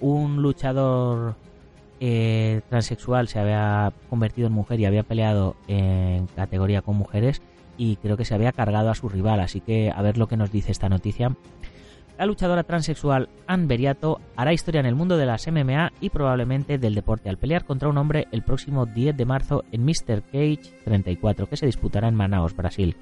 un 0.02 0.42
luchador 0.42 1.36
eh, 2.02 2.62
transexual 2.70 3.28
se 3.30 3.40
había 3.40 3.94
convertido 4.10 4.48
en 4.48 4.54
mujer 4.54 4.80
y 4.80 4.86
había 4.86 5.04
peleado 5.04 5.56
en 5.68 6.28
categoría 6.28 6.82
con 6.82 6.98
mujeres 6.98 7.42
y 7.78 7.96
creo 7.98 8.18
que 8.18 8.26
se 8.26 8.34
había 8.34 8.52
cargado 8.52 8.90
a 8.90 8.96
su 8.96 9.08
rival. 9.08 9.40
Así 9.40 9.62
que 9.62 9.92
a 9.96 10.02
ver 10.02 10.18
lo 10.18 10.28
que 10.28 10.38
nos 10.38 10.52
dice 10.52 10.72
esta 10.72 10.90
noticia 10.90 11.36
la 12.22 12.28
luchadora 12.28 12.62
transexual 12.62 13.30
Anne 13.48 13.66
Beriato 13.66 14.22
hará 14.36 14.54
historia 14.54 14.80
en 14.80 14.86
el 14.86 14.94
mundo 14.94 15.18
de 15.18 15.26
las 15.26 15.48
MMA 15.48 15.92
y 16.02 16.12
probablemente 16.12 16.78
del 16.78 16.94
deporte 16.94 17.30
al 17.30 17.40
pelear 17.40 17.66
contra 17.66 17.90
un 17.90 17.98
hombre 17.98 18.28
el 18.32 18.44
próximo 18.44 18.86
10 18.86 19.18
de 19.18 19.26
marzo 19.26 19.64
en 19.72 19.84
Mr. 19.84 20.22
Cage 20.32 20.72
34, 20.86 21.50
que 21.50 21.58
se 21.58 21.66
disputará 21.66 22.08
en 22.10 22.14
Manaus, 22.14 22.56
Brasil. 22.56 22.96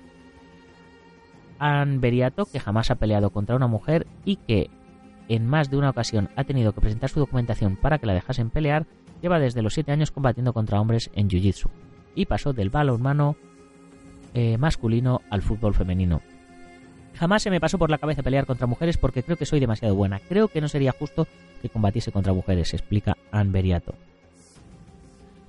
Anne 1.59 1.97
Beriato, 1.97 2.45
que 2.45 2.61
jamás 2.61 2.91
ha 2.91 2.95
peleado 2.95 3.31
contra 3.31 3.57
una 3.57 3.67
mujer 3.67 4.07
y 4.23 4.37
que 4.37 4.69
en 5.27 5.45
más 5.45 5.69
de 5.69 5.75
una 5.75 5.89
ocasión 5.89 6.29
ha 6.37 6.45
tenido 6.45 6.71
que 6.71 6.79
presentar 6.79 7.09
su 7.09 7.19
documentación 7.19 7.75
para 7.75 7.97
que 7.97 8.05
la 8.05 8.13
dejasen 8.13 8.49
pelear, 8.49 8.85
lleva 9.21 9.37
desde 9.37 9.61
los 9.61 9.73
7 9.73 9.91
años 9.91 10.11
combatiendo 10.11 10.53
contra 10.53 10.79
hombres 10.79 11.11
en 11.13 11.27
Jiu-Jitsu 11.27 11.67
y 12.15 12.25
pasó 12.25 12.53
del 12.53 12.69
balonmano 12.69 13.35
eh, 14.33 14.57
masculino 14.57 15.19
al 15.29 15.41
fútbol 15.41 15.73
femenino. 15.73 16.21
Jamás 17.19 17.43
se 17.43 17.49
me 17.49 17.59
pasó 17.59 17.77
por 17.77 17.89
la 17.89 17.97
cabeza 17.97 18.23
pelear 18.23 18.45
contra 18.45 18.65
mujeres 18.65 18.97
porque 18.97 19.23
creo 19.23 19.35
que 19.35 19.45
soy 19.45 19.59
demasiado 19.59 19.93
buena. 19.93 20.21
Creo 20.29 20.47
que 20.47 20.61
no 20.61 20.69
sería 20.69 20.93
justo 20.93 21.27
que 21.61 21.67
combatiese 21.67 22.13
contra 22.13 22.31
mujeres, 22.31 22.73
explica 22.73 23.17
Anne 23.29 23.51
Beriato. 23.51 23.93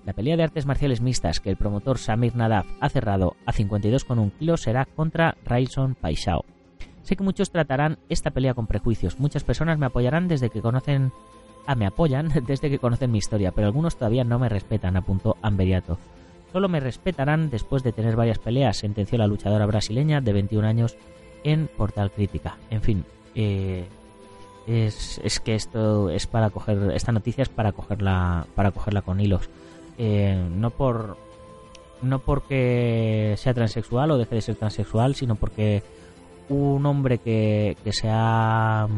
La 0.05 0.13
pelea 0.13 0.37
de 0.37 0.43
artes 0.43 0.67
marciales 0.67 1.01
mixtas 1.01 1.39
que 1.39 1.49
el 1.49 1.57
promotor 1.57 1.99
Samir 1.99 2.35
Nadaf 2.35 2.67
ha 2.81 2.89
cerrado 2.89 3.37
a 3.47 3.53
52,1 3.53 4.33
kilos 4.37 4.63
será 4.63 4.85
contra 4.85 5.37
Railson 5.45 5.95
Paixao. 5.95 6.45
Sé 7.05 7.15
que 7.15 7.23
muchos 7.23 7.53
tratarán 7.53 7.99
esta 8.09 8.33
pelea 8.33 8.55
con 8.55 8.67
prejuicios. 8.67 9.21
Muchas 9.21 9.45
personas 9.45 9.79
me 9.79 9.87
apoyarán 9.87 10.27
desde 10.27 10.51
que 10.51 10.63
conocen... 10.63 11.13
Ah, 11.67 11.77
me 11.77 11.87
apoyan 11.87 12.33
desde 12.49 12.69
que 12.69 12.81
conocen 12.81 13.13
mi 13.13 13.19
historia, 13.19 13.53
pero 13.53 13.69
algunos 13.69 13.97
todavía 13.97 14.25
no 14.25 14.41
me 14.41 14.49
respetan, 14.49 14.97
apuntó 14.97 15.37
Beriato. 15.53 15.99
Solo 16.53 16.69
me 16.69 16.81
respetarán 16.81 17.49
después 17.49 17.85
de 17.85 17.93
tener 17.93 18.17
varias 18.17 18.41
peleas, 18.41 18.79
sentenció 18.79 19.19
la 19.19 19.29
luchadora 19.29 19.67
brasileña 19.67 20.21
de 20.21 20.33
21 20.33 20.67
años 20.67 20.97
en 21.45 21.69
Portal 21.69 22.11
Crítica. 22.11 22.57
En 22.71 22.83
fin, 22.83 23.05
eh, 23.35 23.87
es, 24.67 25.21
es, 25.25 25.41
que 25.41 25.55
esto 25.55 26.11
es 26.11 26.27
para 26.27 26.51
coger, 26.51 26.93
esta 26.93 27.13
noticia 27.13 27.43
es 27.43 27.49
para 27.49 27.73
cogerla, 27.73 28.47
para 28.55 28.71
cogerla 28.71 29.03
con 29.03 29.21
hilos. 29.21 29.49
Eh, 29.99 30.43
no 30.55 30.71
por 30.71 31.17
no 32.03 32.21
porque 32.21 33.35
sea 33.37 33.53
transexual 33.53 34.11
o 34.11 34.19
deje 34.19 34.37
de 34.37 34.41
ser 34.41 34.57
transexual, 34.57 35.15
sino 35.15 35.35
porque 35.35 35.83
un 36.49 36.87
hombre 36.87 37.19
que, 37.19 37.77
que 37.85 37.93
se 37.93 38.09
ha 38.11 38.89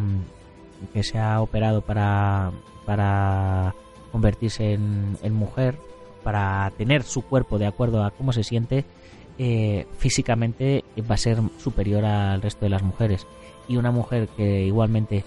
que 0.93 1.03
se 1.03 1.19
ha 1.19 1.41
operado 1.41 1.81
para 1.81 2.53
para 2.87 3.75
convertirse 4.13 4.75
en, 4.75 5.17
en 5.23 5.35
mujer, 5.35 5.77
para 6.23 6.71
tener 6.77 7.03
su 7.03 7.23
cuerpo 7.23 7.59
de 7.59 7.67
acuerdo 7.67 8.05
a 8.05 8.11
cómo 8.11 8.33
se 8.33 8.45
siente, 8.45 8.85
eh, 9.45 9.87
físicamente 9.99 10.85
va 11.11 11.17
a 11.17 11.19
ser 11.19 11.39
superior 11.59 12.05
al 12.05 12.41
resto 12.41 12.65
de 12.65 12.69
las 12.69 12.85
mujeres. 12.85 13.27
Y 13.67 13.77
una 13.77 13.91
mujer 13.91 14.29
que 14.37 14.63
igualmente 14.65 15.25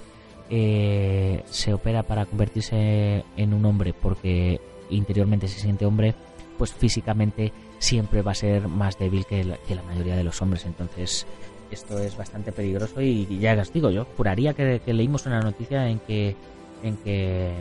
eh, 0.49 1.43
se 1.49 1.74
opera 1.74 2.03
para 2.03 2.26
convertirse 2.26 3.26
en 3.36 3.53
un 3.53 3.66
hombre 3.66 3.91
porque 3.93 4.61
interiormente 4.89 5.49
se 5.49 5.59
siente 5.59 5.86
hombre, 5.86 6.16
pues 6.57 6.72
físicamente 6.72 7.51
siempre 7.80 8.22
va 8.22 8.32
a 8.32 8.36
ser 8.36 8.70
más 8.70 8.97
débil 8.97 9.26
que 9.26 9.43
la, 9.43 9.57
mayoría 9.86 10.16
de 10.16 10.24
los 10.24 10.41
hombres. 10.41 10.66
Entonces, 10.66 11.28
esto 11.70 11.99
es 11.99 12.16
bastante 12.16 12.53
peligroso 12.53 13.01
y 13.01 13.26
ya 13.39 13.53
os 13.59 13.74
digo, 13.74 13.89
yo 13.89 14.07
juraría 14.16 14.53
que, 14.53 14.80
que 14.80 14.93
leímos 14.93 15.26
una 15.26 15.41
noticia 15.41 15.89
en 15.89 15.99
que, 15.99 16.38
en 16.84 16.95
que 16.95 17.51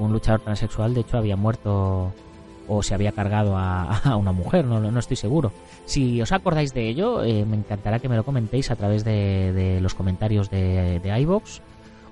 un 0.00 0.12
luchador 0.12 0.40
transexual 0.40 0.94
de 0.94 1.02
hecho 1.02 1.16
había 1.16 1.36
muerto 1.36 2.12
o 2.68 2.82
se 2.82 2.94
había 2.94 3.12
cargado 3.12 3.56
a, 3.56 4.16
una 4.16 4.32
mujer, 4.32 4.64
no, 4.64 4.80
no, 4.80 4.98
estoy 4.98 5.16
seguro. 5.16 5.52
Si 5.86 6.20
os 6.20 6.32
acordáis 6.32 6.74
de 6.74 6.88
ello, 6.88 7.24
eh, 7.24 7.44
me 7.44 7.56
encantará 7.56 7.98
que 7.98 8.08
me 8.08 8.16
lo 8.16 8.24
comentéis 8.24 8.70
a 8.70 8.76
través 8.76 9.04
de, 9.04 9.78
los 9.80 9.94
comentarios 9.94 10.50
de, 10.50 11.00
de 11.00 11.10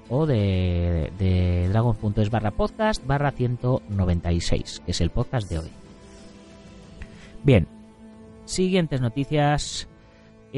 o 0.08 0.26
de, 0.26 1.12
de 1.18 1.68
dragon.es 1.68 2.30
barra 2.30 2.52
podcast 2.52 3.04
barra 3.06 3.32
196, 3.32 4.82
que 4.84 4.92
es 4.92 5.00
el 5.00 5.10
podcast 5.10 5.50
de 5.50 5.58
hoy. 5.58 5.70
Bien, 7.42 7.66
siguientes 8.44 9.00
noticias. 9.00 9.88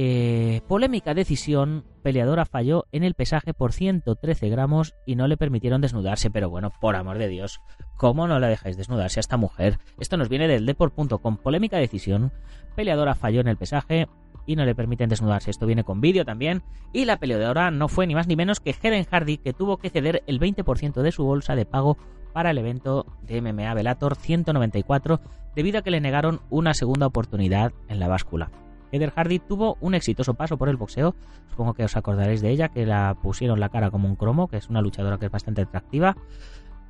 Eh, 0.01 0.61
polémica 0.69 1.13
decisión, 1.13 1.85
peleadora 2.05 2.45
falló 2.45 2.87
en 2.93 3.03
el 3.03 3.15
pesaje 3.15 3.53
por 3.53 3.73
113 3.73 4.49
gramos 4.49 4.95
y 5.05 5.17
no 5.17 5.27
le 5.27 5.37
permitieron 5.37 5.81
desnudarse, 5.81 6.31
pero 6.31 6.49
bueno, 6.49 6.71
por 6.81 6.95
amor 6.95 7.19
de 7.19 7.27
Dios, 7.27 7.61
¿cómo 7.97 8.29
no 8.29 8.39
la 8.39 8.47
dejáis 8.47 8.77
desnudarse 8.77 9.19
a 9.19 9.23
esta 9.23 9.37
mujer? 9.37 9.81
Esto 9.99 10.17
nos 10.17 10.29
viene 10.29 10.47
del 10.47 10.67
deport.com, 10.67 11.39
polémica 11.39 11.79
decisión, 11.79 12.31
peleadora 12.77 13.17
falló 13.17 13.41
en 13.41 13.49
el 13.49 13.57
pesaje 13.57 14.07
y 14.47 14.55
no 14.55 14.65
le 14.65 14.77
permiten 14.77 15.09
desnudarse, 15.09 15.51
esto 15.51 15.67
viene 15.67 15.83
con 15.83 16.01
vídeo 16.01 16.25
también, 16.25 16.63
y 16.93 17.05
la 17.05 17.17
peleadora 17.17 17.73
no 17.73 17.89
fue 17.89 18.07
ni 18.07 18.15
más 18.15 18.29
ni 18.29 18.37
menos 18.37 18.61
que 18.61 18.77
Helen 18.81 19.05
Hardy, 19.05 19.39
que 19.39 19.53
tuvo 19.53 19.79
que 19.79 19.91
ceder 19.91 20.23
el 20.29 20.39
20% 20.39 21.03
de 21.03 21.11
su 21.11 21.25
bolsa 21.25 21.57
de 21.57 21.67
pago 21.67 21.99
para 22.33 22.53
el 22.53 22.59
evento 22.59 23.05
de 23.23 23.43
MMA 23.43 23.75
Velator 23.75 24.15
194 24.15 25.21
debido 25.57 25.81
a 25.81 25.83
que 25.83 25.91
le 25.91 26.01
negaron 26.01 26.41
una 26.51 26.73
segunda 26.73 27.09
oportunidad 27.09 27.73
en 27.89 27.99
la 27.99 28.07
báscula. 28.07 28.53
Heather 28.93 29.13
Hardy 29.15 29.39
tuvo 29.39 29.77
un 29.81 29.95
exitoso 29.95 30.35
paso 30.35 30.57
por 30.57 30.69
el 30.69 30.77
boxeo, 30.77 31.15
supongo 31.51 31.75
que 31.75 31.85
os 31.85 31.97
acordaréis 31.97 32.41
de 32.41 32.51
ella, 32.51 32.69
que 32.69 32.87
la 32.87 33.17
pusieron 33.21 33.61
la 33.61 33.69
cara 33.69 33.91
como 33.91 34.09
un 34.09 34.17
cromo, 34.17 34.49
que 34.49 34.57
es 34.57 34.69
una 34.69 34.81
luchadora 34.81 35.19
que 35.19 35.27
es 35.27 35.33
bastante 35.33 35.63
atractiva, 35.63 36.17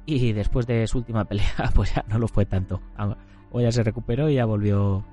y 0.06 0.32
después 0.32 0.66
de 0.66 0.86
su 0.86 0.98
última 0.98 1.24
pelea, 1.28 1.70
pues 1.74 1.94
ya 1.94 2.04
no 2.08 2.18
lo 2.18 2.28
fue 2.28 2.46
tanto. 2.46 2.80
O 3.50 3.60
ya 3.60 3.70
se 3.70 3.82
recuperó 3.82 4.28
y 4.28 4.34
ya 4.34 4.44
volvió. 4.46 5.04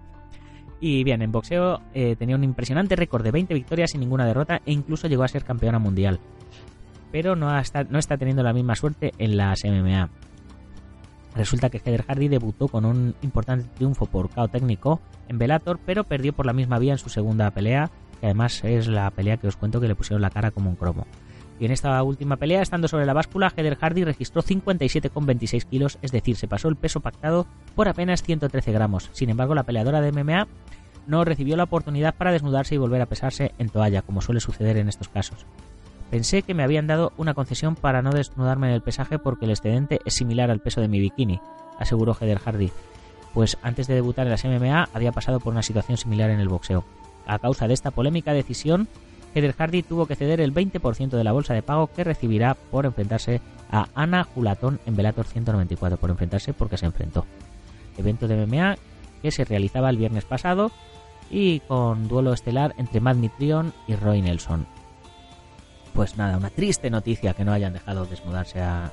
Y 0.80 1.04
bien, 1.04 1.22
en 1.22 1.32
boxeo 1.32 1.82
eh, 1.94 2.16
tenía 2.16 2.36
un 2.36 2.44
impresionante 2.44 2.96
récord 2.96 3.24
de 3.24 3.32
20 3.32 3.54
victorias 3.54 3.92
sin 3.92 4.02
ninguna 4.02 4.26
derrota 4.26 4.62
e 4.66 4.72
incluso 4.72 5.08
llegó 5.08 5.24
a 5.24 5.28
ser 5.28 5.44
campeona 5.44 5.80
mundial. 5.80 6.20
Pero 7.12 7.36
no 7.36 7.50
no 7.50 8.00
está 8.00 8.18
teniendo 8.18 8.44
la 8.44 8.54
misma 8.54 8.76
suerte 8.76 9.14
en 9.18 9.38
las 9.38 9.64
MMA. 9.64 10.10
Resulta 11.36 11.70
que 11.70 11.80
Heather 11.80 12.06
Hardy 12.08 12.30
debutó 12.30 12.70
con 12.70 12.86
un 12.86 13.14
importante 13.22 13.68
triunfo 13.76 14.06
por 14.06 14.30
KO 14.30 14.48
técnico 14.48 15.02
en 15.28 15.38
Bellator, 15.38 15.80
pero 15.86 16.06
perdió 16.06 16.34
por 16.34 16.46
la 16.46 16.54
misma 16.54 16.80
vía 16.80 16.94
en 16.94 16.98
su 16.98 17.10
segunda 17.10 17.52
pelea, 17.52 17.92
que 18.20 18.28
además 18.28 18.64
es 18.64 18.88
la 18.88 19.12
pelea 19.12 19.38
que 19.38 19.48
os 19.48 19.58
cuento 19.58 19.82
que 19.82 19.88
le 19.90 19.96
pusieron 19.96 20.22
la 20.22 20.30
cara 20.30 20.52
como 20.52 20.70
un 20.70 20.78
cromo. 20.78 21.06
Y 21.60 21.66
en 21.66 21.72
esta 21.72 22.02
última 22.04 22.38
pelea, 22.38 22.62
estando 22.62 22.88
sobre 22.88 23.06
la 23.06 23.14
báscula, 23.14 23.52
Heather 23.56 23.78
Hardy 23.78 24.04
registró 24.04 24.44
57,26 24.44 25.66
kilos, 25.66 25.98
es 26.02 26.12
decir, 26.12 26.38
se 26.38 26.48
pasó 26.48 26.68
el 26.70 26.76
peso 26.76 27.02
pactado 27.02 27.48
por 27.76 27.88
apenas 27.88 28.24
113 28.24 28.72
gramos. 28.72 29.10
Sin 29.14 29.30
embargo, 29.30 29.56
la 29.56 29.64
peleadora 29.64 30.02
de 30.02 30.12
MMA 30.12 30.48
no 31.08 31.24
recibió 31.24 31.56
la 31.56 31.64
oportunidad 31.64 32.16
para 32.16 32.32
desnudarse 32.32 32.76
y 32.76 32.78
volver 32.78 33.02
a 33.02 33.06
pesarse 33.08 33.54
en 33.58 33.70
toalla, 33.70 34.02
como 34.02 34.22
suele 34.22 34.40
suceder 34.40 34.78
en 34.78 34.90
estos 34.90 35.10
casos. 35.10 35.46
Pensé 36.10 36.44
que 36.44 36.54
me 36.54 36.64
habían 36.64 36.88
dado 36.88 37.14
una 37.18 37.34
concesión 37.34 37.76
para 37.76 38.02
no 38.02 38.12
desnudarme 38.12 38.68
en 38.68 38.74
el 38.74 38.82
pesaje 38.82 39.20
porque 39.20 39.46
el 39.46 39.52
excedente 39.52 40.00
es 40.06 40.14
similar 40.14 40.52
al 40.52 40.60
peso 40.60 40.82
de 40.82 40.88
mi 40.88 41.00
bikini, 41.00 41.40
aseguró 41.80 42.14
Heather 42.14 42.40
Hardy, 42.40 42.72
pues 43.34 43.58
antes 43.64 43.88
de 43.88 43.96
debutar 43.96 44.28
en 44.28 44.32
las 44.32 44.46
MMA 44.46 44.90
había 44.94 45.12
pasado 45.12 45.40
por 45.40 45.52
una 45.52 45.64
situación 45.64 45.98
similar 45.98 46.30
en 46.30 46.40
el 46.40 46.48
boxeo. 46.48 46.86
A 47.26 47.40
causa 47.40 47.68
de 47.68 47.74
esta 47.74 47.92
polémica 47.92 48.34
decisión, 48.34 48.88
Heather 49.34 49.54
Hardy 49.54 49.82
tuvo 49.82 50.06
que 50.06 50.16
ceder 50.16 50.40
el 50.40 50.54
20% 50.54 51.10
de 51.10 51.24
la 51.24 51.32
bolsa 51.32 51.54
de 51.54 51.64
pago 51.64 51.88
que 51.88 52.04
recibirá 52.04 52.54
por 52.54 52.86
enfrentarse 52.86 53.42
a 53.72 53.88
Ana 53.96 54.24
Julatón 54.24 54.80
en 54.86 54.96
Velator 54.96 55.26
194, 55.26 55.98
por 55.98 56.12
enfrentarse 56.12 56.54
porque 56.54 56.78
se 56.78 56.86
enfrentó. 56.86 57.26
Evento 57.98 58.28
de 58.28 58.46
MMA 58.46 58.78
que 59.22 59.32
se 59.32 59.44
realizaba 59.44 59.90
el 59.90 59.98
viernes 59.98 60.24
pasado 60.24 60.72
y 61.32 61.62
con 61.62 62.08
duelo 62.08 62.32
estelar 62.32 62.76
entre 62.78 63.02
Matt 63.02 63.18
y 63.88 63.96
Roy 63.96 64.22
Nelson 64.22 64.75
pues 65.96 66.18
nada, 66.18 66.38
una 66.38 66.50
triste 66.50 66.90
noticia 66.90 67.34
que 67.34 67.46
no 67.46 67.54
hayan 67.54 67.74
dejado 67.74 68.06
desnudarse 68.06 68.62
a, 68.62 68.92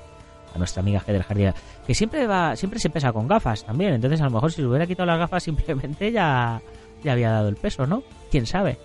a 0.55 0.59
nuestra 0.59 0.81
amiga 0.81 1.01
Heather 1.01 1.25
Hardy, 1.25 1.51
que 1.87 1.95
siempre 1.95 2.27
va, 2.27 2.55
siempre 2.57 2.79
se 2.79 2.91
pesa 2.91 3.13
con 3.13 3.27
gafas 3.27 3.65
también, 3.65 3.95
entonces 3.95 4.21
a 4.21 4.25
lo 4.25 4.31
mejor 4.31 4.53
si 4.53 4.63
le 4.63 4.69
hubiera 4.69 4.87
quitado 4.87 5.07
las 5.07 5.19
gafas 5.19 5.43
simplemente 5.43 6.13
ya, 6.13 6.63
ya 7.03 7.13
había 7.13 7.31
dado 7.31 7.49
el 7.49 7.57
peso, 7.57 7.87
¿no? 7.87 8.05
¿Quién 8.31 8.47
sabe? 8.47 8.79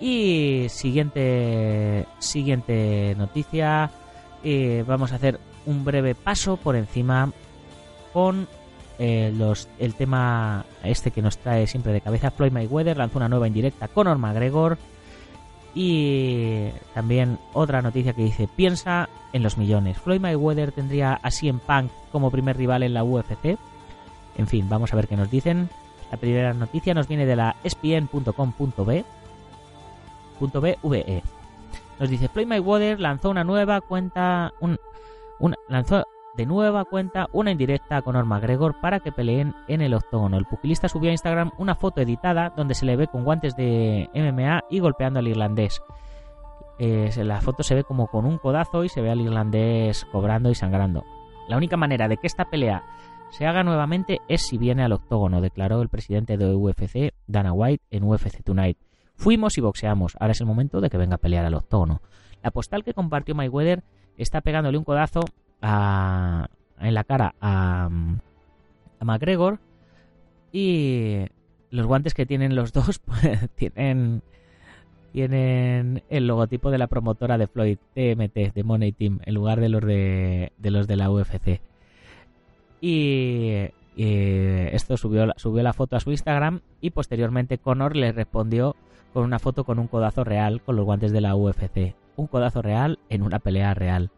Y 0.00 0.66
siguiente, 0.70 2.06
siguiente 2.18 3.14
noticia, 3.18 3.90
eh, 4.42 4.82
vamos 4.86 5.12
a 5.12 5.16
hacer 5.16 5.38
un 5.66 5.84
breve 5.84 6.14
paso 6.14 6.56
por 6.56 6.74
encima 6.74 7.30
con 8.14 8.48
eh, 8.98 9.30
los, 9.36 9.68
el 9.78 9.94
tema 9.94 10.64
este 10.82 11.10
que 11.10 11.20
nos 11.20 11.36
trae 11.36 11.66
siempre 11.66 11.92
de 11.92 12.00
cabeza. 12.00 12.30
Floyd 12.30 12.52
Mayweather 12.52 12.96
lanzó 12.96 13.18
una 13.18 13.28
nueva 13.28 13.46
indirecta 13.46 13.88
con 13.88 14.06
Orma 14.06 14.32
Gregor 14.32 14.78
y 15.74 16.68
también 16.94 17.38
otra 17.52 17.82
noticia 17.82 18.12
que 18.12 18.24
dice, 18.24 18.48
piensa 18.48 19.08
en 19.32 19.42
los 19.42 19.56
millones. 19.56 19.98
Floyd 19.98 20.20
Mayweather 20.20 20.72
tendría 20.72 21.14
a 21.14 21.30
CM 21.30 21.60
Punk 21.64 21.90
como 22.10 22.30
primer 22.30 22.56
rival 22.56 22.82
en 22.82 22.94
la 22.94 23.04
UFC. 23.04 23.58
En 24.36 24.46
fin, 24.46 24.68
vamos 24.68 24.92
a 24.92 24.96
ver 24.96 25.06
qué 25.06 25.16
nos 25.16 25.30
dicen. 25.30 25.68
La 26.10 26.16
primera 26.16 26.52
noticia 26.52 26.94
nos 26.94 27.06
viene 27.06 27.26
de 27.26 27.36
la 27.36 27.56
espn.com.b. 27.62 29.04
.bve. 30.40 31.22
Nos 31.98 32.08
dice, 32.08 32.28
Floyd 32.28 32.46
Mayweather 32.46 32.98
lanzó 32.98 33.30
una 33.30 33.44
nueva 33.44 33.80
cuenta... 33.80 34.52
Un, 34.60 34.78
lanzó 35.68 36.06
de 36.40 36.46
nueva 36.46 36.86
cuenta 36.86 37.26
una 37.34 37.50
indirecta 37.50 38.00
con 38.00 38.14
Conor 38.14 38.40
Gregor 38.40 38.80
para 38.80 39.00
que 39.00 39.12
peleen 39.12 39.54
en 39.68 39.82
el 39.82 39.92
octógono. 39.92 40.38
El 40.38 40.46
pugilista 40.46 40.88
subió 40.88 41.10
a 41.10 41.12
Instagram 41.12 41.50
una 41.58 41.74
foto 41.74 42.00
editada 42.00 42.54
donde 42.56 42.74
se 42.74 42.86
le 42.86 42.96
ve 42.96 43.08
con 43.08 43.24
guantes 43.24 43.56
de 43.56 44.08
MMA 44.14 44.62
y 44.70 44.78
golpeando 44.78 45.18
al 45.18 45.28
irlandés. 45.28 45.82
Eh, 46.78 47.10
la 47.24 47.42
foto 47.42 47.62
se 47.62 47.74
ve 47.74 47.84
como 47.84 48.06
con 48.06 48.24
un 48.24 48.38
codazo 48.38 48.84
y 48.84 48.88
se 48.88 49.02
ve 49.02 49.10
al 49.10 49.20
irlandés 49.20 50.06
cobrando 50.10 50.48
y 50.48 50.54
sangrando. 50.54 51.04
La 51.46 51.58
única 51.58 51.76
manera 51.76 52.08
de 52.08 52.16
que 52.16 52.26
esta 52.26 52.46
pelea 52.46 52.84
se 53.28 53.44
haga 53.44 53.62
nuevamente 53.62 54.22
es 54.26 54.46
si 54.46 54.56
viene 54.56 54.82
al 54.82 54.92
octógono, 54.92 55.42
declaró 55.42 55.82
el 55.82 55.90
presidente 55.90 56.38
de 56.38 56.54
UFC, 56.54 57.12
Dana 57.26 57.52
White, 57.52 57.84
en 57.90 58.04
UFC 58.04 58.42
Tonight. 58.42 58.78
Fuimos 59.14 59.58
y 59.58 59.60
boxeamos, 59.60 60.16
ahora 60.18 60.32
es 60.32 60.40
el 60.40 60.46
momento 60.46 60.80
de 60.80 60.88
que 60.88 60.96
venga 60.96 61.16
a 61.16 61.18
pelear 61.18 61.44
al 61.44 61.52
octógono. 61.52 62.00
La 62.42 62.50
postal 62.50 62.82
que 62.82 62.94
compartió 62.94 63.34
Mayweather 63.34 63.84
está 64.16 64.40
pegándole 64.40 64.78
un 64.78 64.84
codazo 64.84 65.20
en 65.62 66.94
la 66.94 67.04
cara 67.04 67.34
a, 67.40 67.88
a 68.98 69.04
McGregor. 69.04 69.58
Y 70.52 71.26
los 71.70 71.86
guantes 71.86 72.14
que 72.14 72.26
tienen 72.26 72.54
los 72.54 72.72
dos 72.72 72.98
pues, 73.04 73.48
tienen 73.54 74.22
tienen 75.12 76.04
el 76.08 76.26
logotipo 76.26 76.70
de 76.70 76.78
la 76.78 76.86
promotora 76.86 77.36
de 77.36 77.48
Floyd 77.48 77.78
TMT 77.94 78.54
de 78.54 78.64
Money 78.64 78.92
Team 78.92 79.20
en 79.24 79.34
lugar 79.34 79.60
de 79.60 79.68
los 79.68 79.84
de, 79.84 80.52
los 80.62 80.86
de 80.86 80.96
la 80.96 81.10
UFC 81.10 81.60
y, 82.80 83.70
esto 83.96 84.96
subió, 84.96 85.30
subió 85.36 85.62
la 85.62 85.74
foto 85.74 85.96
a 85.96 86.00
su 86.00 86.10
Instagram 86.10 86.60
y 86.80 86.90
posteriormente 86.90 87.58
Conor 87.58 87.96
le 87.96 88.12
respondió 88.12 88.76
con 89.12 89.24
una 89.24 89.38
foto 89.38 89.64
con 89.64 89.78
un 89.78 89.88
codazo 89.88 90.24
real 90.24 90.62
con 90.62 90.76
los 90.76 90.84
guantes 90.84 91.12
de 91.12 91.20
la 91.20 91.34
UFC 91.34 91.94
un 92.16 92.26
codazo 92.26 92.62
real 92.62 92.98
en 93.08 93.22
una 93.22 93.40
pelea 93.40 93.74
real 93.74 94.10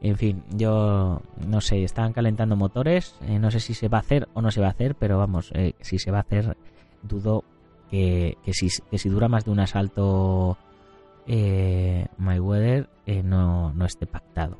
en 0.00 0.16
fin, 0.16 0.42
yo 0.50 1.20
no 1.46 1.60
sé, 1.60 1.82
están 1.84 2.12
calentando 2.12 2.56
motores, 2.56 3.16
eh, 3.22 3.38
no 3.38 3.50
sé 3.50 3.60
si 3.60 3.74
se 3.74 3.88
va 3.88 3.98
a 3.98 4.00
hacer 4.00 4.28
o 4.34 4.42
no 4.42 4.50
se 4.50 4.60
va 4.60 4.68
a 4.68 4.70
hacer, 4.70 4.94
pero 4.94 5.18
vamos, 5.18 5.50
eh, 5.54 5.74
si 5.80 5.98
se 5.98 6.10
va 6.10 6.18
a 6.18 6.22
hacer, 6.22 6.56
dudo 7.02 7.44
que, 7.90 8.36
si, 8.52 9.08
dura 9.08 9.28
más 9.28 9.44
de 9.44 9.50
un 9.50 9.60
asalto 9.60 10.56
eh, 11.26 12.06
Mayweather 12.18 12.88
eh, 13.06 13.22
no, 13.22 13.72
no 13.72 13.84
esté 13.84 14.06
pactado. 14.06 14.58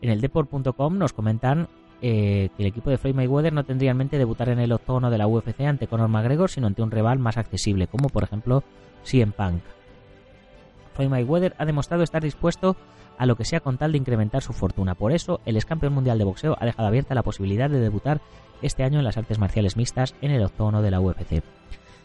En 0.00 0.10
el 0.10 0.20
deport.com 0.20 0.98
nos 0.98 1.12
comentan 1.12 1.68
que 2.00 2.50
el 2.58 2.66
equipo 2.66 2.90
de 2.90 2.98
Floyd 2.98 3.14
Mayweather 3.14 3.52
no 3.52 3.62
tendría 3.62 3.92
en 3.92 3.96
mente 3.96 4.18
debutar 4.18 4.48
en 4.48 4.58
el 4.58 4.72
octógono 4.72 5.08
de 5.08 5.18
la 5.18 5.28
UFC 5.28 5.60
ante 5.60 5.86
Conor 5.86 6.08
McGregor, 6.08 6.50
sino 6.50 6.66
ante 6.66 6.82
un 6.82 6.90
rival 6.90 7.20
más 7.20 7.36
accesible, 7.36 7.86
como 7.86 8.08
por 8.08 8.24
ejemplo 8.24 8.64
CM 9.04 9.32
Punk. 9.32 9.62
Floyd 10.94 11.08
Mayweather 11.08 11.54
ha 11.58 11.64
demostrado 11.64 12.02
estar 12.02 12.22
dispuesto 12.22 12.76
a 13.18 13.26
lo 13.26 13.36
que 13.36 13.44
sea 13.44 13.60
con 13.60 13.78
tal 13.78 13.92
de 13.92 13.98
incrementar 13.98 14.42
su 14.42 14.52
fortuna. 14.52 14.94
Por 14.94 15.12
eso, 15.12 15.40
el 15.46 15.56
ex 15.56 15.64
campeón 15.64 15.92
mundial 15.92 16.18
de 16.18 16.24
boxeo 16.24 16.56
ha 16.60 16.64
dejado 16.64 16.88
abierta 16.88 17.14
la 17.14 17.22
posibilidad 17.22 17.70
de 17.70 17.80
debutar 17.80 18.20
este 18.62 18.84
año 18.84 18.98
en 18.98 19.04
las 19.04 19.16
artes 19.16 19.38
marciales 19.38 19.76
mixtas 19.76 20.14
en 20.22 20.30
el 20.30 20.42
octógono 20.42 20.82
de 20.82 20.90
la 20.90 21.00
UFC. 21.00 21.42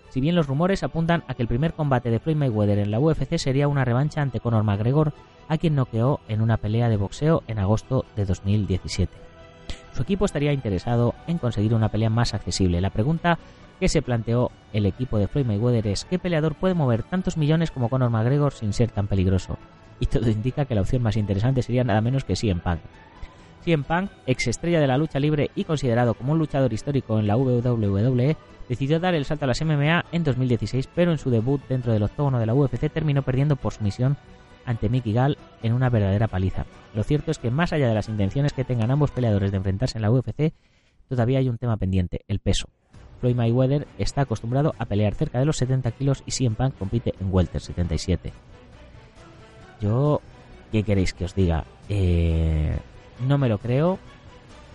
Si 0.09 0.21
bien 0.21 0.35
los 0.35 0.47
rumores 0.47 0.83
apuntan 0.83 1.23
a 1.27 1.33
que 1.33 1.41
el 1.41 1.47
primer 1.47 1.73
combate 1.73 2.09
de 2.09 2.19
Floyd 2.19 2.37
Mayweather 2.37 2.79
en 2.79 2.91
la 2.91 2.99
UFC 2.99 3.37
sería 3.37 3.67
una 3.67 3.85
revancha 3.85 4.21
ante 4.21 4.39
Conor 4.39 4.63
McGregor, 4.63 5.13
a 5.47 5.57
quien 5.57 5.75
noqueó 5.75 6.19
en 6.27 6.41
una 6.41 6.57
pelea 6.57 6.89
de 6.89 6.97
boxeo 6.97 7.43
en 7.47 7.59
agosto 7.59 8.05
de 8.15 8.25
2017. 8.25 9.13
Su 9.93 10.03
equipo 10.03 10.25
estaría 10.25 10.53
interesado 10.53 11.15
en 11.25 11.37
conseguir 11.37 11.73
una 11.73 11.89
pelea 11.89 12.09
más 12.09 12.33
accesible. 12.33 12.81
La 12.81 12.89
pregunta 12.89 13.39
que 13.79 13.89
se 13.89 14.01
planteó 14.01 14.51
el 14.73 14.85
equipo 14.85 15.17
de 15.17 15.27
Floyd 15.27 15.45
Mayweather 15.45 15.87
es 15.87 16.05
¿qué 16.05 16.19
peleador 16.19 16.55
puede 16.55 16.73
mover 16.73 17.03
tantos 17.03 17.37
millones 17.37 17.71
como 17.71 17.89
Conor 17.89 18.09
McGregor 18.09 18.53
sin 18.53 18.73
ser 18.73 18.91
tan 18.91 19.07
peligroso? 19.07 19.57
y 19.99 20.05
todo 20.05 20.29
indica 20.29 20.65
que 20.65 20.75
la 20.75 20.81
opción 20.81 21.01
más 21.01 21.17
interesante 21.17 21.61
sería 21.61 21.83
nada 21.83 22.01
menos 22.01 22.23
que 22.23 22.35
CM 22.35 22.61
Punk. 22.61 22.79
CM 23.63 23.83
Punk, 23.83 24.11
ex 24.25 24.47
estrella 24.47 24.79
de 24.79 24.87
la 24.87 24.97
lucha 24.97 25.19
libre 25.19 25.51
y 25.55 25.63
considerado 25.63 26.13
como 26.13 26.33
un 26.33 26.39
luchador 26.39 26.71
histórico 26.71 27.19
en 27.19 27.27
la 27.27 27.35
WWE, 27.35 28.37
decidió 28.69 28.99
dar 28.99 29.15
el 29.15 29.25
salto 29.25 29.45
a 29.45 29.47
las 29.47 29.61
MMA 29.61 30.05
en 30.11 30.23
2016, 30.23 30.89
pero 30.93 31.11
en 31.11 31.17
su 31.17 31.29
debut 31.29 31.61
dentro 31.67 31.91
del 31.91 32.03
octógono 32.03 32.39
de 32.39 32.45
la 32.45 32.53
UFC 32.53 32.89
terminó 32.91 33.23
perdiendo 33.23 33.55
por 33.55 33.73
sumisión 33.73 34.17
ante 34.65 34.89
Mickey 34.89 35.13
Gall 35.13 35.37
en 35.63 35.73
una 35.73 35.89
verdadera 35.89 36.27
paliza. 36.27 36.65
Lo 36.93 37.03
cierto 37.03 37.31
es 37.31 37.39
que 37.39 37.51
más 37.51 37.73
allá 37.73 37.87
de 37.87 37.95
las 37.95 38.09
intenciones 38.09 38.53
que 38.53 38.65
tengan 38.65 38.91
ambos 38.91 39.11
peleadores 39.11 39.51
de 39.51 39.57
enfrentarse 39.57 39.97
en 39.97 40.01
la 40.01 40.11
UFC, 40.11 40.53
todavía 41.07 41.39
hay 41.39 41.49
un 41.49 41.57
tema 41.57 41.77
pendiente, 41.77 42.21
el 42.27 42.39
peso. 42.39 42.67
Floyd 43.19 43.35
Mayweather 43.35 43.87
está 43.97 44.21
acostumbrado 44.21 44.75
a 44.77 44.85
pelear 44.85 45.15
cerca 45.15 45.39
de 45.39 45.45
los 45.45 45.57
70 45.57 45.91
kilos 45.91 46.23
y 46.25 46.31
CM 46.31 46.55
compite 46.77 47.13
en 47.19 47.33
welter 47.33 47.61
77. 47.61 48.31
Yo, 49.81 50.21
¿qué 50.71 50.83
queréis 50.83 51.13
que 51.13 51.25
os 51.25 51.35
diga? 51.35 51.65
Eh, 51.89 52.77
no 53.27 53.37
me 53.37 53.49
lo 53.49 53.57
creo 53.57 53.99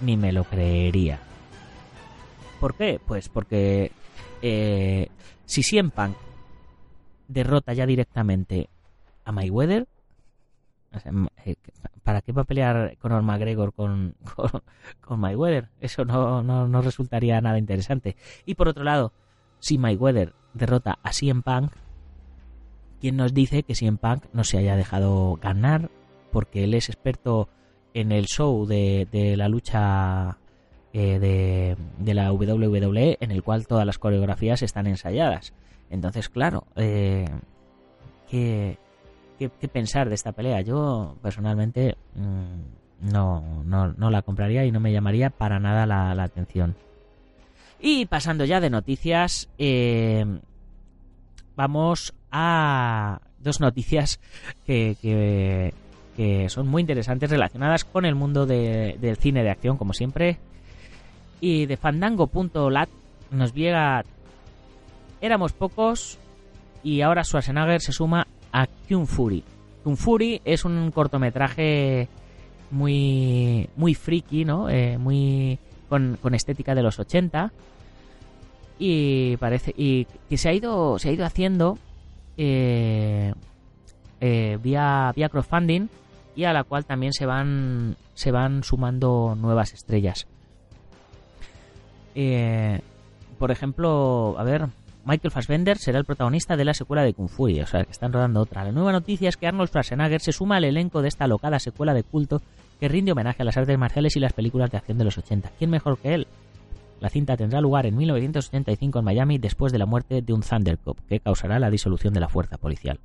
ni 0.00 0.16
me 0.16 0.32
lo 0.32 0.44
creería. 0.44 1.20
¿Por 2.60 2.74
qué? 2.74 3.00
Pues 3.04 3.28
porque 3.28 3.92
eh, 4.42 5.08
si 5.46 5.62
CM 5.62 5.90
derrota 7.28 7.72
ya 7.72 7.86
directamente 7.86 8.68
a 9.24 9.32
Mayweather, 9.32 9.86
eh, 11.44 11.56
¿para 12.02 12.20
qué 12.20 12.32
va 12.32 12.42
a 12.42 12.46
pelear 12.46 12.96
Conor 12.98 13.22
McGregor 13.22 13.72
con, 13.72 14.14
con, 14.34 14.50
con 15.00 15.20
Mayweather? 15.20 15.68
Eso 15.80 16.04
no, 16.04 16.42
no, 16.42 16.68
no, 16.68 16.82
resultaría 16.82 17.40
nada 17.40 17.58
interesante. 17.58 18.16
Y 18.44 18.54
por 18.54 18.68
otro 18.68 18.84
lado, 18.84 19.12
si 19.58 19.78
Mayweather 19.78 20.34
derrota 20.54 20.98
a 21.02 21.12
CM 21.12 21.42
Punk, 21.42 21.72
¿quién 23.00 23.16
nos 23.16 23.34
dice 23.34 23.62
que 23.62 23.74
CM 23.74 23.98
Punk 23.98 24.24
no 24.32 24.44
se 24.44 24.58
haya 24.58 24.76
dejado 24.76 25.38
ganar? 25.40 25.90
Porque 26.30 26.64
él 26.64 26.74
es 26.74 26.88
experto 26.88 27.48
en 27.94 28.12
el 28.12 28.26
show 28.26 28.66
de, 28.66 29.06
de 29.10 29.36
la 29.36 29.48
lucha 29.48 30.38
eh, 30.92 31.18
de, 31.18 31.76
de, 31.98 32.14
la 32.14 32.32
WWE, 32.32 33.18
en 33.20 33.30
el 33.30 33.42
cual 33.42 33.66
todas 33.66 33.86
las 33.86 33.98
coreografías 33.98 34.62
están 34.62 34.86
ensayadas. 34.86 35.52
Entonces, 35.90 36.28
claro, 36.28 36.64
eh, 36.76 37.26
¿qué, 38.28 38.78
qué, 39.50 39.68
pensar 39.68 40.08
de 40.08 40.14
esta 40.14 40.32
pelea? 40.32 40.60
Yo, 40.60 41.16
personalmente, 41.22 41.96
mmm, 42.14 43.10
no, 43.12 43.62
no, 43.64 43.92
no, 43.92 44.10
la 44.10 44.22
compraría 44.22 44.64
y 44.64 44.72
no 44.72 44.80
me 44.80 44.92
llamaría 44.92 45.30
para 45.30 45.58
nada 45.58 45.86
la, 45.86 46.22
atención. 46.22 46.76
Y 47.80 48.06
pasando 48.06 48.44
ya 48.44 48.60
de 48.60 48.70
noticias, 48.70 49.48
eh, 49.58 50.24
vamos 51.56 52.14
a 52.30 53.20
dos 53.40 53.60
noticias 53.60 54.20
que, 54.64 54.96
que, 55.02 56.48
son 56.48 56.68
muy 56.68 56.80
interesantes 56.80 57.30
relacionadas 57.30 57.84
con 57.84 58.04
el 58.04 58.14
mundo 58.14 58.46
de, 58.46 58.96
del 59.00 59.16
cine 59.16 59.42
de 59.42 59.50
acción, 59.50 59.76
como 59.76 59.92
siempre. 59.92 60.38
Y 61.40 61.66
de 61.66 61.76
fandango.lat 61.76 62.88
nos 63.32 63.52
llega. 63.52 64.04
Éramos 65.20 65.52
pocos 65.52 66.18
y 66.82 67.00
ahora 67.00 67.24
Schwarzenegger 67.24 67.80
se 67.80 67.92
suma 67.92 68.26
a 68.52 68.66
Kung 68.88 69.06
Fury. 69.06 69.42
Kung 69.82 69.96
Fury 69.96 70.40
es 70.44 70.64
un 70.64 70.90
cortometraje 70.90 72.08
muy 72.70 73.68
muy 73.76 73.94
friki, 73.94 74.44
¿no? 74.44 74.68
Eh, 74.68 74.98
muy 74.98 75.58
con, 75.88 76.18
con, 76.22 76.34
estética 76.34 76.74
de 76.74 76.82
los 76.82 76.98
80 76.98 77.52
y 78.78 79.36
parece 79.36 79.74
y 79.76 80.06
que 80.28 80.36
se 80.36 80.48
ha 80.48 80.54
ido 80.54 80.98
se 80.98 81.10
ha 81.10 81.12
ido 81.12 81.24
haciendo 81.24 81.78
eh, 82.36 83.34
eh, 84.20 84.58
vía 84.62 85.12
vía 85.14 85.28
crowdfunding 85.28 85.88
y 86.34 86.44
a 86.44 86.52
la 86.52 86.64
cual 86.64 86.84
también 86.84 87.12
se 87.12 87.26
van 87.26 87.96
se 88.14 88.30
van 88.30 88.62
sumando 88.64 89.36
nuevas 89.38 89.72
estrellas. 89.72 90.26
Eh, 92.14 92.80
por 93.38 93.50
ejemplo, 93.50 94.34
a 94.38 94.44
ver, 94.44 94.68
Michael 95.04 95.32
Fassbender 95.32 95.78
será 95.78 95.98
el 95.98 96.04
protagonista 96.04 96.56
de 96.56 96.64
la 96.64 96.74
secuela 96.74 97.02
de 97.02 97.12
Kung 97.12 97.28
Fu, 97.28 97.48
o 97.48 97.66
sea, 97.66 97.84
que 97.84 97.90
están 97.90 98.12
rodando 98.12 98.40
otra. 98.40 98.64
La 98.64 98.70
nueva 98.70 98.92
noticia 98.92 99.28
es 99.28 99.36
que 99.36 99.48
Arnold 99.48 99.68
Schwarzenegger 99.68 100.20
se 100.20 100.32
suma 100.32 100.56
al 100.56 100.64
elenco 100.64 101.02
de 101.02 101.08
esta 101.08 101.26
locada 101.26 101.58
secuela 101.58 101.92
de 101.92 102.04
culto 102.04 102.40
que 102.78 102.88
rinde 102.88 103.12
homenaje 103.12 103.42
a 103.42 103.44
las 103.44 103.56
artes 103.56 103.76
marciales 103.78 104.16
y 104.16 104.20
las 104.20 104.32
películas 104.32 104.70
de 104.70 104.78
acción 104.78 104.98
de 104.98 105.04
los 105.04 105.18
80. 105.18 105.50
¿Quién 105.58 105.70
mejor 105.70 105.98
que 105.98 106.14
él? 106.14 106.26
La 107.00 107.08
cinta 107.08 107.36
tendrá 107.36 107.60
lugar 107.60 107.86
en 107.86 107.96
1985 107.96 109.00
en 109.00 109.04
Miami 109.04 109.38
después 109.38 109.72
de 109.72 109.78
la 109.78 109.86
muerte 109.86 110.22
de 110.22 110.32
un 110.32 110.42
Thundercop 110.42 110.98
que 111.08 111.18
causará 111.18 111.58
la 111.58 111.70
disolución 111.70 112.14
de 112.14 112.20
la 112.20 112.28
fuerza 112.28 112.58
policial. 112.58 113.00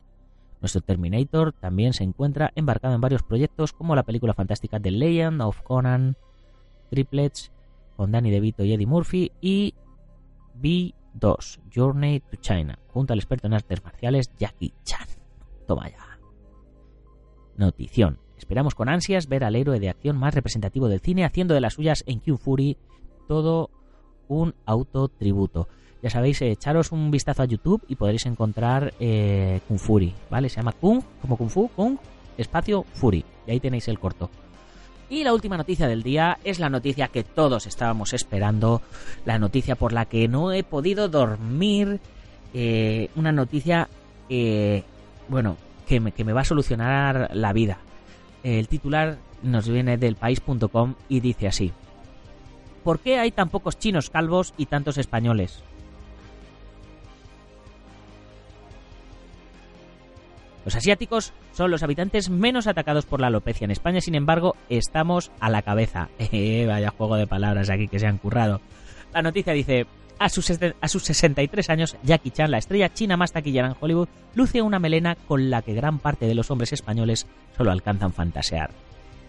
Nuestro 0.61 0.81
Terminator 0.81 1.53
también 1.53 1.93
se 1.93 2.03
encuentra 2.03 2.51
embarcado 2.55 2.93
en 2.93 3.01
varios 3.01 3.23
proyectos 3.23 3.73
como 3.73 3.95
la 3.95 4.03
película 4.03 4.35
fantástica 4.35 4.79
The 4.79 4.91
Legend 4.91 5.41
of 5.41 5.61
Conan, 5.63 6.15
Triplets, 6.91 7.51
con 7.95 8.11
Danny 8.11 8.29
DeVito 8.29 8.63
y 8.63 8.73
Eddie 8.73 8.85
Murphy, 8.85 9.31
y 9.41 9.73
B2, 11.19 11.59
Journey 11.73 12.19
to 12.19 12.37
China, 12.37 12.77
junto 12.87 13.13
al 13.13 13.19
experto 13.19 13.47
en 13.47 13.53
artes 13.53 13.83
marciales 13.83 14.31
Jackie 14.37 14.73
Chan. 14.83 15.07
Toma 15.67 15.89
ya. 15.89 16.19
Notición. 17.55 18.19
Esperamos 18.37 18.75
con 18.75 18.87
ansias 18.87 19.27
ver 19.27 19.43
al 19.43 19.55
héroe 19.55 19.79
de 19.79 19.89
acción 19.89 20.17
más 20.17 20.33
representativo 20.35 20.87
del 20.87 20.99
cine 20.99 21.25
haciendo 21.25 21.53
de 21.53 21.61
las 21.61 21.73
suyas 21.73 22.03
en 22.07 22.19
Kung 22.19 22.37
Fury 22.37 22.77
todo 23.27 23.71
un 24.27 24.53
autotributo. 24.65 25.67
Ya 26.01 26.09
sabéis, 26.09 26.41
eh, 26.41 26.51
echaros 26.51 26.91
un 26.91 27.09
vistazo 27.09 27.41
a 27.41 27.45
YouTube 27.45 27.83
y 27.87 27.95
podréis 27.95 28.25
encontrar 28.27 28.93
eh, 28.99 29.61
Kung 29.67 29.79
Fury, 29.79 30.13
¿vale? 30.29 30.49
Se 30.49 30.57
llama 30.57 30.73
Kung, 30.73 31.01
como 31.21 31.37
Kung 31.37 31.49
Fu, 31.49 31.69
Kung, 31.69 31.97
espacio, 32.37 32.83
Fury. 32.93 33.25
Y 33.47 33.51
ahí 33.51 33.59
tenéis 33.59 33.87
el 33.87 33.99
corto. 33.99 34.29
Y 35.09 35.23
la 35.23 35.33
última 35.33 35.55
noticia 35.57 35.87
del 35.87 36.03
día 36.03 36.37
es 36.43 36.59
la 36.59 36.69
noticia 36.69 37.07
que 37.07 37.23
todos 37.23 37.65
estábamos 37.65 38.13
esperando, 38.13 38.81
la 39.25 39.39
noticia 39.39 39.75
por 39.75 39.93
la 39.93 40.05
que 40.05 40.27
no 40.27 40.51
he 40.51 40.63
podido 40.63 41.07
dormir, 41.07 41.99
eh, 42.53 43.09
una 43.15 43.31
noticia 43.31 43.87
que, 44.27 44.83
bueno, 45.29 45.55
que 45.87 46.01
me, 46.01 46.11
que 46.11 46.25
me 46.25 46.33
va 46.33 46.41
a 46.41 46.45
solucionar 46.45 47.29
la 47.33 47.53
vida. 47.53 47.77
El 48.43 48.67
titular 48.67 49.17
nos 49.43 49.69
viene 49.69 49.97
del 49.97 50.15
país.com 50.15 50.95
y 51.07 51.21
dice 51.21 51.47
así. 51.47 51.71
¿Por 52.83 52.99
qué 52.99 53.19
hay 53.19 53.31
tan 53.31 53.49
pocos 53.49 53.77
chinos 53.77 54.09
calvos 54.09 54.53
y 54.57 54.65
tantos 54.65 54.97
españoles? 54.97 55.63
Los 60.67 60.75
asiáticos 60.75 61.31
son 61.53 61.71
los 61.71 61.81
habitantes 61.81 62.29
menos 62.29 62.67
atacados 62.67 63.05
por 63.05 63.21
la 63.21 63.27
alopecia 63.27 63.63
en 63.63 63.71
España, 63.71 64.01
sin 64.01 64.15
embargo, 64.15 64.57
estamos 64.67 65.31
a 65.39 65.49
la 65.49 65.61
cabeza. 65.61 66.09
Eh, 66.33 66.65
vaya 66.67 66.89
juego 66.89 67.15
de 67.15 67.25
palabras 67.25 67.69
aquí 67.69 67.87
que 67.87 67.99
se 67.99 68.05
han 68.05 68.17
currado. 68.17 68.59
La 69.13 69.21
noticia 69.21 69.53
dice, 69.53 69.85
a 70.19 70.27
sus, 70.27 70.51
a 70.51 70.87
sus 70.89 71.03
63 71.03 71.69
años, 71.69 71.95
Jackie 72.03 72.31
Chan, 72.31 72.51
la 72.51 72.57
estrella 72.57 72.93
china 72.93 73.15
más 73.15 73.31
taquillera 73.31 73.67
en 73.67 73.75
Hollywood, 73.79 74.09
luce 74.35 74.61
una 74.61 74.77
melena 74.77 75.15
con 75.15 75.49
la 75.49 75.61
que 75.61 75.73
gran 75.73 75.99
parte 75.99 76.27
de 76.27 76.35
los 76.35 76.51
hombres 76.51 76.73
españoles 76.73 77.27
solo 77.55 77.71
alcanzan 77.71 78.11
fantasear. 78.11 78.71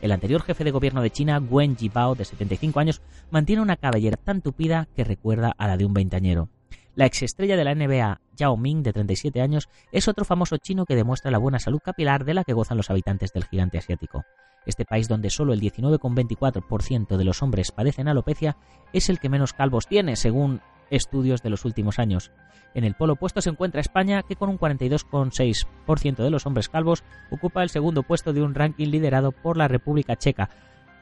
El 0.02 0.10
anterior 0.10 0.42
jefe 0.42 0.64
de 0.64 0.72
gobierno 0.72 1.02
de 1.02 1.10
China, 1.10 1.38
Wen 1.38 1.76
Jibao, 1.76 2.16
de 2.16 2.24
75 2.24 2.80
años, 2.80 3.00
mantiene 3.30 3.62
una 3.62 3.76
cabellera 3.76 4.16
tan 4.16 4.40
tupida 4.40 4.88
que 4.96 5.04
recuerda 5.04 5.54
a 5.56 5.68
la 5.68 5.76
de 5.76 5.84
un 5.84 5.94
veinteañero. 5.94 6.48
La 6.98 7.06
exestrella 7.06 7.56
de 7.56 7.62
la 7.62 7.76
NBA, 7.76 8.20
Yao 8.34 8.56
Ming, 8.56 8.82
de 8.82 8.92
37 8.92 9.40
años, 9.40 9.68
es 9.92 10.08
otro 10.08 10.24
famoso 10.24 10.56
chino 10.56 10.84
que 10.84 10.96
demuestra 10.96 11.30
la 11.30 11.38
buena 11.38 11.60
salud 11.60 11.78
capilar 11.78 12.24
de 12.24 12.34
la 12.34 12.42
que 12.42 12.54
gozan 12.54 12.76
los 12.76 12.90
habitantes 12.90 13.32
del 13.32 13.44
gigante 13.44 13.78
asiático. 13.78 14.24
Este 14.66 14.84
país 14.84 15.06
donde 15.06 15.30
solo 15.30 15.52
el 15.52 15.60
19,24% 15.60 17.16
de 17.16 17.24
los 17.24 17.40
hombres 17.40 17.70
padecen 17.70 18.08
alopecia 18.08 18.56
es 18.92 19.10
el 19.10 19.20
que 19.20 19.28
menos 19.28 19.52
calvos 19.52 19.86
tiene, 19.86 20.16
según 20.16 20.60
estudios 20.90 21.40
de 21.40 21.50
los 21.50 21.64
últimos 21.64 22.00
años. 22.00 22.32
En 22.74 22.82
el 22.82 22.96
polo 22.96 23.12
opuesto 23.12 23.40
se 23.42 23.50
encuentra 23.50 23.80
España, 23.80 24.24
que 24.24 24.34
con 24.34 24.48
un 24.48 24.58
42,6% 24.58 26.16
de 26.16 26.30
los 26.30 26.46
hombres 26.46 26.68
calvos 26.68 27.04
ocupa 27.30 27.62
el 27.62 27.68
segundo 27.68 28.02
puesto 28.02 28.32
de 28.32 28.42
un 28.42 28.56
ranking 28.56 28.88
liderado 28.88 29.30
por 29.30 29.56
la 29.56 29.68
República 29.68 30.16
Checa, 30.16 30.50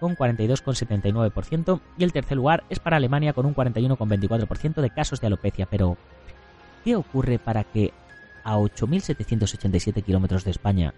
con 0.00 0.16
42,79% 0.16 1.80
y 1.98 2.04
el 2.04 2.12
tercer 2.12 2.36
lugar 2.36 2.64
es 2.68 2.78
para 2.78 2.96
Alemania 2.96 3.32
con 3.32 3.46
un 3.46 3.54
41,24% 3.54 4.80
de 4.80 4.90
casos 4.90 5.20
de 5.20 5.26
alopecia. 5.26 5.66
Pero, 5.66 5.96
¿qué 6.84 6.96
ocurre 6.96 7.38
para 7.38 7.64
que 7.64 7.92
a 8.44 8.56
8.787 8.56 10.02
kilómetros 10.02 10.44
de 10.44 10.50
España 10.50 10.94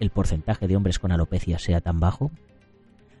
el 0.00 0.10
porcentaje 0.10 0.66
de 0.66 0.76
hombres 0.76 0.98
con 0.98 1.12
alopecia 1.12 1.58
sea 1.58 1.80
tan 1.80 2.00
bajo? 2.00 2.30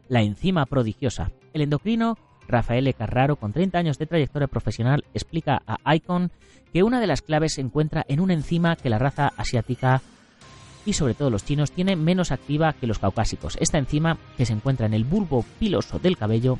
La 0.08 0.22
enzima 0.22 0.64
prodigiosa. 0.66 1.30
El 1.52 1.62
endocrino 1.62 2.16
Rafael 2.48 2.92
Carraro, 2.94 3.36
con 3.36 3.52
30 3.52 3.78
años 3.78 3.98
de 3.98 4.06
trayectoria 4.06 4.48
profesional, 4.48 5.04
explica 5.12 5.62
a 5.66 5.94
Icon 5.94 6.32
que 6.72 6.82
una 6.82 7.00
de 7.00 7.06
las 7.06 7.22
claves 7.22 7.54
se 7.54 7.60
encuentra 7.60 8.04
en 8.08 8.20
una 8.20 8.32
enzima 8.32 8.76
que 8.76 8.90
la 8.90 8.98
raza 8.98 9.32
asiática 9.36 10.00
y 10.88 10.94
sobre 10.94 11.12
todo 11.12 11.28
los 11.28 11.44
chinos 11.44 11.70
tiene 11.70 11.96
menos 11.96 12.32
activa 12.32 12.72
que 12.72 12.86
los 12.86 12.98
caucásicos. 12.98 13.58
Esta 13.60 13.76
enzima, 13.76 14.16
que 14.38 14.46
se 14.46 14.54
encuentra 14.54 14.86
en 14.86 14.94
el 14.94 15.04
bulbo 15.04 15.44
piloso 15.58 15.98
del 15.98 16.16
cabello, 16.16 16.58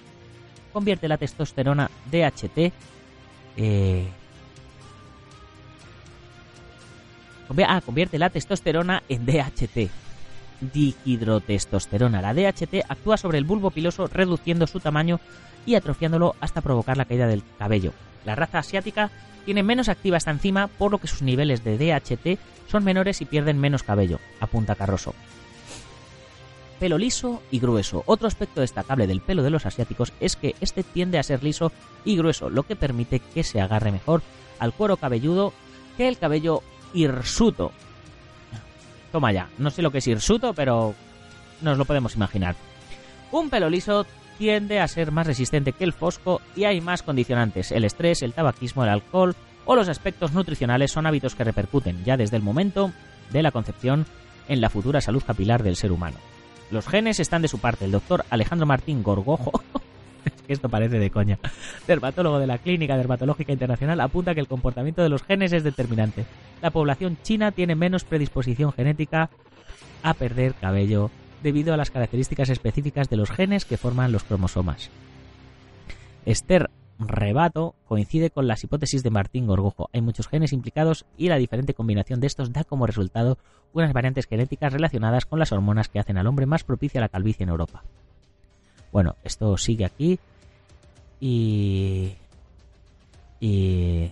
convierte 0.70 1.09
la 1.09 1.16
testosterona 1.16 1.91
DHT 2.12 2.72
eh, 3.57 4.07
ah, 7.66 7.81
convierte 7.81 8.18
la 8.18 8.29
testosterona 8.29 9.03
en 9.09 9.24
DHT. 9.24 9.91
Dihidrotestosterona. 10.61 12.22
La 12.22 12.34
DHT 12.34 12.84
actúa 12.88 13.16
sobre 13.16 13.38
el 13.38 13.44
bulbo 13.44 13.70
piloso 13.70 14.06
reduciendo 14.06 14.66
su 14.66 14.80
tamaño 14.80 15.20
y 15.66 15.74
atrofiándolo 15.74 16.36
hasta 16.40 16.61
provocar 16.61 16.96
la 16.96 17.04
caída 17.04 17.26
del 17.26 17.42
cabello. 17.59 17.92
La 18.24 18.34
raza 18.34 18.59
asiática 18.59 19.11
tiene 19.44 19.62
menos 19.62 19.88
activa 19.88 20.18
esta 20.18 20.30
enzima, 20.30 20.66
por 20.66 20.90
lo 20.90 20.98
que 20.98 21.06
sus 21.06 21.22
niveles 21.22 21.64
de 21.64 21.78
DHT 21.78 22.38
son 22.70 22.84
menores 22.84 23.20
y 23.22 23.24
pierden 23.24 23.59
menos 23.59 23.82
cabello, 23.82 24.20
apunta 24.40 24.74
Carroso. 24.74 25.14
Pelo 26.78 26.98
liso 26.98 27.42
y 27.50 27.59
grueso. 27.59 28.04
Otro 28.06 28.28
aspecto 28.28 28.61
destacable 28.61 29.06
del 29.06 29.20
pelo 29.20 29.42
de 29.42 29.50
los 29.50 29.66
asiáticos 29.66 30.12
es 30.20 30.36
que 30.36 30.54
este 30.61 30.82
tiende 30.84 31.18
a 31.18 31.22
ser 31.22 31.42
liso 31.42 31.72
y 32.04 32.16
grueso, 32.16 32.50
lo 32.50 32.62
que 32.64 32.76
permite 32.76 33.20
que 33.20 33.42
se 33.42 33.61
agarre 33.61 33.90
mejor 33.90 34.22
al 34.59 34.72
cuero 34.72 34.96
cabelludo 34.96 35.52
que 35.96 36.09
el 36.09 36.18
cabello 36.18 36.62
hirsuto. 36.94 37.72
Toma 39.12 39.32
ya, 39.32 39.48
no 39.59 39.70
sé 39.70 39.82
lo 39.82 39.90
que 39.90 39.98
es 39.98 40.06
hirsuto, 40.06 40.54
pero 40.54 40.94
nos 41.62 41.78
lo 41.78 41.84
podemos 41.84 42.14
imaginar. 42.14 42.56
Un 43.30 43.50
pelo 43.50 43.70
liso 43.70 44.06
tiende 44.38 44.80
a 44.80 44.88
ser 44.88 45.11
más 45.11 45.26
resistente 45.26 45.72
que 45.72 45.84
el 45.84 45.92
fosco 45.92 46.40
y 46.54 46.64
hay 46.64 46.80
más 46.80 47.02
condicionantes. 47.02 47.72
El 47.72 47.84
estrés, 47.84 48.22
el 48.22 48.32
tabaquismo, 48.32 48.84
el 48.84 48.90
alcohol 48.90 49.34
o 49.66 49.74
los 49.74 49.88
aspectos 49.88 50.32
nutricionales 50.32 50.92
son 50.92 51.06
hábitos 51.06 51.34
que 51.34 51.44
repercuten 51.44 52.04
ya 52.04 52.16
desde 52.16 52.36
el 52.36 52.42
momento 52.42 52.92
de 53.30 53.42
la 53.42 53.50
concepción 53.50 54.06
en 54.48 54.61
la 54.61 54.70
futura 54.70 55.00
salud 55.00 55.22
capilar 55.26 55.62
del 55.62 55.76
ser 55.76 55.92
humano. 55.92 56.16
Los 56.70 56.86
genes 56.86 57.20
están 57.20 57.42
de 57.42 57.48
su 57.48 57.59
parte. 57.59 57.84
El 57.84 57.92
doctor 57.92 58.24
Alejandro 58.30 58.66
Martín 58.66 59.02
Gorgojo, 59.02 59.62
esto 60.53 60.68
parece 60.68 60.99
de 60.99 61.11
coña, 61.11 61.38
dermatólogo 61.86 62.38
de 62.38 62.46
la 62.46 62.59
Clínica 62.59 62.96
Dermatológica 62.96 63.53
Internacional, 63.53 64.01
apunta 64.01 64.34
que 64.34 64.40
el 64.40 64.49
comportamiento 64.49 65.03
de 65.03 65.09
los 65.09 65.22
genes 65.22 65.53
es 65.53 65.64
determinante. 65.64 66.24
La 66.62 66.70
población 66.70 67.18
china 67.22 67.53
tiene 67.53 67.74
menos 67.74 68.05
predisposición 68.05 68.72
genética 68.72 69.30
a 70.03 70.14
perder 70.14 70.55
cabello 70.55 71.11
debido 71.42 71.72
a 71.74 71.76
las 71.76 71.90
características 71.90 72.51
específicas 72.51 73.09
de 73.09 73.16
los 73.16 73.30
genes 73.30 73.64
que 73.64 73.76
forman 73.76 74.12
los 74.12 74.24
cromosomas. 74.24 74.90
Esther 76.24 76.70
Rebato 76.99 77.76
coincide 77.86 78.30
con 78.30 78.49
las 78.49 78.64
hipótesis 78.64 79.05
de 79.05 79.11
Martín 79.11 79.46
Gorgojo. 79.46 79.88
Hay 79.92 80.01
muchos 80.01 80.26
genes 80.26 80.53
implicados 80.53 81.07
y 81.16 81.28
la 81.28 81.36
diferente 81.36 81.74
combinación 81.74 82.20
de 82.20 82.26
estos 82.26 82.53
da 82.53 82.64
como 82.64 82.86
resultado 82.86 83.38
unas 83.72 83.92
variantes 83.92 84.26
genéticas 84.26 84.72
relacionadas 84.72 85.24
con 85.24 85.38
las 85.38 85.53
hormonas 85.53 85.88
que 85.88 86.01
hacen 86.01 86.18
al 86.18 86.26
hombre 86.26 86.46
más 86.46 86.64
propicio 86.64 86.99
a 86.99 87.03
la 87.03 87.09
calvicie 87.09 87.44
en 87.44 87.51
Europa. 87.51 87.84
Bueno, 88.90 89.14
esto 89.22 89.57
sigue 89.57 89.84
aquí 89.84 90.18
y... 91.20 92.12
y... 93.40 94.10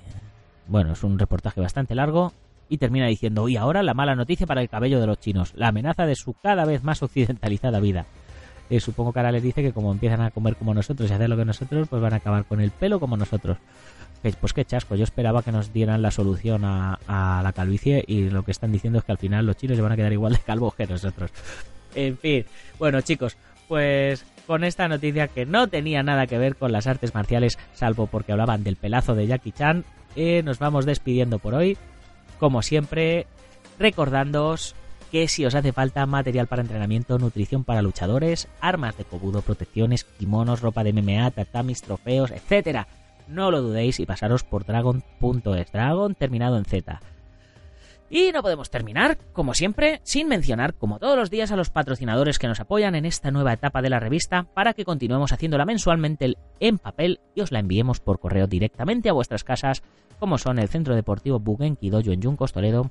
bueno, 0.67 0.93
es 0.93 1.03
un 1.03 1.19
reportaje 1.19 1.61
bastante 1.61 1.95
largo 1.95 2.33
y 2.69 2.79
termina 2.79 3.07
diciendo, 3.07 3.49
y 3.49 3.57
ahora 3.57 3.83
la 3.83 3.95
mala 3.95 4.15
noticia 4.15 4.47
para 4.47 4.61
el 4.61 4.69
cabello 4.69 5.01
de 5.01 5.07
los 5.07 5.21
chinos, 5.21 5.53
la 5.55 5.69
amenaza 5.69 6.07
de 6.07 6.17
su 6.17 6.35
cada 6.35 6.65
vez 6.65 6.83
más 6.83 7.03
occidentalizada 7.03 7.81
vida. 7.81 8.07
Eh, 8.69 8.81
supongo 8.81 9.13
que 9.13 9.21
ahora 9.21 9.31
les 9.31 9.45
dice 9.45 9.63
que 9.63 9.73
como 9.73 9.93
empiezan 9.93 10.21
a 10.21 10.33
comer 10.33 10.57
como 10.57 10.75
nosotros 10.75 11.09
y 11.09 11.13
hacer 11.13 11.29
lo 11.29 11.37
que 11.37 11.45
nosotros, 11.45 11.87
pues 11.89 12.03
van 12.03 12.15
a 12.15 12.17
acabar 12.17 12.45
con 12.45 12.61
el 12.61 12.73
pelo 12.73 12.99
como 12.99 13.17
nosotros. 13.17 13.59
Pues 14.41 14.53
qué 14.53 14.65
chasco, 14.65 14.97
yo 14.97 15.05
esperaba 15.05 15.45
que 15.45 15.53
nos 15.53 15.73
dieran 15.73 16.03
la 16.03 16.11
solución 16.11 16.65
a, 16.65 16.99
a 17.07 17.41
la 17.45 17.53
calvicie 17.53 18.03
y 18.09 18.29
lo 18.29 18.45
que 18.45 18.51
están 18.51 18.73
diciendo 18.73 18.99
es 18.99 19.05
que 19.05 19.13
al 19.13 19.19
final 19.19 19.47
los 19.47 19.57
chinos 19.57 19.77
se 19.77 19.83
van 19.83 19.93
a 19.93 19.97
quedar 19.97 20.13
igual 20.13 20.33
de 20.33 20.41
calvos 20.41 20.75
que 20.75 20.89
nosotros. 20.89 21.31
En 21.95 22.19
fin, 22.19 22.45
bueno 22.77 23.01
chicos, 23.03 23.37
pues 23.69 24.25
con 24.47 24.65
esta 24.65 24.89
noticia 24.89 25.29
que 25.29 25.47
no 25.47 25.69
tenía 25.69 26.03
nada 26.03 26.27
que 26.27 26.39
ver 26.39 26.57
con 26.57 26.73
las 26.73 26.87
artes 26.87 27.15
marciales, 27.15 27.59
salvo 27.73 28.07
porque 28.07 28.33
hablaban 28.33 28.65
del 28.65 28.77
pelazo 28.77 29.15
de 29.15 29.27
Jackie 29.27 29.53
Chan, 29.53 29.85
nos 30.45 30.59
vamos 30.59 30.87
despidiendo 30.87 31.39
por 31.39 31.55
hoy 31.55 31.77
como 32.39 32.63
siempre, 32.63 33.27
recordándoos 33.79 34.75
que 35.11 35.29
si 35.29 35.47
os 35.47 35.55
hace 35.55 35.73
falta 35.73 36.05
material 36.07 36.47
para 36.47 36.63
entrenamiento, 36.63 37.19
nutrición 37.19 37.65
para 37.65 37.83
luchadores, 37.83 38.49
armas 38.61 38.97
de 38.97 39.05
cobudo, 39.05 39.43
protecciones, 39.43 40.05
kimonos, 40.05 40.61
ropa 40.61 40.85
de 40.85 40.93
MMA, 40.93 41.31
tatamis, 41.31 41.83
trofeos, 41.83 42.33
etc., 42.33 42.87
no 43.29 43.51
lo 43.51 43.63
dudéis 43.63 43.99
y 44.01 44.07
pasaros 44.07 44.45
por 44.45 44.65
dragon.es, 44.65 45.73
dragon 45.73 46.15
terminado 46.15 46.59
en 46.59 46.65
Z. 46.65 47.01
Y 48.09 48.31
no 48.33 48.43
podemos 48.43 48.71
terminar, 48.71 49.19
como 49.33 49.53
siempre, 49.53 50.01
sin 50.05 50.29
mencionar, 50.29 50.75
como 50.75 50.99
todos 50.99 51.17
los 51.17 51.29
días, 51.29 51.51
a 51.51 51.57
los 51.57 51.71
patrocinadores 51.71 52.39
que 52.39 52.47
nos 52.47 52.61
apoyan 52.61 52.95
en 52.95 53.05
esta 53.05 53.33
nueva 53.33 53.53
etapa 53.53 53.83
de 53.83 53.91
la 53.91 53.99
revista 53.99 54.45
para 54.55 54.75
que 54.75 54.85
continuemos 54.85 55.33
haciéndola 55.33 55.65
mensualmente 55.65 56.35
en 56.61 56.79
papel 56.79 57.21
y 57.35 57.41
os 57.41 57.51
la 57.51 57.59
enviemos 57.59 57.99
por 57.99 58.21
correo 58.21 58.47
directamente 58.47 59.09
a 59.09 59.13
vuestras 59.13 59.43
casas 59.43 59.83
como 60.21 60.39
son 60.39 60.59
el 60.59 60.69
Centro 60.69 60.95
Deportivo 60.95 61.41
Bugenki 61.41 61.91
Dojo 61.91 62.13
en 62.13 62.23
Yuncos, 62.23 62.53
Toledo, 62.53 62.91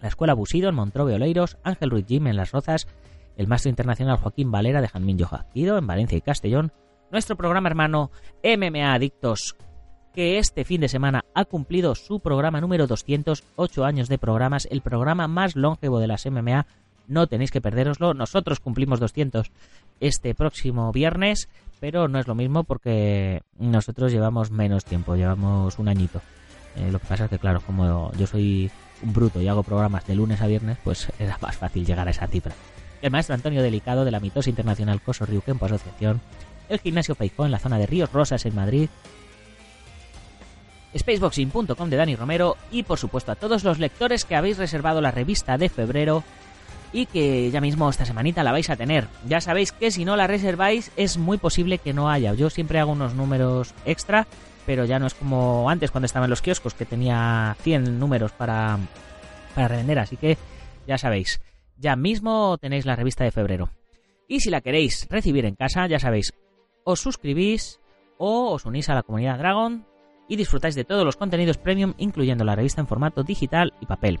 la 0.00 0.08
Escuela 0.08 0.34
Busido 0.34 0.68
en 0.68 0.74
Montrove 0.74 1.14
Oleiros, 1.14 1.58
Ángel 1.64 1.90
Ruiz 1.90 2.06
Jim 2.06 2.26
en 2.26 2.36
Las 2.36 2.52
Rozas, 2.52 2.86
el 3.36 3.48
Maestro 3.48 3.70
Internacional 3.70 4.16
Joaquín 4.16 4.50
Valera 4.50 4.80
de 4.80 4.88
Janmin 4.88 5.18
Yojaquido 5.18 5.76
en 5.76 5.86
Valencia 5.86 6.16
y 6.16 6.22
Castellón, 6.22 6.72
nuestro 7.10 7.36
programa 7.36 7.68
hermano 7.68 8.10
MMA 8.42 8.94
Adictos, 8.94 9.56
que 10.16 10.38
este 10.38 10.64
fin 10.64 10.80
de 10.80 10.88
semana 10.88 11.26
ha 11.34 11.44
cumplido 11.44 11.94
su 11.94 12.20
programa 12.20 12.62
número 12.62 12.86
208 12.86 13.84
años 13.84 14.08
de 14.08 14.16
programas, 14.16 14.66
el 14.70 14.80
programa 14.80 15.28
más 15.28 15.56
longevo 15.56 16.00
de 16.00 16.06
las 16.06 16.24
MMA. 16.24 16.66
No 17.06 17.26
tenéis 17.26 17.50
que 17.50 17.60
perderoslo. 17.60 18.14
Nosotros 18.14 18.58
cumplimos 18.58 18.98
200 18.98 19.52
este 20.00 20.34
próximo 20.34 20.90
viernes, 20.90 21.50
pero 21.80 22.08
no 22.08 22.18
es 22.18 22.26
lo 22.26 22.34
mismo 22.34 22.64
porque 22.64 23.42
nosotros 23.58 24.10
llevamos 24.10 24.50
menos 24.50 24.86
tiempo, 24.86 25.16
llevamos 25.16 25.78
un 25.78 25.88
añito. 25.88 26.22
Eh, 26.76 26.90
lo 26.90 26.98
que 26.98 27.06
pasa 27.06 27.24
es 27.24 27.30
que, 27.30 27.38
claro, 27.38 27.60
como 27.60 28.10
yo 28.12 28.26
soy 28.26 28.70
un 29.02 29.12
bruto 29.12 29.42
y 29.42 29.48
hago 29.48 29.64
programas 29.64 30.06
de 30.06 30.14
lunes 30.14 30.40
a 30.40 30.46
viernes, 30.46 30.78
pues 30.82 31.12
era 31.18 31.36
más 31.42 31.56
fácil 31.56 31.84
llegar 31.84 32.08
a 32.08 32.12
esa 32.12 32.26
cifra. 32.26 32.54
El 33.02 33.10
maestro 33.10 33.34
Antonio 33.34 33.62
Delicado 33.62 34.06
de 34.06 34.12
la 34.12 34.20
Mitos 34.20 34.48
Internacional 34.48 35.02
Coso 35.02 35.26
Ryukempo 35.26 35.66
Asociación, 35.66 36.22
el 36.70 36.80
Gimnasio 36.80 37.14
Feijó 37.14 37.44
en 37.44 37.52
la 37.52 37.58
zona 37.58 37.76
de 37.76 37.84
Ríos 37.84 38.10
Rosas 38.10 38.46
en 38.46 38.54
Madrid, 38.54 38.88
spaceboxing.com 40.96 41.90
de 41.90 41.96
Dani 41.96 42.16
Romero 42.16 42.56
y 42.70 42.82
por 42.82 42.98
supuesto 42.98 43.32
a 43.32 43.36
todos 43.36 43.64
los 43.64 43.78
lectores 43.78 44.24
que 44.24 44.36
habéis 44.36 44.58
reservado 44.58 45.00
la 45.00 45.10
revista 45.10 45.58
de 45.58 45.68
febrero 45.68 46.24
y 46.92 47.06
que 47.06 47.50
ya 47.50 47.60
mismo 47.60 47.90
esta 47.90 48.06
semanita 48.06 48.42
la 48.42 48.52
vais 48.52 48.70
a 48.70 48.76
tener. 48.76 49.08
Ya 49.26 49.40
sabéis 49.40 49.72
que 49.72 49.90
si 49.90 50.04
no 50.04 50.16
la 50.16 50.26
reserváis 50.26 50.92
es 50.96 51.18
muy 51.18 51.38
posible 51.38 51.78
que 51.78 51.92
no 51.92 52.08
haya. 52.08 52.32
Yo 52.34 52.48
siempre 52.48 52.78
hago 52.78 52.92
unos 52.92 53.14
números 53.14 53.74
extra 53.84 54.26
pero 54.66 54.84
ya 54.84 54.98
no 54.98 55.06
es 55.06 55.14
como 55.14 55.70
antes 55.70 55.90
cuando 55.90 56.06
estaba 56.06 56.26
en 56.26 56.30
los 56.30 56.42
kioscos 56.42 56.74
que 56.74 56.84
tenía 56.84 57.56
100 57.60 57.98
números 57.98 58.32
para, 58.32 58.78
para 59.54 59.68
revender, 59.68 60.00
así 60.00 60.16
que 60.16 60.36
ya 60.86 60.98
sabéis, 60.98 61.40
ya 61.78 61.96
mismo 61.96 62.58
tenéis 62.58 62.84
la 62.84 62.96
revista 62.96 63.24
de 63.24 63.30
febrero. 63.30 63.70
Y 64.28 64.40
si 64.40 64.50
la 64.50 64.60
queréis 64.60 65.06
recibir 65.08 65.46
en 65.46 65.54
casa, 65.54 65.86
ya 65.86 66.00
sabéis, 66.00 66.34
os 66.84 67.00
suscribís 67.00 67.80
o 68.18 68.52
os 68.52 68.66
unís 68.66 68.88
a 68.88 68.94
la 68.94 69.04
comunidad 69.04 69.38
Dragon 69.38 69.86
y 70.28 70.36
disfrutáis 70.36 70.74
de 70.74 70.84
todos 70.84 71.04
los 71.04 71.16
contenidos 71.16 71.58
premium, 71.58 71.94
incluyendo 71.98 72.44
la 72.44 72.56
revista 72.56 72.80
en 72.80 72.86
formato 72.86 73.22
digital 73.22 73.72
y 73.80 73.86
papel. 73.86 74.20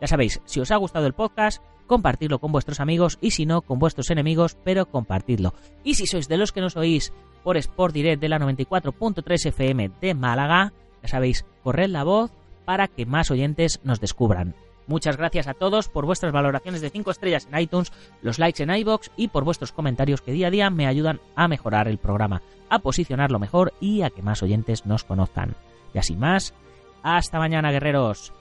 Ya 0.00 0.06
sabéis, 0.06 0.40
si 0.44 0.60
os 0.60 0.70
ha 0.70 0.76
gustado 0.76 1.06
el 1.06 1.12
podcast, 1.12 1.62
compartidlo 1.86 2.38
con 2.38 2.52
vuestros 2.52 2.80
amigos 2.80 3.18
y 3.20 3.30
si 3.30 3.46
no, 3.46 3.62
con 3.62 3.78
vuestros 3.78 4.10
enemigos, 4.10 4.56
pero 4.64 4.86
compartidlo. 4.86 5.54
Y 5.82 5.94
si 5.94 6.06
sois 6.06 6.28
de 6.28 6.36
los 6.36 6.52
que 6.52 6.60
nos 6.60 6.76
oís 6.76 7.12
por 7.44 7.56
Sport 7.58 7.94
Direct 7.94 8.20
de 8.20 8.28
la 8.28 8.40
94.3 8.40 9.46
FM 9.48 9.90
de 10.00 10.14
Málaga. 10.14 10.72
Ya 11.02 11.08
sabéis, 11.08 11.44
corred 11.62 11.90
la 11.90 12.02
voz 12.02 12.32
para 12.64 12.88
que 12.88 13.06
más 13.06 13.30
oyentes 13.30 13.80
nos 13.84 14.00
descubran. 14.00 14.56
Muchas 14.86 15.16
gracias 15.16 15.48
a 15.48 15.54
todos 15.54 15.88
por 15.88 16.06
vuestras 16.06 16.32
valoraciones 16.32 16.80
de 16.80 16.90
5 16.90 17.10
estrellas 17.10 17.48
en 17.50 17.58
iTunes, 17.58 17.92
los 18.22 18.38
likes 18.38 18.62
en 18.62 18.74
iBox 18.74 19.10
y 19.16 19.28
por 19.28 19.44
vuestros 19.44 19.72
comentarios 19.72 20.20
que 20.20 20.32
día 20.32 20.48
a 20.48 20.50
día 20.50 20.70
me 20.70 20.86
ayudan 20.86 21.20
a 21.36 21.48
mejorar 21.48 21.88
el 21.88 21.98
programa, 21.98 22.42
a 22.68 22.78
posicionarlo 22.80 23.38
mejor 23.38 23.72
y 23.80 24.02
a 24.02 24.10
que 24.10 24.22
más 24.22 24.42
oyentes 24.42 24.86
nos 24.86 25.04
conozcan. 25.04 25.54
Y 25.94 25.98
así 25.98 26.16
más, 26.16 26.54
hasta 27.02 27.38
mañana 27.38 27.70
guerreros. 27.70 28.32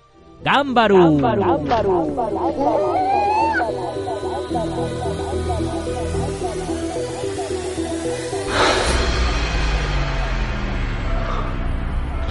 ¡Gámbaru! 0.43 1.21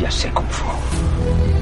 ya 0.02 0.10
sé 0.10 0.28
Kung 0.32 0.48
Fu. 0.48 1.61